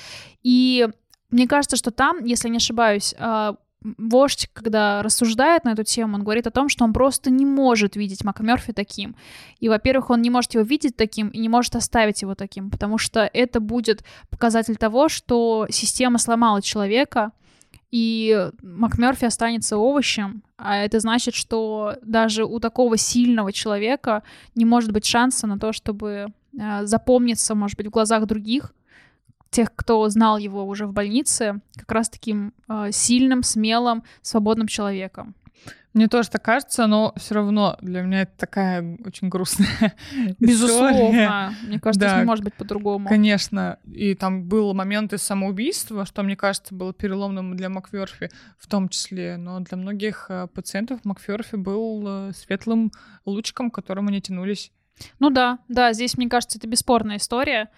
И 0.43 0.87
мне 1.29 1.47
кажется, 1.47 1.75
что 1.75 1.91
там, 1.91 2.23
если 2.23 2.49
не 2.49 2.57
ошибаюсь, 2.57 3.15
а, 3.17 3.55
вождь, 3.97 4.49
когда 4.53 5.03
рассуждает 5.03 5.63
на 5.63 5.73
эту 5.73 5.83
тему, 5.83 6.15
он 6.15 6.23
говорит 6.23 6.47
о 6.47 6.51
том, 6.51 6.69
что 6.69 6.83
он 6.83 6.93
просто 6.93 7.29
не 7.29 7.45
может 7.45 7.95
видеть 7.95 8.23
МакМёрфи 8.23 8.73
таким. 8.73 9.15
И, 9.59 9.69
во-первых, 9.69 10.09
он 10.09 10.21
не 10.21 10.29
может 10.29 10.53
его 10.53 10.63
видеть 10.63 10.95
таким 10.95 11.29
и 11.29 11.39
не 11.39 11.49
может 11.49 11.75
оставить 11.75 12.21
его 12.21 12.35
таким, 12.35 12.69
потому 12.69 12.97
что 12.97 13.29
это 13.31 13.59
будет 13.59 14.03
показатель 14.29 14.75
того, 14.75 15.09
что 15.09 15.67
система 15.69 16.17
сломала 16.17 16.61
человека, 16.61 17.31
и 17.95 18.51
МакМёрфи 18.61 19.23
останется 19.23 19.77
овощем, 19.77 20.43
а 20.57 20.75
это 20.75 20.99
значит, 20.99 21.33
что 21.33 21.95
даже 22.01 22.43
у 22.43 22.59
такого 22.59 22.97
сильного 22.97 23.53
человека 23.53 24.21
не 24.53 24.65
может 24.65 24.91
быть 24.91 25.05
шанса 25.05 25.47
на 25.47 25.57
то, 25.57 25.71
чтобы 25.71 26.27
э, 26.59 26.85
запомниться, 26.85 27.55
может 27.55 27.77
быть, 27.77 27.87
в 27.87 27.91
глазах 27.91 28.25
других, 28.25 28.73
тех, 29.49 29.73
кто 29.73 30.09
знал 30.09 30.37
его 30.37 30.65
уже 30.65 30.87
в 30.87 30.91
больнице, 30.91 31.61
как 31.77 31.89
раз 31.93 32.09
таким 32.09 32.53
э, 32.67 32.89
сильным, 32.91 33.43
смелым, 33.43 34.03
свободным 34.21 34.67
человеком. 34.67 35.33
Мне 35.95 36.09
тоже 36.09 36.29
так 36.29 36.43
кажется, 36.43 36.87
но 36.87 37.13
все 37.15 37.35
равно 37.35 37.77
для 37.79 38.01
меня 38.01 38.23
это 38.23 38.33
такая 38.35 38.97
очень 39.05 39.29
грустная 39.29 39.95
Безусловно. 40.39 41.55
Мне 41.65 41.79
кажется, 41.79 42.09
да, 42.09 42.19
не 42.19 42.25
может 42.25 42.43
быть 42.43 42.53
по-другому. 42.53 43.07
Конечно. 43.07 43.79
И 43.85 44.13
там 44.13 44.43
был 44.43 44.73
момент 44.73 45.13
из 45.13 45.23
самоубийства, 45.23 46.05
что, 46.05 46.21
мне 46.23 46.35
кажется, 46.35 46.75
было 46.75 46.93
переломным 46.93 47.55
для 47.55 47.69
Макферфи 47.69 48.29
в 48.57 48.67
том 48.67 48.89
числе. 48.89 49.37
Но 49.37 49.61
для 49.61 49.77
многих 49.77 50.25
э, 50.27 50.47
пациентов 50.53 50.99
Макферфи 51.05 51.55
был 51.55 52.03
э, 52.05 52.31
светлым 52.33 52.91
лучиком, 53.23 53.71
к 53.71 53.75
которому 53.75 54.09
они 54.09 54.21
тянулись. 54.21 54.73
Ну 55.19 55.29
да, 55.29 55.59
да, 55.69 55.93
здесь, 55.93 56.17
мне 56.17 56.27
кажется, 56.27 56.57
это 56.57 56.67
бесспорная 56.67 57.17
история. 57.17 57.69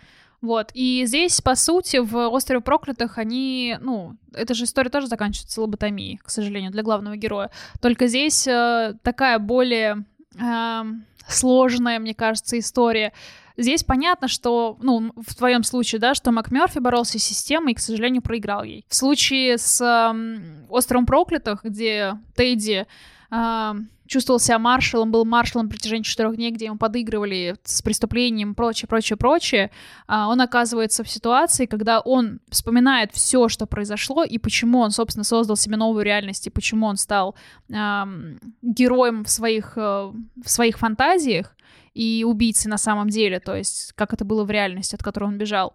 Вот, 0.41 0.69
и 0.73 1.03
здесь, 1.05 1.41
по 1.41 1.55
сути, 1.55 1.97
в 1.97 2.15
«Острове 2.29 2.61
проклятых» 2.61 3.17
они, 3.17 3.77
ну, 3.81 4.15
эта 4.33 4.53
же 4.53 4.65
история 4.65 4.91
тоже 4.91 5.07
заканчивается 5.07 5.61
лоботомией, 5.61 6.17
к 6.17 6.29
сожалению, 6.29 6.71
для 6.71 6.83
главного 6.83 7.17
героя. 7.17 7.49
Только 7.81 8.05
здесь 8.05 8.47
э, 8.47 8.93
такая 9.01 9.39
более 9.39 10.05
э, 10.39 10.81
сложная, 11.27 11.97
мне 11.97 12.13
кажется, 12.13 12.59
история. 12.59 13.13
Здесь 13.57 13.83
понятно, 13.83 14.27
что, 14.27 14.77
ну, 14.79 15.11
в 15.15 15.35
твоем 15.35 15.63
случае, 15.63 15.99
да, 15.99 16.13
что 16.13 16.31
МакМёрфи 16.31 16.77
боролся 16.77 17.17
с 17.17 17.23
системой 17.23 17.71
и, 17.71 17.75
к 17.75 17.79
сожалению, 17.79 18.21
проиграл 18.21 18.63
ей. 18.63 18.85
В 18.88 18.93
случае 18.93 19.57
с 19.57 19.81
э, 19.81 20.67
«Островом 20.69 21.07
проклятых», 21.07 21.63
где 21.63 22.13
Тедди 22.35 22.85
э, 23.32 23.73
чувствовал 24.07 24.39
себя 24.39 24.57
маршалом, 24.57 25.11
был 25.11 25.25
маршалом 25.25 25.67
в 25.67 25.69
протяжении 25.69 26.03
четырех 26.03 26.36
дней, 26.36 26.51
где 26.51 26.65
ему 26.65 26.78
подыгрывали 26.78 27.55
с 27.63 27.82
преступлением, 27.82 28.55
прочее, 28.55 28.88
прочее, 28.88 29.17
прочее, 29.17 29.71
а, 30.07 30.30
он 30.30 30.41
оказывается 30.41 31.03
в 31.03 31.09
ситуации, 31.09 31.65
когда 31.65 31.99
он 31.99 32.39
вспоминает 32.49 33.11
все, 33.11 33.49
что 33.49 33.65
произошло, 33.65 34.23
и 34.23 34.38
почему 34.38 34.80
он, 34.80 34.91
собственно, 34.91 35.23
создал 35.23 35.55
себе 35.55 35.78
новую 35.78 36.03
реальность, 36.03 36.47
и 36.47 36.49
почему 36.49 36.88
он 36.88 36.97
стал 36.97 37.36
эм, 37.69 38.39
героем 38.61 39.23
в 39.23 39.30
своих, 39.30 39.78
э, 39.78 39.82
в 39.82 40.49
своих 40.49 40.80
фантазиях, 40.80 41.53
и 41.93 42.23
убийцей 42.23 42.69
на 42.69 42.78
самом 42.78 43.09
деле, 43.09 43.39
то 43.39 43.55
есть 43.55 43.93
как 43.93 44.13
это 44.13 44.23
было 44.23 44.43
в 44.43 44.51
реальности, 44.51 44.93
от 44.93 45.01
которой 45.01 45.25
он 45.25 45.39
бежал. 45.39 45.73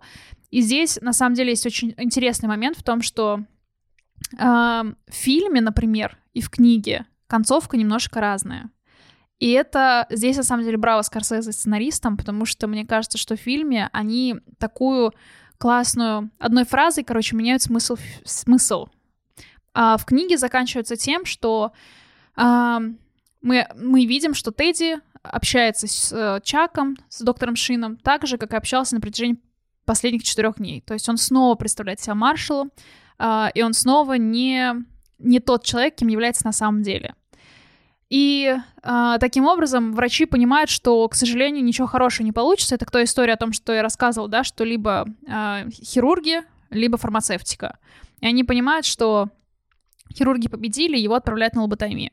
И 0.53 0.61
здесь, 0.61 1.00
на 1.03 1.12
самом 1.12 1.34
деле, 1.34 1.50
есть 1.50 1.66
очень 1.66 1.94
интересный 1.96 2.48
момент 2.48 2.76
в 2.76 2.84
том, 2.84 3.03
что 3.03 3.40
э, 4.38 4.44
в 4.44 4.94
фильме, 5.11 5.61
например, 5.61 6.16
и 6.32 6.40
в 6.40 6.48
книге 6.48 7.07
концовка 7.32 7.78
немножко 7.78 8.20
разная. 8.20 8.70
И 9.38 9.50
это 9.52 10.06
здесь, 10.10 10.36
на 10.36 10.42
самом 10.42 10.64
деле, 10.64 10.76
браво 10.76 11.00
Скорсезе 11.02 11.50
сценаристам, 11.50 12.16
потому 12.18 12.44
что 12.44 12.66
мне 12.66 12.84
кажется, 12.84 13.16
что 13.16 13.36
в 13.36 13.40
фильме 13.40 13.88
они 13.92 14.36
такую 14.58 15.12
классную... 15.56 16.30
Одной 16.38 16.64
фразой, 16.64 17.04
короче, 17.04 17.34
меняют 17.34 17.62
смысл. 17.62 17.96
смысл. 18.24 18.88
А 19.72 19.96
в 19.96 20.04
книге 20.04 20.36
заканчивается 20.36 20.96
тем, 20.96 21.24
что 21.24 21.72
А, 22.36 22.80
мы, 23.40 23.66
мы 23.74 24.06
видим, 24.06 24.34
что 24.34 24.52
Тедди 24.52 24.96
общается 25.22 25.86
с 25.86 26.12
э, 26.12 26.40
Чаком, 26.42 26.96
с 27.08 27.22
доктором 27.22 27.56
Шином, 27.56 27.96
так 27.96 28.26
же, 28.26 28.38
как 28.38 28.52
и 28.52 28.56
общался 28.56 28.94
на 28.94 29.00
протяжении 29.00 29.38
последних 29.84 30.22
четырех 30.22 30.56
дней. 30.56 30.80
То 30.80 30.94
есть 30.94 31.08
он 31.08 31.16
снова 31.16 31.54
представляет 31.54 32.00
себя 32.00 32.14
маршалом, 32.14 32.70
э, 33.18 33.48
и 33.54 33.62
он 33.62 33.72
снова 33.72 34.14
не, 34.14 34.74
не 35.18 35.40
тот 35.40 35.64
человек, 35.64 35.96
кем 35.96 36.08
является 36.08 36.44
на 36.44 36.52
самом 36.52 36.82
деле. 36.82 37.14
И 38.12 38.54
э, 38.82 39.16
таким 39.20 39.46
образом 39.46 39.94
врачи 39.94 40.26
понимают, 40.26 40.68
что, 40.68 41.08
к 41.08 41.14
сожалению, 41.14 41.64
ничего 41.64 41.86
хорошего 41.86 42.26
не 42.26 42.32
получится. 42.32 42.74
Это 42.74 42.84
кто 42.84 43.02
история 43.02 43.32
о 43.32 43.38
том, 43.38 43.54
что 43.54 43.72
я 43.72 43.80
рассказывал, 43.80 44.28
да, 44.28 44.44
что 44.44 44.64
либо 44.64 45.06
э, 45.26 45.70
хирурги, 45.70 46.42
либо 46.68 46.98
фармацевтика. 46.98 47.78
И 48.20 48.26
они 48.26 48.44
понимают, 48.44 48.84
что 48.84 49.30
хирурги 50.12 50.48
победили, 50.48 50.98
его 50.98 51.14
отправляют 51.14 51.54
на 51.54 51.62
лоботомию. 51.62 52.10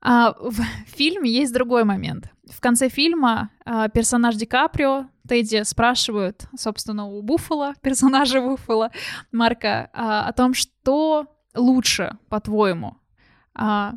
А 0.00 0.36
в 0.38 0.54
фильме 0.96 1.28
есть 1.28 1.52
другой 1.52 1.82
момент. 1.82 2.30
В 2.48 2.60
конце 2.60 2.88
фильма 2.88 3.50
а, 3.64 3.88
персонаж 3.88 4.36
Ди 4.36 4.46
Каприо, 4.46 5.06
Тедди 5.28 5.64
спрашивают, 5.64 6.46
собственно, 6.56 7.06
у 7.06 7.22
Буффало, 7.22 7.74
персонажа 7.82 8.40
Буффало, 8.40 8.92
Марка, 9.32 9.90
а, 9.92 10.28
о 10.28 10.32
том, 10.32 10.54
что 10.54 11.26
лучше, 11.56 12.18
по-твоему, 12.28 12.98
а, 13.52 13.94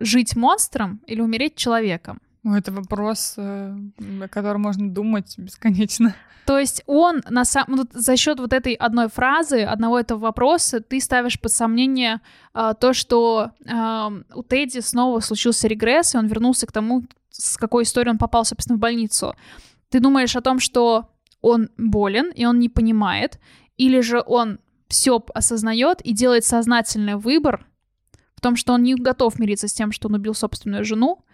жить 0.00 0.36
монстром 0.36 1.00
или 1.06 1.20
умереть 1.20 1.56
человеком? 1.56 2.20
Это 2.44 2.72
вопрос, 2.72 3.34
э, 3.36 3.76
о 4.22 4.28
котором 4.28 4.62
можно 4.62 4.90
думать 4.90 5.34
бесконечно. 5.36 6.14
То 6.46 6.58
есть 6.58 6.82
он 6.86 7.22
на 7.28 7.44
самом 7.44 7.78
вот 7.78 7.92
за 7.92 8.16
счет 8.16 8.40
вот 8.40 8.54
этой 8.54 8.72
одной 8.72 9.08
фразы, 9.08 9.64
одного 9.64 10.00
этого 10.00 10.18
вопроса, 10.18 10.80
ты 10.80 10.98
ставишь 10.98 11.38
под 11.38 11.52
сомнение 11.52 12.20
э, 12.54 12.72
то, 12.80 12.94
что 12.94 13.50
э, 13.66 14.08
у 14.34 14.42
Тедди 14.42 14.80
снова 14.80 15.20
случился 15.20 15.68
регресс, 15.68 16.14
и 16.14 16.18
он 16.18 16.26
вернулся 16.26 16.66
к 16.66 16.72
тому, 16.72 17.04
с 17.30 17.58
какой 17.58 17.82
историей 17.82 18.12
он 18.12 18.18
попал, 18.18 18.46
собственно, 18.46 18.76
в 18.76 18.80
больницу. 18.80 19.34
Ты 19.90 20.00
думаешь 20.00 20.36
о 20.36 20.40
том, 20.40 20.58
что 20.58 21.10
он 21.42 21.68
болен, 21.76 22.30
и 22.30 22.46
он 22.46 22.58
не 22.58 22.68
понимает, 22.70 23.38
или 23.76 24.00
же 24.00 24.22
он 24.24 24.58
все 24.88 25.22
осознает 25.34 26.00
и 26.00 26.12
делает 26.12 26.44
сознательный 26.44 27.16
выбор 27.16 27.66
в 28.38 28.40
том, 28.40 28.54
что 28.54 28.72
он 28.72 28.84
не 28.84 28.94
готов 28.94 29.40
мириться 29.40 29.66
с 29.66 29.72
тем, 29.72 29.90
что 29.90 30.06
он 30.06 30.14
убил 30.14 30.32
собственную 30.32 30.84
жену, 30.84 31.24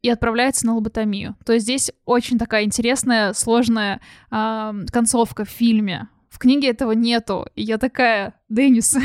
и 0.00 0.08
отправляется 0.08 0.64
на 0.64 0.74
лоботомию. 0.74 1.36
То 1.44 1.52
есть 1.52 1.64
здесь 1.64 1.92
очень 2.06 2.38
такая 2.38 2.64
интересная, 2.64 3.34
сложная 3.34 4.00
э, 4.30 4.72
концовка 4.90 5.44
в 5.44 5.50
фильме. 5.50 6.08
В 6.30 6.38
книге 6.38 6.70
этого 6.70 6.92
нету. 6.92 7.46
И 7.54 7.62
я 7.62 7.76
такая, 7.76 8.34
Деннис, 8.48 8.96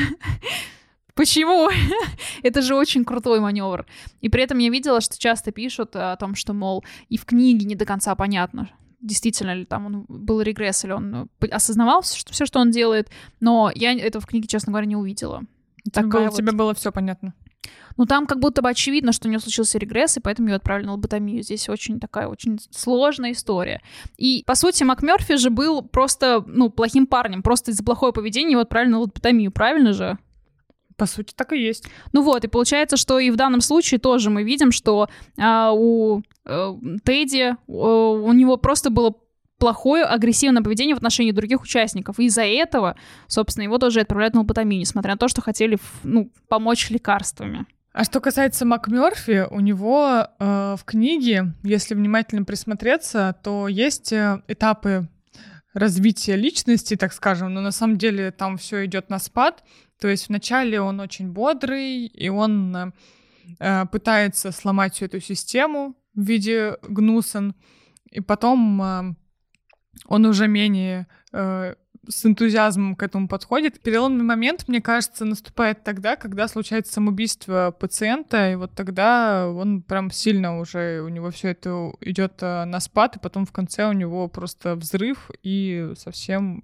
Почему? 1.16 1.70
Это 2.44 2.62
же 2.62 2.76
очень 2.76 3.04
крутой 3.04 3.42
маневр. 3.42 3.86
И 4.22 4.30
при 4.30 4.42
этом 4.42 4.58
я 4.60 4.70
видела, 4.70 5.02
что 5.02 5.20
часто 5.20 5.52
пишут 5.52 5.98
о 5.98 6.16
том, 6.16 6.36
что, 6.36 6.54
мол, 6.54 6.86
и 7.10 7.18
в 7.18 7.26
книге 7.26 7.66
не 7.66 7.76
до 7.76 7.86
конца 7.86 8.16
понятно, 8.16 8.70
действительно 9.02 9.54
ли 9.54 9.66
там 9.66 9.86
он 9.86 10.06
был 10.08 10.40
регресс, 10.40 10.86
или 10.86 10.94
он 10.94 11.30
осознавал 11.52 12.04
все, 12.04 12.18
что, 12.18 12.32
все, 12.32 12.46
что 12.46 12.62
он 12.62 12.72
делает. 12.72 13.10
Но 13.42 13.70
я 13.76 13.94
этого 13.94 14.24
в 14.24 14.28
книге, 14.28 14.48
честно 14.48 14.72
говоря, 14.72 14.88
не 14.88 14.96
увидела. 14.96 15.44
Такая 15.92 16.30
вот... 16.30 16.38
Тебе 16.38 16.52
было 16.52 16.74
все 16.74 16.92
понятно. 16.92 17.34
Ну, 17.98 18.06
там 18.06 18.26
как 18.26 18.40
будто 18.40 18.62
бы 18.62 18.70
очевидно, 18.70 19.12
что 19.12 19.28
у 19.28 19.32
него 19.32 19.40
случился 19.40 19.78
регресс, 19.78 20.18
и 20.18 20.20
поэтому 20.20 20.50
ее 20.50 20.56
отправили 20.56 20.88
на 20.88 20.94
лоботомию. 20.94 21.44
Здесь 21.44 21.70
очень 21.70 22.00
такая, 22.00 22.28
очень 22.28 22.60
сложная 22.72 23.34
история. 23.34 23.82
И, 24.18 24.44
по 24.48 24.56
сути, 24.56 24.84
МакМерфи 24.84 25.36
же 25.38 25.50
был 25.50 25.82
просто, 25.84 26.44
ну, 26.48 26.70
плохим 26.70 27.06
парнем. 27.06 27.44
Просто 27.44 27.72
из-за 27.72 27.84
плохого 27.84 28.12
поведения 28.12 28.52
его 28.52 28.62
отправили 28.62 28.92
на 28.92 29.00
лоботомию, 29.00 29.52
правильно 29.52 29.94
же? 29.94 30.18
По 30.98 31.06
сути, 31.06 31.34
так 31.36 31.54
и 31.54 31.62
есть. 31.62 31.86
Ну 32.12 32.22
вот, 32.22 32.44
и 32.44 32.48
получается, 32.48 32.98
что 32.98 33.20
и 33.20 33.32
в 33.32 33.36
данном 33.36 33.62
случае 33.62 34.00
тоже 34.00 34.30
мы 34.30 34.44
видим, 34.44 34.72
что 34.72 35.10
а, 35.40 35.72
у 35.74 36.22
а, 36.46 36.78
Тедди, 37.04 37.56
а, 37.56 37.56
у 37.68 38.32
него 38.32 38.58
просто 38.58 38.90
было 38.90 39.16
плохое 39.64 40.04
агрессивное 40.04 40.62
поведение 40.62 40.94
в 40.94 40.98
отношении 40.98 41.32
других 41.32 41.62
участников. 41.62 42.20
И 42.20 42.26
из-за 42.26 42.44
этого, 42.44 42.98
собственно, 43.28 43.64
его 43.64 43.78
тоже 43.78 44.02
отправляют 44.02 44.34
на 44.34 44.42
лоботомию, 44.42 44.78
несмотря 44.78 45.14
на 45.14 45.18
то, 45.18 45.30
что 45.30 45.42
хотели 45.42 45.78
ну, 46.04 46.30
помочь 46.50 46.90
лекарствами. 46.90 47.66
А 47.94 48.04
что 48.04 48.20
касается 48.20 48.66
МакМёрфи, 48.66 49.48
у 49.50 49.62
него 49.62 50.28
э, 50.38 50.76
в 50.78 50.84
книге, 50.84 51.54
если 51.64 51.96
внимательно 51.96 52.44
присмотреться, 52.44 53.38
то 53.42 53.70
есть 53.70 54.12
э, 54.12 54.42
этапы 54.50 55.08
развития 55.74 56.36
личности, 56.36 56.98
так 56.98 57.14
скажем, 57.14 57.54
но 57.54 57.62
на 57.62 57.72
самом 57.72 57.98
деле 57.98 58.32
там 58.32 58.58
все 58.58 58.84
идет 58.84 59.10
на 59.10 59.18
спад. 59.18 59.64
То 59.98 60.10
есть 60.10 60.28
вначале 60.28 60.82
он 60.82 61.00
очень 61.00 61.32
бодрый, 61.32 62.08
и 62.08 62.28
он 62.28 62.94
э, 63.60 63.86
пытается 63.90 64.52
сломать 64.52 64.96
всю 64.96 65.06
эту 65.06 65.22
систему 65.22 65.96
в 66.14 66.22
виде 66.22 66.76
гнусен, 66.82 67.56
и 68.12 68.20
потом 68.20 68.82
э, 68.82 69.16
он 70.06 70.26
уже 70.26 70.48
менее 70.48 71.08
э, 71.32 71.76
с 72.08 72.26
энтузиазмом 72.26 72.96
к 72.96 73.04
этому 73.04 73.28
подходит. 73.28 73.80
Переломный 73.82 74.24
момент, 74.24 74.68
мне 74.68 74.82
кажется, 74.82 75.26
наступает 75.26 75.84
тогда, 75.84 76.16
когда 76.16 76.48
случается 76.48 76.94
самоубийство 76.94 77.76
пациента, 77.78 78.52
и 78.52 78.56
вот 78.56 78.74
тогда 78.74 79.48
он 79.50 79.82
прям 79.82 80.12
сильно 80.12 80.60
уже, 80.60 81.02
у 81.02 81.08
него 81.08 81.32
все 81.32 81.50
это 81.50 81.94
идет 82.02 82.34
э, 82.42 82.66
на 82.66 82.80
спад, 82.80 83.16
и 83.16 83.20
потом 83.20 83.46
в 83.46 83.52
конце 83.52 83.88
у 83.88 83.94
него 83.94 84.28
просто 84.28 84.76
взрыв 84.76 85.32
и 85.44 85.94
совсем 85.96 86.64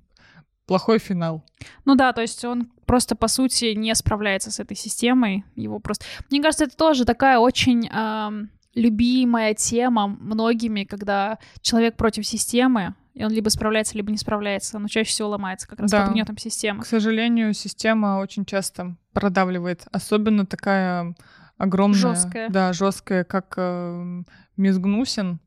плохой 0.65 0.99
финал. 0.99 1.43
Ну 1.85 1.95
да, 1.95 2.13
то 2.13 2.21
есть 2.21 2.45
он 2.45 2.69
просто, 2.85 3.15
по 3.15 3.27
сути, 3.27 3.73
не 3.73 3.95
справляется 3.95 4.51
с 4.51 4.59
этой 4.59 4.77
системой. 4.77 5.43
Его 5.55 5.79
просто... 5.79 6.05
Мне 6.29 6.41
кажется, 6.41 6.65
это 6.65 6.77
тоже 6.77 7.05
такая 7.05 7.39
очень... 7.39 7.87
Эм 7.87 8.51
любимая 8.75 9.53
тема 9.53 10.07
многими, 10.07 10.83
когда 10.83 11.39
человек 11.61 11.97
против 11.97 12.25
системы, 12.25 12.95
и 13.19 13.23
он 13.25 13.33
либо 13.33 13.49
справляется, 13.49 13.97
либо 13.97 14.11
не 14.11 14.17
справляется, 14.17 14.79
но 14.79 14.87
чаще 14.87 15.09
всего 15.09 15.27
ломается 15.27 15.67
как 15.67 15.81
раз 15.81 15.91
да. 15.91 16.05
под 16.05 16.13
гнетом 16.13 16.37
системы. 16.37 16.83
К 16.83 16.85
сожалению, 16.85 17.53
система 17.53 18.19
очень 18.19 18.45
часто 18.45 18.95
продавливает, 19.11 19.85
особенно 19.91 20.45
такая 20.45 21.13
огромная, 21.57 21.99
жесткая, 21.99 22.49
да, 22.49 22.71
жесткая, 22.71 23.25
как 23.25 23.55
э, 23.57 24.23
Мисс 24.55 24.77
Гнусин. 24.77 25.41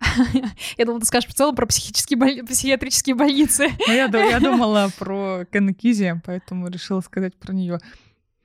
Я 0.78 0.86
думала, 0.86 1.00
ты 1.00 1.06
скажешь 1.06 1.28
в 1.28 1.34
целом 1.34 1.54
про 1.54 1.66
психические 1.66 2.16
боль... 2.16 2.42
психиатрические 2.42 3.14
больницы. 3.14 3.68
Ну, 3.86 3.92
я, 3.92 4.06
я 4.06 4.40
думала 4.40 4.88
про 4.98 5.44
Канакизи, 5.52 6.22
поэтому 6.24 6.68
решила 6.68 7.02
сказать 7.02 7.36
про 7.36 7.52
нее. 7.52 7.80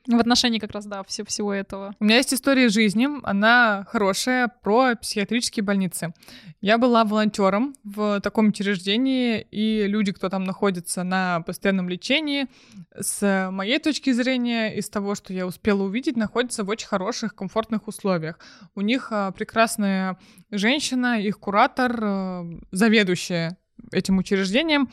В 0.08 0.20
отношении 0.20 0.60
как 0.60 0.72
раз, 0.72 0.86
да, 0.86 1.03
все, 1.03 1.26
всего 1.26 1.53
этого. 1.53 1.95
У 1.99 2.03
меня 2.03 2.18
есть 2.18 2.34
история 2.34 2.70
жизни, 2.70 3.08
она 3.24 3.88
хорошая, 3.89 4.51
про 4.62 4.95
психиатрические 4.95 5.64
больницы. 5.64 6.14
Я 6.62 6.78
была 6.78 7.03
волонтером 7.06 7.76
в 7.84 8.22
таком 8.22 8.49
учреждении, 8.49 9.41
и 9.51 9.88
люди, 9.88 10.12
кто 10.12 10.30
там 10.30 10.43
находится 10.43 11.03
на 11.03 11.41
постоянном 11.41 11.89
лечении, 11.89 12.47
с 12.95 13.49
моей 13.51 13.80
точки 13.80 14.12
зрения, 14.12 14.76
из 14.76 14.89
того, 14.89 15.16
что 15.16 15.34
я 15.34 15.47
успела 15.47 15.84
увидеть, 15.84 16.18
находятся 16.18 16.64
в 16.64 16.70
очень 16.70 16.88
хороших, 16.88 17.36
комфортных 17.36 17.88
условиях. 17.88 18.39
У 18.76 18.82
них 18.82 19.08
а, 19.12 19.32
прекрасная 19.32 20.18
женщина, 20.51 21.20
их 21.20 21.39
куратор, 21.39 21.99
а, 22.01 22.45
заведующая 22.72 23.58
этим 23.91 24.17
учреждением, 24.17 24.89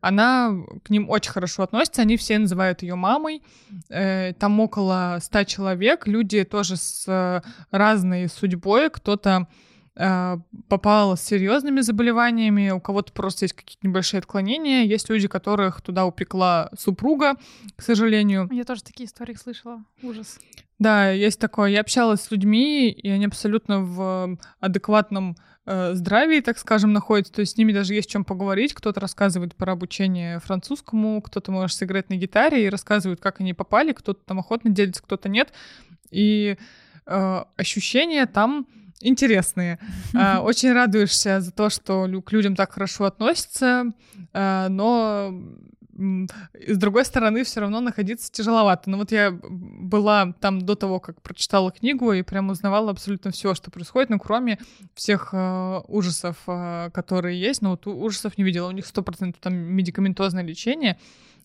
она 0.00 0.52
к 0.84 0.90
ним 0.90 1.10
очень 1.10 1.32
хорошо 1.32 1.62
относится, 1.62 2.02
они 2.02 2.16
все 2.16 2.38
называют 2.38 2.82
ее 2.82 2.94
мамой. 2.94 3.42
Э, 3.88 4.32
там 4.34 4.60
около 4.60 5.18
ста 5.22 5.44
человек, 5.44 6.06
люди 6.06 6.44
тоже 6.44 6.76
с 6.76 7.04
э, 7.06 7.42
разной 7.70 8.28
судьбой, 8.28 8.90
кто-то 8.90 9.48
попал 9.94 11.16
с 11.16 11.20
серьезными 11.20 11.80
заболеваниями, 11.80 12.70
у 12.70 12.80
кого-то 12.80 13.12
просто 13.12 13.44
есть 13.44 13.54
какие-то 13.54 13.86
небольшие 13.86 14.20
отклонения, 14.20 14.84
есть 14.84 15.10
люди, 15.10 15.28
которых 15.28 15.82
туда 15.82 16.06
упекла 16.06 16.70
супруга, 16.78 17.34
к 17.76 17.82
сожалению. 17.82 18.48
Я 18.50 18.64
тоже 18.64 18.82
такие 18.82 19.06
истории 19.06 19.34
слышала, 19.34 19.84
ужас. 20.02 20.38
Да, 20.78 21.10
есть 21.10 21.38
такое. 21.38 21.70
Я 21.70 21.82
общалась 21.82 22.22
с 22.22 22.30
людьми, 22.32 22.90
и 22.90 23.08
они 23.08 23.26
абсолютно 23.26 23.82
в 23.82 24.36
адекватном 24.58 25.36
э, 25.64 25.94
здравии, 25.94 26.40
так 26.40 26.58
скажем, 26.58 26.92
находятся. 26.92 27.32
То 27.34 27.40
есть 27.40 27.52
с 27.52 27.56
ними 27.56 27.72
даже 27.72 27.94
есть 27.94 28.10
чем 28.10 28.24
поговорить. 28.24 28.74
Кто-то 28.74 28.98
рассказывает 28.98 29.54
про 29.54 29.74
обучение 29.74 30.40
французскому, 30.40 31.22
кто-то 31.22 31.52
может 31.52 31.76
сыграть 31.76 32.10
на 32.10 32.16
гитаре 32.16 32.66
и 32.66 32.68
рассказывает, 32.68 33.20
как 33.20 33.40
они 33.40 33.54
попали, 33.54 33.92
кто-то 33.92 34.24
там 34.24 34.40
охотно 34.40 34.70
делится, 34.70 35.04
кто-то 35.04 35.28
нет. 35.28 35.52
И 36.10 36.56
э, 37.06 37.44
ощущения 37.56 38.26
там 38.26 38.66
интересные. 39.02 39.78
Э, 40.14 40.38
очень 40.42 40.72
радуешься 40.72 41.40
за 41.40 41.52
то, 41.52 41.70
что 41.70 42.08
к 42.22 42.32
людям 42.32 42.56
так 42.56 42.72
хорошо 42.72 43.04
относятся, 43.04 43.86
э, 44.32 44.66
но 44.68 45.32
с 45.94 46.78
другой 46.78 47.04
стороны, 47.04 47.44
все 47.44 47.60
равно 47.60 47.80
находиться 47.80 48.32
тяжеловато. 48.32 48.88
Но 48.90 48.98
вот 48.98 49.12
я 49.12 49.30
была 49.42 50.32
там 50.40 50.60
до 50.60 50.74
того, 50.74 51.00
как 51.00 51.20
прочитала 51.20 51.70
книгу, 51.70 52.12
и 52.12 52.22
прям 52.22 52.50
узнавала 52.50 52.90
абсолютно 52.90 53.30
все, 53.30 53.54
что 53.54 53.70
происходит, 53.70 54.10
ну, 54.10 54.18
кроме 54.18 54.58
всех 54.94 55.30
э, 55.32 55.80
ужасов, 55.88 56.36
э, 56.46 56.90
которые 56.92 57.40
есть. 57.40 57.62
Но 57.62 57.70
вот 57.70 57.86
ужасов 57.86 58.38
не 58.38 58.44
видела. 58.44 58.68
У 58.68 58.72
них 58.72 58.86
сто 58.86 59.02
процентов 59.02 59.40
там 59.40 59.54
медикаментозное 59.54 60.42
лечение. 60.42 60.98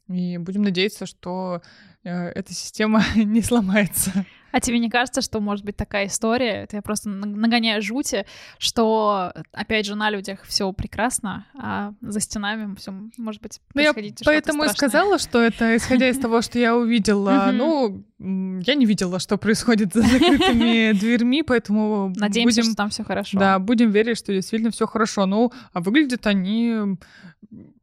И 0.08 0.38
будем 0.38 0.62
надеяться, 0.62 1.06
что 1.06 1.62
э, 2.04 2.30
эта 2.30 2.54
система 2.54 3.04
не 3.16 3.42
сломается. 3.42 4.26
А 4.58 4.60
тебе 4.60 4.80
не 4.80 4.90
кажется, 4.90 5.22
что 5.22 5.40
может 5.40 5.64
быть 5.64 5.78
такая 5.78 6.08
история, 6.08 6.64
это 6.64 6.78
я 6.78 6.82
просто 6.82 7.10
нагоняю 7.10 7.80
жути, 7.84 8.26
что, 8.58 9.32
опять 9.52 9.86
же, 9.86 9.94
на 9.94 10.10
людях 10.10 10.40
все 10.46 10.74
прекрасно, 10.74 11.46
а 11.54 11.94
за 12.02 12.20
стенами 12.20 12.74
все 12.74 12.92
может 13.18 13.40
быть 13.40 13.62
ну, 13.76 13.82
я 13.84 13.94
Поэтому 14.26 14.64
и 14.64 14.70
сказала, 14.70 15.20
что 15.20 15.40
это 15.44 15.78
исходя 15.78 16.10
из 16.10 16.18
того, 16.18 16.42
что 16.42 16.58
я 16.58 16.76
увидела. 16.76 17.52
Ну, 17.54 18.04
я 18.18 18.74
не 18.74 18.88
видела, 18.88 19.20
что 19.20 19.38
происходит 19.38 19.94
за 19.94 20.02
закрытыми 20.02 20.92
дверьми, 20.94 21.44
поэтому 21.44 22.12
Надеемся, 22.16 22.62
будем... 22.62 22.72
что 22.72 22.76
там 22.76 22.90
все 22.90 23.04
хорошо. 23.04 23.38
Да, 23.38 23.60
будем 23.60 23.92
верить, 23.92 24.18
что 24.18 24.34
действительно 24.34 24.72
все 24.72 24.88
хорошо. 24.88 25.28
Ну, 25.28 25.52
а 25.72 25.82
выглядят 25.82 26.26
они 26.26 26.98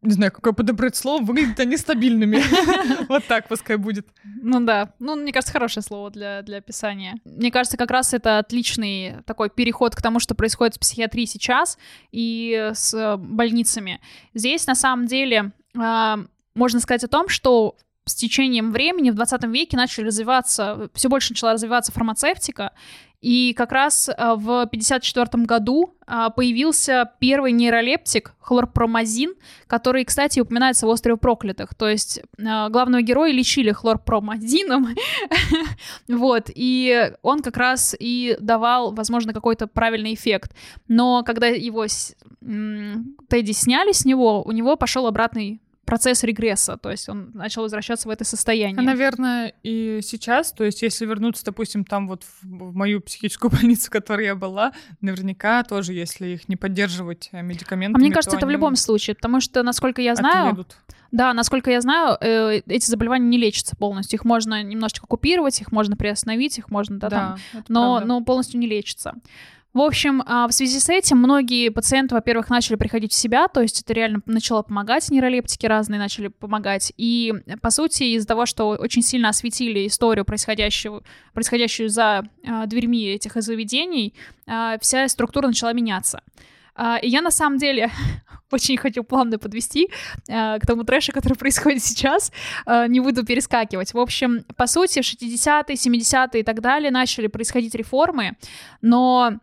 не 0.04 0.12
знаю, 0.12 0.32
какое 0.32 0.52
подобрать 0.52 0.96
слово, 0.96 1.22
выглядят 1.22 1.58
они 1.60 1.76
стабильными. 1.76 2.42
Вот 3.08 3.24
так 3.26 3.48
пускай 3.48 3.76
будет. 3.76 4.06
Ну 4.42 4.60
да, 4.60 4.92
ну, 4.98 5.16
мне 5.16 5.32
кажется, 5.32 5.52
хорошее 5.52 5.82
слово 5.82 6.10
для, 6.10 6.42
для 6.42 6.58
описания. 6.58 7.16
Мне 7.24 7.50
кажется, 7.50 7.76
как 7.76 7.90
раз 7.90 8.14
это 8.14 8.38
отличный 8.38 9.16
такой 9.26 9.50
переход 9.50 9.94
к 9.94 10.02
тому, 10.02 10.20
что 10.20 10.34
происходит 10.34 10.76
в 10.76 10.80
психиатрии 10.80 11.24
сейчас 11.24 11.78
и 12.12 12.70
с 12.74 13.16
больницами. 13.16 14.00
Здесь, 14.32 14.66
на 14.66 14.74
самом 14.74 15.06
деле, 15.06 15.52
а, 15.76 16.18
можно 16.54 16.80
сказать 16.80 17.04
о 17.04 17.08
том, 17.08 17.28
что 17.28 17.76
с 18.04 18.14
течением 18.14 18.72
времени 18.72 19.10
в 19.10 19.14
20 19.14 19.44
веке 19.44 19.76
начали 19.76 20.06
развиваться, 20.06 20.88
все 20.94 21.08
больше 21.08 21.32
начала 21.32 21.52
развиваться 21.52 21.92
фармацевтика, 21.92 22.72
и 23.24 23.54
как 23.54 23.72
раз 23.72 24.10
э, 24.10 24.12
в 24.18 24.64
1954 24.64 25.44
году 25.44 25.94
э, 26.06 26.28
появился 26.36 27.10
первый 27.20 27.52
нейролептик 27.52 28.34
хлорпромазин, 28.38 29.32
который, 29.66 30.04
кстати, 30.04 30.40
упоминается 30.40 30.86
в 30.86 30.90
«Острове 30.90 31.16
проклятых». 31.16 31.74
То 31.74 31.88
есть 31.88 32.18
э, 32.18 32.68
главного 32.68 33.00
героя 33.00 33.32
лечили 33.32 33.72
хлорпромазином, 33.72 34.88
вот, 36.08 36.50
и 36.54 37.12
он 37.22 37.40
как 37.40 37.56
раз 37.56 37.96
и 37.98 38.36
давал, 38.40 38.92
возможно, 38.92 39.32
какой-то 39.32 39.68
правильный 39.68 40.12
эффект. 40.12 40.54
Но 40.86 41.22
когда 41.22 41.46
его 41.46 41.86
Тедди 43.30 43.52
сняли 43.52 43.92
с 43.92 44.04
него, 44.04 44.42
у 44.42 44.52
него 44.52 44.76
пошел 44.76 45.06
обратный 45.06 45.62
процесс 45.84 46.24
регресса, 46.24 46.76
то 46.76 46.90
есть 46.90 47.08
он 47.08 47.30
начал 47.34 47.62
возвращаться 47.62 48.08
в 48.08 48.10
это 48.10 48.24
состояние. 48.24 48.78
А, 48.78 48.82
наверное, 48.82 49.54
и 49.62 50.00
сейчас, 50.02 50.52
то 50.52 50.64
есть 50.64 50.82
если 50.82 51.06
вернуться, 51.06 51.44
допустим, 51.44 51.84
там 51.84 52.08
вот 52.08 52.24
в, 52.42 52.74
мою 52.74 53.00
психическую 53.00 53.50
больницу, 53.52 53.86
в 53.86 53.90
которой 53.90 54.26
я 54.26 54.34
была, 54.34 54.72
наверняка 55.00 55.62
тоже, 55.62 55.92
если 55.92 56.28
их 56.28 56.48
не 56.48 56.56
поддерживать 56.56 57.28
э, 57.32 57.42
медикаментами, 57.42 58.02
А 58.02 58.04
мне 58.04 58.12
кажется, 58.12 58.36
это 58.36 58.46
в 58.46 58.50
любом 58.50 58.76
случае, 58.76 59.16
потому 59.16 59.40
что, 59.40 59.62
насколько 59.62 60.02
я 60.02 60.14
знаю... 60.14 60.52
Отъедут. 60.52 60.76
Да, 61.12 61.32
насколько 61.32 61.70
я 61.70 61.80
знаю, 61.80 62.18
э, 62.20 62.62
эти 62.66 62.90
заболевания 62.90 63.28
не 63.28 63.38
лечатся 63.38 63.76
полностью. 63.76 64.18
Их 64.18 64.24
можно 64.24 64.64
немножечко 64.64 65.06
купировать, 65.06 65.60
их 65.60 65.70
можно 65.70 65.96
приостановить, 65.96 66.58
их 66.58 66.70
можно, 66.70 66.98
да, 66.98 67.08
да 67.08 67.36
там, 67.52 67.64
но, 67.68 68.00
но 68.00 68.20
полностью 68.24 68.58
не 68.58 68.66
лечатся. 68.66 69.14
В 69.74 69.80
общем, 69.80 70.22
а, 70.24 70.46
в 70.46 70.52
связи 70.52 70.78
с 70.78 70.88
этим 70.88 71.18
многие 71.18 71.68
пациенты, 71.68 72.14
во-первых, 72.14 72.48
начали 72.48 72.76
приходить 72.76 73.10
в 73.10 73.16
себя, 73.16 73.48
то 73.48 73.60
есть 73.60 73.80
это 73.80 73.92
реально 73.92 74.22
начало 74.24 74.62
помогать, 74.62 75.10
нейролептики 75.10 75.66
разные 75.66 75.98
начали 75.98 76.28
помогать. 76.28 76.92
И, 76.96 77.34
по 77.60 77.70
сути, 77.70 78.04
из-за 78.14 78.28
того, 78.28 78.46
что 78.46 78.68
очень 78.68 79.02
сильно 79.02 79.30
осветили 79.30 79.88
историю, 79.88 80.24
происходящую, 80.24 81.02
происходящую 81.32 81.88
за 81.88 82.22
а, 82.46 82.66
дверьми 82.66 83.04
этих 83.06 83.34
заведений, 83.34 84.14
а, 84.46 84.78
вся 84.78 85.08
структура 85.08 85.48
начала 85.48 85.72
меняться. 85.72 86.22
И 87.02 87.08
я 87.08 87.22
на 87.22 87.30
самом 87.30 87.58
деле 87.58 87.90
очень 88.50 88.76
хочу 88.76 89.04
плавно 89.04 89.38
подвести 89.38 89.90
к 90.26 90.60
тому 90.66 90.82
трэшу, 90.82 91.12
который 91.12 91.34
происходит 91.38 91.84
сейчас. 91.84 92.32
Не 92.66 92.98
буду 92.98 93.24
перескакивать. 93.24 93.94
В 93.94 93.98
общем, 93.98 94.44
по 94.56 94.66
сути, 94.66 95.00
в 95.00 95.04
60-е, 95.04 95.76
70-е 95.76 96.40
и 96.40 96.42
так 96.42 96.60
далее 96.60 96.90
начали 96.90 97.28
происходить 97.28 97.76
реформы, 97.76 98.36
но 98.82 99.38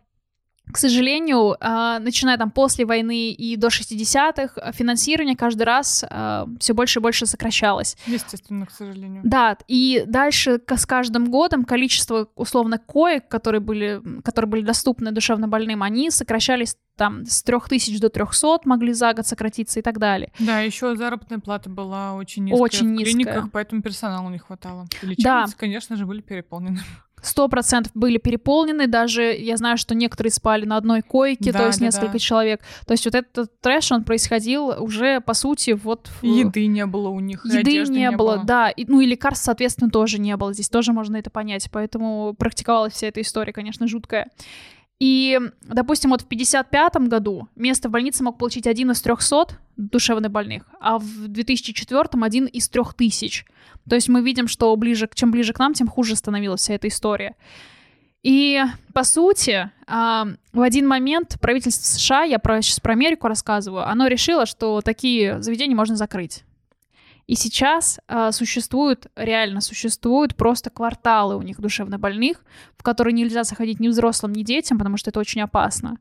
к 0.72 0.78
сожалению, 0.78 1.58
а, 1.60 2.00
начиная 2.00 2.38
там 2.38 2.52
после 2.52 2.86
войны 2.86 3.32
и 3.32 3.56
до 3.56 3.68
60-х, 3.68 4.72
финансирование 4.74 5.36
каждый 5.36 5.64
раз 5.64 6.04
а, 6.10 6.48
все 6.60 6.74
больше 6.74 7.00
и 7.00 7.02
больше 7.02 7.26
сокращалось. 7.26 7.98
Естественно, 8.06 8.66
к 8.66 8.72
сожалению. 8.72 9.22
Да, 9.24 9.58
и 9.68 10.04
дальше 10.08 10.62
с 10.68 10.86
каждым 10.86 11.30
годом 11.30 11.66
количество 11.66 12.28
условно 12.36 12.78
коек, 12.78 13.28
которые 13.28 13.62
были, 13.62 14.02
которые 14.24 14.50
были 14.50 14.62
доступны 14.64 15.12
душевнобольным, 15.12 15.84
они 15.84 16.10
сокращались 16.12 16.76
там 16.96 17.26
с 17.26 17.42
3000 17.44 18.00
до 18.00 18.10
300 18.10 18.60
могли 18.66 18.94
за 18.94 19.14
год 19.14 19.26
сократиться 19.26 19.80
и 19.80 19.82
так 19.82 19.98
далее. 19.98 20.32
Да, 20.40 20.60
еще 20.60 20.96
заработная 20.96 21.40
плата 21.40 21.70
была 21.70 22.14
очень 22.14 22.46
низкая 22.46 22.62
очень 22.62 22.94
в 22.94 23.04
клиниках, 23.04 23.36
низкая. 23.36 23.50
поэтому 23.52 23.82
персоналу 23.82 24.30
не 24.30 24.38
хватало. 24.38 24.86
Лечебницы, 25.02 25.24
да. 25.24 25.46
конечно 25.58 25.96
же, 25.96 26.06
были 26.06 26.22
переполнены 26.22 26.80
сто 27.22 27.48
процентов 27.48 27.92
были 27.96 28.18
переполнены, 28.18 28.88
даже 28.88 29.34
я 29.34 29.58
знаю, 29.58 29.78
что 29.78 29.96
некоторые 29.96 30.32
спали 30.32 30.66
на 30.66 30.78
одной 30.78 31.02
койке, 31.02 31.52
да, 31.52 31.60
то 31.60 31.66
есть 31.68 31.80
да, 31.80 31.86
несколько 31.86 32.14
да. 32.14 32.20
человек. 32.20 32.62
То 32.86 32.94
есть 32.94 33.06
вот 33.06 33.16
этот 33.16 33.60
трэш, 33.62 33.92
он 33.92 34.04
происходил 34.04 34.70
уже, 34.84 35.22
по 35.22 35.34
сути, 35.34 35.72
вот... 35.72 36.10
В... 36.22 36.26
Еды 36.26 36.68
не 36.68 36.86
было 36.86 37.10
у 37.10 37.20
них, 37.20 37.46
Еды 37.46 37.84
не, 37.90 38.00
не 38.00 38.12
было, 38.12 38.36
было, 38.38 38.44
да. 38.46 38.70
И, 38.70 38.86
ну 38.86 39.02
и 39.02 39.06
лекарств, 39.06 39.46
соответственно, 39.46 39.90
тоже 39.90 40.20
не 40.20 40.36
было. 40.38 40.54
Здесь 40.54 40.70
тоже 40.70 40.94
можно 40.94 41.18
это 41.18 41.30
понять. 41.30 41.70
Поэтому 41.72 42.36
практиковалась 42.38 42.94
вся 42.94 43.08
эта 43.08 43.22
история, 43.22 43.54
конечно, 43.54 43.88
жуткая. 43.88 44.30
И, 45.02 45.40
допустим, 45.64 46.12
вот 46.12 46.22
в 46.22 46.28
55 46.28 47.08
году 47.08 47.48
место 47.56 47.90
в 47.90 47.92
больнице 47.92 48.24
мог 48.24 48.38
получить 48.38 48.68
один 48.68 48.92
из 48.92 49.02
300 49.02 49.48
душевнобольных, 49.76 50.70
а 50.80 51.00
в 51.00 51.28
2004 51.28 52.04
один 52.22 52.46
из 52.46 52.70
3000. 52.70 53.46
То 53.90 53.96
есть 53.96 54.10
мы 54.10 54.22
видим, 54.22 54.48
что 54.48 54.76
ближе, 54.76 55.10
чем 55.12 55.32
ближе 55.32 55.54
к 55.54 55.60
нам, 55.60 55.74
тем 55.74 55.88
хуже 55.88 56.16
становилась 56.16 56.62
вся 56.62 56.76
эта 56.76 56.88
история. 56.88 57.36
И, 58.22 58.62
по 58.94 59.04
сути, 59.04 59.72
а, 59.88 60.28
в 60.54 60.62
один 60.62 60.88
момент 60.88 61.40
правительство 61.42 61.84
США, 61.84 62.22
я 62.22 62.40
сейчас 62.62 62.80
про 62.80 62.94
Америку 62.94 63.28
рассказываю, 63.28 63.88
оно 63.88 64.06
решило, 64.06 64.46
что 64.46 64.82
такие 64.82 65.42
заведения 65.42 65.76
можно 65.76 65.96
закрыть. 65.96 66.44
И 67.28 67.36
сейчас 67.36 68.00
э, 68.08 68.32
существуют, 68.32 69.08
реально 69.16 69.62
существуют 69.62 70.36
просто 70.36 70.70
кварталы 70.70 71.38
у 71.38 71.42
них 71.42 71.60
душевнобольных, 71.60 72.44
в 72.78 72.84
которые 72.84 73.14
нельзя 73.14 73.44
заходить 73.44 73.80
ни 73.80 73.88
взрослым, 73.88 74.34
ни 74.34 74.44
детям, 74.44 74.78
потому 74.78 74.98
что 74.98 75.10
это 75.10 75.20
очень 75.20 75.42
опасно. 75.42 75.98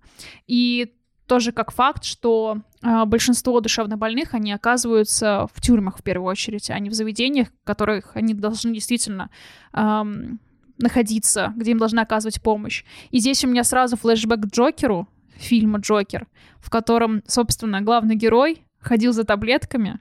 И 0.47 0.95
тоже 1.27 1.53
как 1.53 1.71
факт, 1.71 2.03
что 2.03 2.59
э, 2.83 3.05
большинство 3.05 3.61
душевнобольных, 3.61 4.35
они 4.35 4.53
оказываются 4.53 5.47
в 5.55 5.61
тюрьмах 5.61 5.99
в 5.99 6.03
первую 6.03 6.29
очередь, 6.29 6.71
а 6.71 6.79
не 6.81 6.91
в 6.91 6.95
заведениях, 6.95 7.49
в 7.63 7.65
которых 7.65 8.17
они 8.17 8.35
должны 8.35 8.75
действительно 8.75 9.31
эм, 9.73 10.41
находиться, 10.79 11.53
где 11.57 11.71
им 11.71 11.79
должны 11.79 12.01
оказывать 12.01 12.43
помощь. 12.43 12.85
И 13.11 13.21
здесь 13.21 13.45
у 13.45 13.49
меня 13.49 13.63
сразу 13.63 13.97
флешбэк 13.97 14.41
к 14.41 14.47
Джокеру, 14.47 15.07
фильма 15.37 15.79
«Джокер», 15.79 16.27
в 16.59 16.69
котором, 16.69 17.23
собственно, 17.27 17.81
главный 17.81 18.17
герой 18.17 18.65
ходил 18.81 19.13
за 19.13 19.25
таблетками, 19.25 20.01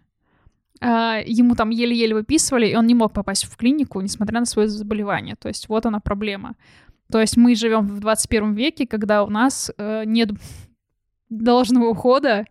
ему 0.81 1.55
там 1.55 1.71
еле-еле 1.71 2.15
выписывали, 2.15 2.67
и 2.67 2.75
он 2.75 2.87
не 2.87 2.95
мог 2.95 3.13
попасть 3.13 3.45
в 3.45 3.57
клинику, 3.57 3.99
несмотря 4.01 4.39
на 4.39 4.45
свое 4.45 4.67
заболевание. 4.69 5.35
То 5.35 5.47
есть 5.47 5.67
вот 5.69 5.85
она 5.85 5.99
проблема. 5.99 6.55
То 7.11 7.19
есть 7.19 7.37
мы 7.37 7.55
живем 7.55 7.87
в 7.87 7.99
21 7.99 8.53
веке, 8.53 8.85
когда 8.85 9.23
у 9.23 9.29
нас 9.29 9.71
э, 9.77 10.03
нет 10.05 10.29
должного 11.29 11.89
ухода. 11.89 12.45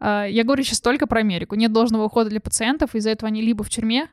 Э, 0.00 0.26
я 0.28 0.44
говорю 0.44 0.62
сейчас 0.62 0.80
только 0.80 1.06
про 1.06 1.20
Америку. 1.20 1.54
Нет 1.56 1.72
должного 1.72 2.04
ухода 2.04 2.30
для 2.30 2.40
пациентов, 2.40 2.94
из-за 2.94 3.10
этого 3.10 3.28
они 3.28 3.42
либо 3.42 3.62
в 3.62 3.70
тюрьме, 3.70 4.08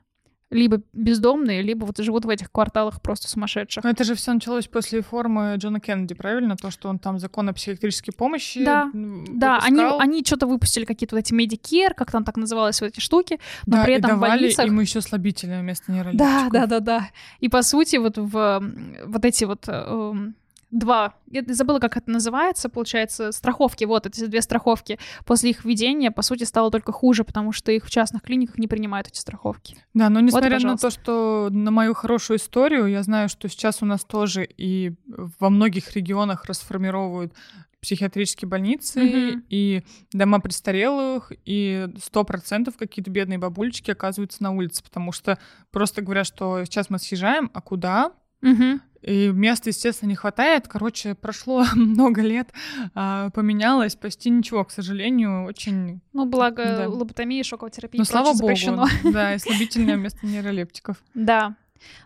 либо 0.52 0.82
бездомные, 0.94 1.62
либо 1.62 1.86
вот 1.86 1.98
живут 1.98 2.26
в 2.26 2.30
этих 2.30 2.52
кварталах 2.52 3.02
просто 3.02 3.28
сумасшедших. 3.28 3.84
Но 3.84 3.90
это 3.90 4.04
же 4.04 4.16
все 4.16 4.32
началось 4.32 4.68
после 4.68 5.00
реформы 5.00 5.56
Джона 5.58 5.80
Кеннеди, 5.80 6.14
правильно? 6.14 6.56
То, 6.56 6.70
что 6.72 6.88
он 6.88 7.00
там 7.00 7.20
закон 7.20 7.50
о 7.50 7.54
психиатрической 7.54 8.14
помощи 8.14 8.64
Да, 8.64 8.86
выпускал. 8.94 9.36
да, 9.38 9.60
они, 9.64 9.82
они 9.82 10.24
что-то 10.24 10.46
выпустили, 10.48 10.86
какие-то 10.86 11.16
вот 11.16 11.20
эти 11.20 11.34
Medicare, 11.34 11.94
как 11.96 12.12
там 12.12 12.24
так 12.24 12.38
называлось, 12.38 12.80
вот 12.82 12.88
эти 12.88 13.00
штуки, 13.00 13.40
но 13.66 13.78
да, 13.78 13.84
при 13.84 13.96
этом 13.96 14.12
и 14.12 14.14
давали 14.14 14.38
в 14.38 14.42
больницах... 14.42 14.68
им 14.68 14.80
еще 14.80 15.02
слабительное 15.02 15.62
вместо 15.62 15.92
нейролептиков. 15.92 16.28
Да, 16.28 16.50
да, 16.52 16.66
да, 16.68 16.80
да. 16.80 17.10
И 17.40 17.50
по 17.50 17.64
сути 17.64 17.96
вот 17.98 18.18
в 18.18 18.64
вот 19.06 19.26
эти 19.26 19.46
вот 19.46 19.64
эм, 19.68 20.36
два, 20.78 21.16
я 21.28 21.44
забыла, 21.48 21.80
как 21.80 21.98
это 21.98 22.12
называется, 22.12 22.70
получается, 22.70 23.32
страховки, 23.32 23.86
вот 23.86 24.06
эти 24.06 24.26
две 24.26 24.42
страховки, 24.42 25.00
после 25.26 25.52
их 25.52 25.66
введения, 25.66 26.12
по 26.12 26.22
сути, 26.22 26.44
стало 26.44 26.70
только 26.70 26.92
хуже, 26.92 27.24
потому 27.24 27.52
что 27.52 27.72
их 27.72 27.86
в 27.86 27.90
частных 27.90 28.22
клиниках 28.22 28.58
не 28.58 28.68
принимают 28.68 29.08
эти 29.08 29.18
страховки. 29.18 29.78
Да, 29.94 30.10
но 30.10 30.20
несмотря 30.20 30.58
вот, 30.60 30.64
на 30.64 30.78
то, 30.78 30.90
что 30.90 31.50
на 31.52 31.72
мою 31.72 31.94
хорошую 31.94 32.38
историю, 32.38 32.88
я 32.88 33.04
знаю, 33.04 33.30
что 33.30 33.48
сейчас 33.48 33.82
у 33.82 33.86
нас 33.86 34.04
тоже 34.04 34.48
и 34.58 34.94
во 35.40 35.50
многих 35.50 35.96
регионах 35.96 36.46
расформировывают 36.46 37.34
психиатрические 37.82 38.50
больницы 38.50 39.00
mm-hmm. 39.00 39.44
и 39.50 39.84
дома 40.12 40.40
престарелых, 40.40 41.32
и 41.46 41.88
сто 42.02 42.24
процентов 42.24 42.78
какие-то 42.78 43.12
бедные 43.12 43.38
бабулечки 43.38 43.92
оказываются 43.92 44.42
на 44.42 44.52
улице, 44.52 44.84
потому 44.84 45.12
что 45.12 45.38
просто 45.72 46.02
говорят, 46.02 46.26
что 46.26 46.66
сейчас 46.66 46.90
мы 46.90 46.98
съезжаем, 46.98 47.52
а 47.54 47.62
куда? 47.62 48.12
Угу. 48.42 48.80
И 49.02 49.28
места, 49.30 49.70
естественно, 49.70 50.10
не 50.10 50.16
хватает. 50.16 50.68
Короче, 50.68 51.14
прошло 51.14 51.64
много 51.76 52.22
лет, 52.22 52.52
а, 52.96 53.30
поменялось 53.30 53.96
почти 53.96 54.30
ничего, 54.30 54.64
к 54.64 54.72
сожалению, 54.72 55.46
очень... 55.46 56.02
Ну, 56.14 56.26
благо 56.26 56.64
да. 56.64 56.90
лоботомия, 56.90 57.44
шоковая 57.44 57.72
терапия. 57.72 58.00
Ну, 58.00 58.06
слава 58.06 58.34
богу, 58.34 58.56
да, 59.04 59.36
и 59.36 59.40
слабительное 59.40 59.96
вместо 59.98 60.26
нейролептиков. 60.26 60.98
Да. 61.14 61.56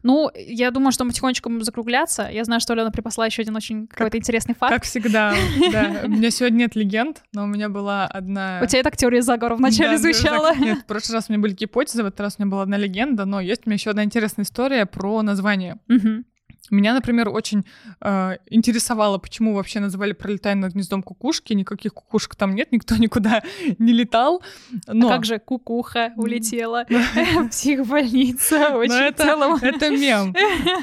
Ну, 0.03 0.31
я 0.35 0.71
думаю, 0.71 0.91
что 0.91 1.03
мы 1.03 1.11
потихонечку 1.11 1.49
будем 1.49 1.63
закругляться. 1.63 2.29
Я 2.31 2.43
знаю, 2.43 2.61
что 2.61 2.73
Алена 2.73 2.91
припасла 2.91 3.25
еще 3.25 3.41
один 3.41 3.55
очень 3.55 3.87
какой-то 3.87 4.17
интересный 4.17 4.55
факт. 4.55 4.73
Как 4.73 4.83
всегда, 4.83 5.33
да. 5.71 6.01
У 6.05 6.09
меня 6.09 6.31
сегодня 6.31 6.57
нет 6.57 6.75
легенд, 6.75 7.23
но 7.33 7.43
у 7.43 7.47
меня 7.47 7.69
была 7.69 8.05
одна... 8.05 8.59
У 8.63 8.65
тебя 8.65 8.79
и 8.79 8.83
так 8.83 8.97
теория 8.97 9.21
заговора 9.21 9.55
вначале 9.55 9.91
Да, 9.91 9.97
звучала. 9.97 10.55
Нет, 10.55 10.79
в 10.79 10.85
прошлый 10.85 11.15
раз 11.15 11.25
у 11.29 11.33
меня 11.33 11.41
были 11.41 11.53
гипотезы, 11.53 12.03
в 12.03 12.05
этот 12.05 12.19
раз 12.19 12.35
у 12.37 12.41
меня 12.41 12.51
была 12.51 12.63
одна 12.63 12.77
легенда, 12.77 13.25
но 13.25 13.39
есть 13.39 13.61
у 13.65 13.69
меня 13.69 13.75
еще 13.75 13.89
одна 13.89 14.03
интересная 14.03 14.43
история 14.45 14.85
про 14.85 15.21
название. 15.21 15.77
Мгм. 15.87 16.25
Меня, 16.69 16.93
например, 16.93 17.29
очень 17.29 17.65
э, 18.01 18.37
интересовало, 18.49 19.17
почему 19.17 19.53
вообще 19.53 19.79
называли 19.79 20.13
«Пролетай 20.13 20.55
над 20.55 20.73
гнездом 20.73 21.01
кукушки». 21.01 21.53
Никаких 21.53 21.93
кукушек 21.93 22.35
там 22.35 22.53
нет, 22.53 22.71
никто 22.71 22.95
никуда 22.99 23.41
не 23.79 23.93
летал. 23.93 24.43
Но, 24.87 25.07
А 25.07 25.11
как 25.11 25.25
же 25.25 25.39
кукуха 25.39 26.13
улетела 26.15 26.85
в 26.89 27.49
психбольница? 27.49 28.75
Очень 28.75 28.93
в 28.93 29.01
это, 29.01 29.23
целом. 29.23 29.55
это 29.61 29.89
мем. 29.89 30.35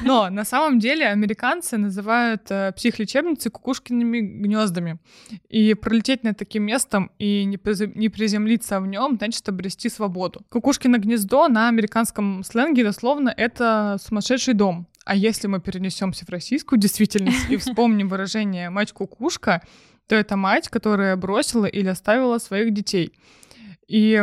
Но 0.03 0.29
на 0.31 0.45
самом 0.45 0.79
деле 0.79 1.07
американцы 1.07 1.77
называют 1.77 2.51
э, 2.51 2.73
психлечебницы 2.73 3.51
кукушкиными 3.51 4.21
гнездами. 4.21 4.99
И 5.49 5.75
пролететь 5.75 6.25
над 6.25 6.37
таким 6.37 6.65
местом 6.65 7.11
и 7.19 7.45
не 7.45 7.59
приземлиться 8.09 8.81
в 8.81 8.87
нем, 8.87 9.17
значит 9.17 9.49
обрести 9.49 9.89
свободу. 9.89 10.43
Кукушкино 10.51 10.99
гнездо 10.99 11.49
на 11.49 11.69
американском 11.69 12.43
сленге 12.43 12.85
дословно 12.85 13.33
это 13.37 13.99
сумасшедший 14.01 14.55
дом. 14.55 14.87
А 15.07 15.15
если 15.15 15.47
мы 15.47 15.61
перенесемся 15.61 16.27
в 16.27 16.31
российскую 16.31 16.81
действительность 16.81 17.49
и 17.49 17.57
вспомним 17.57 18.09
выражение 18.09 18.71
«мать-кукушка», 18.71 19.63
то 20.09 20.17
это 20.17 20.37
мать, 20.37 20.69
которая 20.69 21.17
бросила 21.17 21.67
или 21.67 21.87
оставила 21.87 22.39
своих 22.39 22.75
детей. 22.75 23.13
И 23.87 24.21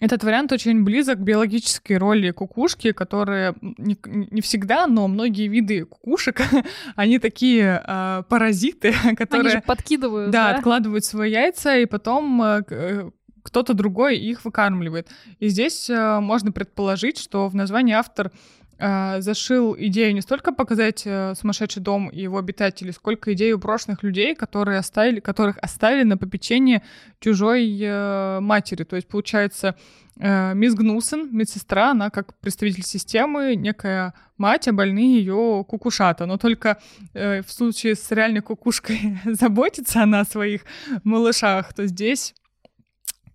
этот 0.00 0.24
вариант 0.24 0.52
очень 0.52 0.84
близок 0.84 1.18
к 1.18 1.22
биологической 1.22 1.96
роли 1.96 2.32
кукушки, 2.32 2.92
которые 2.92 3.54
не, 3.62 3.96
не 4.04 4.42
всегда, 4.42 4.86
но 4.86 5.08
многие 5.08 5.48
виды 5.48 5.86
кукушек, 5.86 6.42
они 6.94 7.18
такие 7.18 7.82
э, 7.82 8.22
паразиты, 8.28 8.94
Они 9.04 9.16
которые 9.16 9.52
же 9.52 9.60
подкидывают, 9.62 10.30
да, 10.30 10.52
да? 10.52 10.58
откладывают 10.58 11.06
свои 11.06 11.32
яйца, 11.32 11.78
и 11.78 11.86
потом 11.86 12.62
к- 12.66 12.72
э, 12.72 13.10
кто-то 13.42 13.72
другой 13.72 14.18
их 14.18 14.44
выкармливает. 14.44 15.08
И 15.38 15.48
здесь 15.48 15.88
э, 15.88 16.20
можно 16.20 16.52
предположить, 16.52 17.18
что 17.18 17.48
в 17.48 17.54
названии 17.54 17.94
автор 17.94 18.30
э, 18.78 19.20
зашил 19.20 19.76
идею 19.78 20.14
не 20.14 20.20
столько 20.20 20.52
показать 20.52 21.02
э, 21.04 21.34
сумасшедший 21.34 21.82
дом 21.82 22.08
и 22.08 22.22
его 22.22 22.38
обитателей, 22.38 22.92
сколько 22.92 23.32
идею 23.32 23.58
брошенных 23.58 24.02
людей, 24.02 24.34
которые 24.34 24.78
оставили, 24.78 25.20
которых 25.20 25.58
оставили 25.60 26.04
на 26.04 26.16
попечение 26.16 26.82
чужой 27.20 27.78
э, 27.80 28.40
матери. 28.40 28.84
То 28.84 28.96
есть, 28.96 29.08
получается, 29.08 29.74
э, 30.18 30.54
мисс 30.54 30.74
Гнусен, 30.74 31.28
медсестра, 31.36 31.90
она 31.90 32.10
как 32.10 32.34
представитель 32.38 32.84
системы, 32.84 33.54
некая 33.56 34.14
мать, 34.36 34.68
а 34.68 34.72
больные 34.72 35.18
ее 35.18 35.64
кукушата. 35.68 36.26
Но 36.26 36.38
только 36.38 36.78
э, 37.14 37.42
в 37.42 37.50
случае 37.50 37.94
с 37.94 38.10
реальной 38.10 38.40
кукушкой 38.40 39.18
заботится 39.24 40.02
она 40.02 40.20
о 40.20 40.24
своих 40.24 40.62
малышах, 41.04 41.74
то 41.74 41.86
здесь 41.86 42.34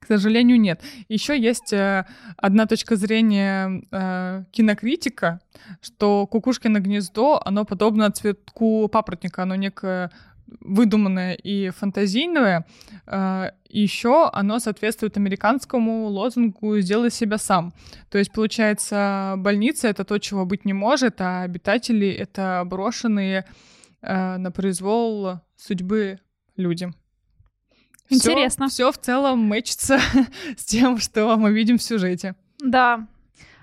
к 0.04 0.08
сожалению, 0.08 0.60
нет. 0.60 0.82
Еще 1.10 1.40
есть 1.40 1.74
э, 1.74 2.06
одна 2.38 2.66
точка 2.66 2.96
зрения 2.96 3.84
э, 3.92 4.44
кинокритика, 4.52 5.40
что 5.82 6.28
кукушкино 6.28 6.80
гнездо, 6.80 7.42
оно 7.44 7.66
подобно 7.66 8.12
цветку 8.12 8.88
папоротника, 8.90 9.44
оно 9.44 9.56
некое 9.56 10.12
выдуманное 10.60 11.34
и 11.34 11.70
фантазийное. 11.70 12.66
Э, 13.08 13.52
еще 13.70 14.30
оно 14.34 14.60
соответствует 14.60 15.18
американскому 15.18 16.08
лозунгу 16.08 16.80
«сделай 16.80 17.12
себя 17.12 17.38
сам». 17.38 17.74
То 18.10 18.18
есть, 18.18 18.32
получается, 18.32 19.36
больница— 19.38 19.88
это 19.90 20.04
то, 20.04 20.20
чего 20.20 20.46
быть 20.46 20.66
не 20.66 20.74
может, 20.74 21.22
а 21.22 21.44
обитатели— 21.44 22.08
это 22.10 22.64
брошенные 22.66 23.46
э, 24.02 24.38
на 24.38 24.52
произвол 24.52 25.40
судьбы 25.56 26.20
люди. 26.56 26.94
Интересно. 28.10 28.68
Все 28.68 28.92
в 28.92 28.98
целом 28.98 29.40
мэчится 29.40 30.00
с 30.58 30.66
тем, 30.66 30.98
что 30.98 31.36
мы 31.38 31.52
видим 31.52 31.78
в 31.78 31.84
сюжете. 31.84 32.36
Да. 32.60 33.08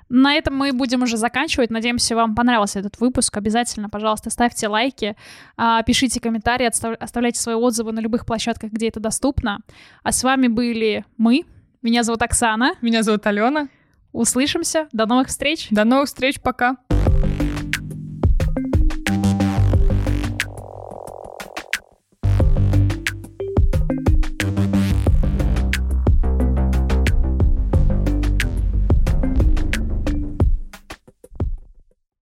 На 0.08 0.34
этом 0.34 0.56
мы 0.56 0.72
будем 0.72 1.02
уже 1.02 1.16
заканчивать. 1.16 1.70
Надеемся, 1.70 2.16
вам 2.16 2.34
понравился 2.34 2.80
этот 2.80 2.98
выпуск. 2.98 3.36
Обязательно, 3.36 3.88
пожалуйста, 3.88 4.28
ставьте 4.30 4.66
лайки, 4.66 5.16
а, 5.56 5.82
пишите 5.84 6.20
комментарии, 6.20 6.66
оставляйте 6.66 7.40
свои 7.40 7.54
отзывы 7.54 7.92
на 7.92 8.00
любых 8.00 8.26
площадках, 8.26 8.72
где 8.72 8.88
это 8.88 8.98
доступно. 8.98 9.60
А 10.02 10.10
с 10.10 10.24
вами 10.24 10.48
были 10.48 11.04
мы. 11.16 11.44
Меня 11.80 12.02
зовут 12.02 12.22
Оксана. 12.22 12.74
Меня 12.82 13.04
зовут 13.04 13.24
Алена. 13.26 13.68
Услышимся. 14.12 14.88
До 14.92 15.06
новых 15.06 15.28
встреч. 15.28 15.68
До 15.70 15.84
новых 15.84 16.08
встреч, 16.08 16.40
пока. 16.40 16.76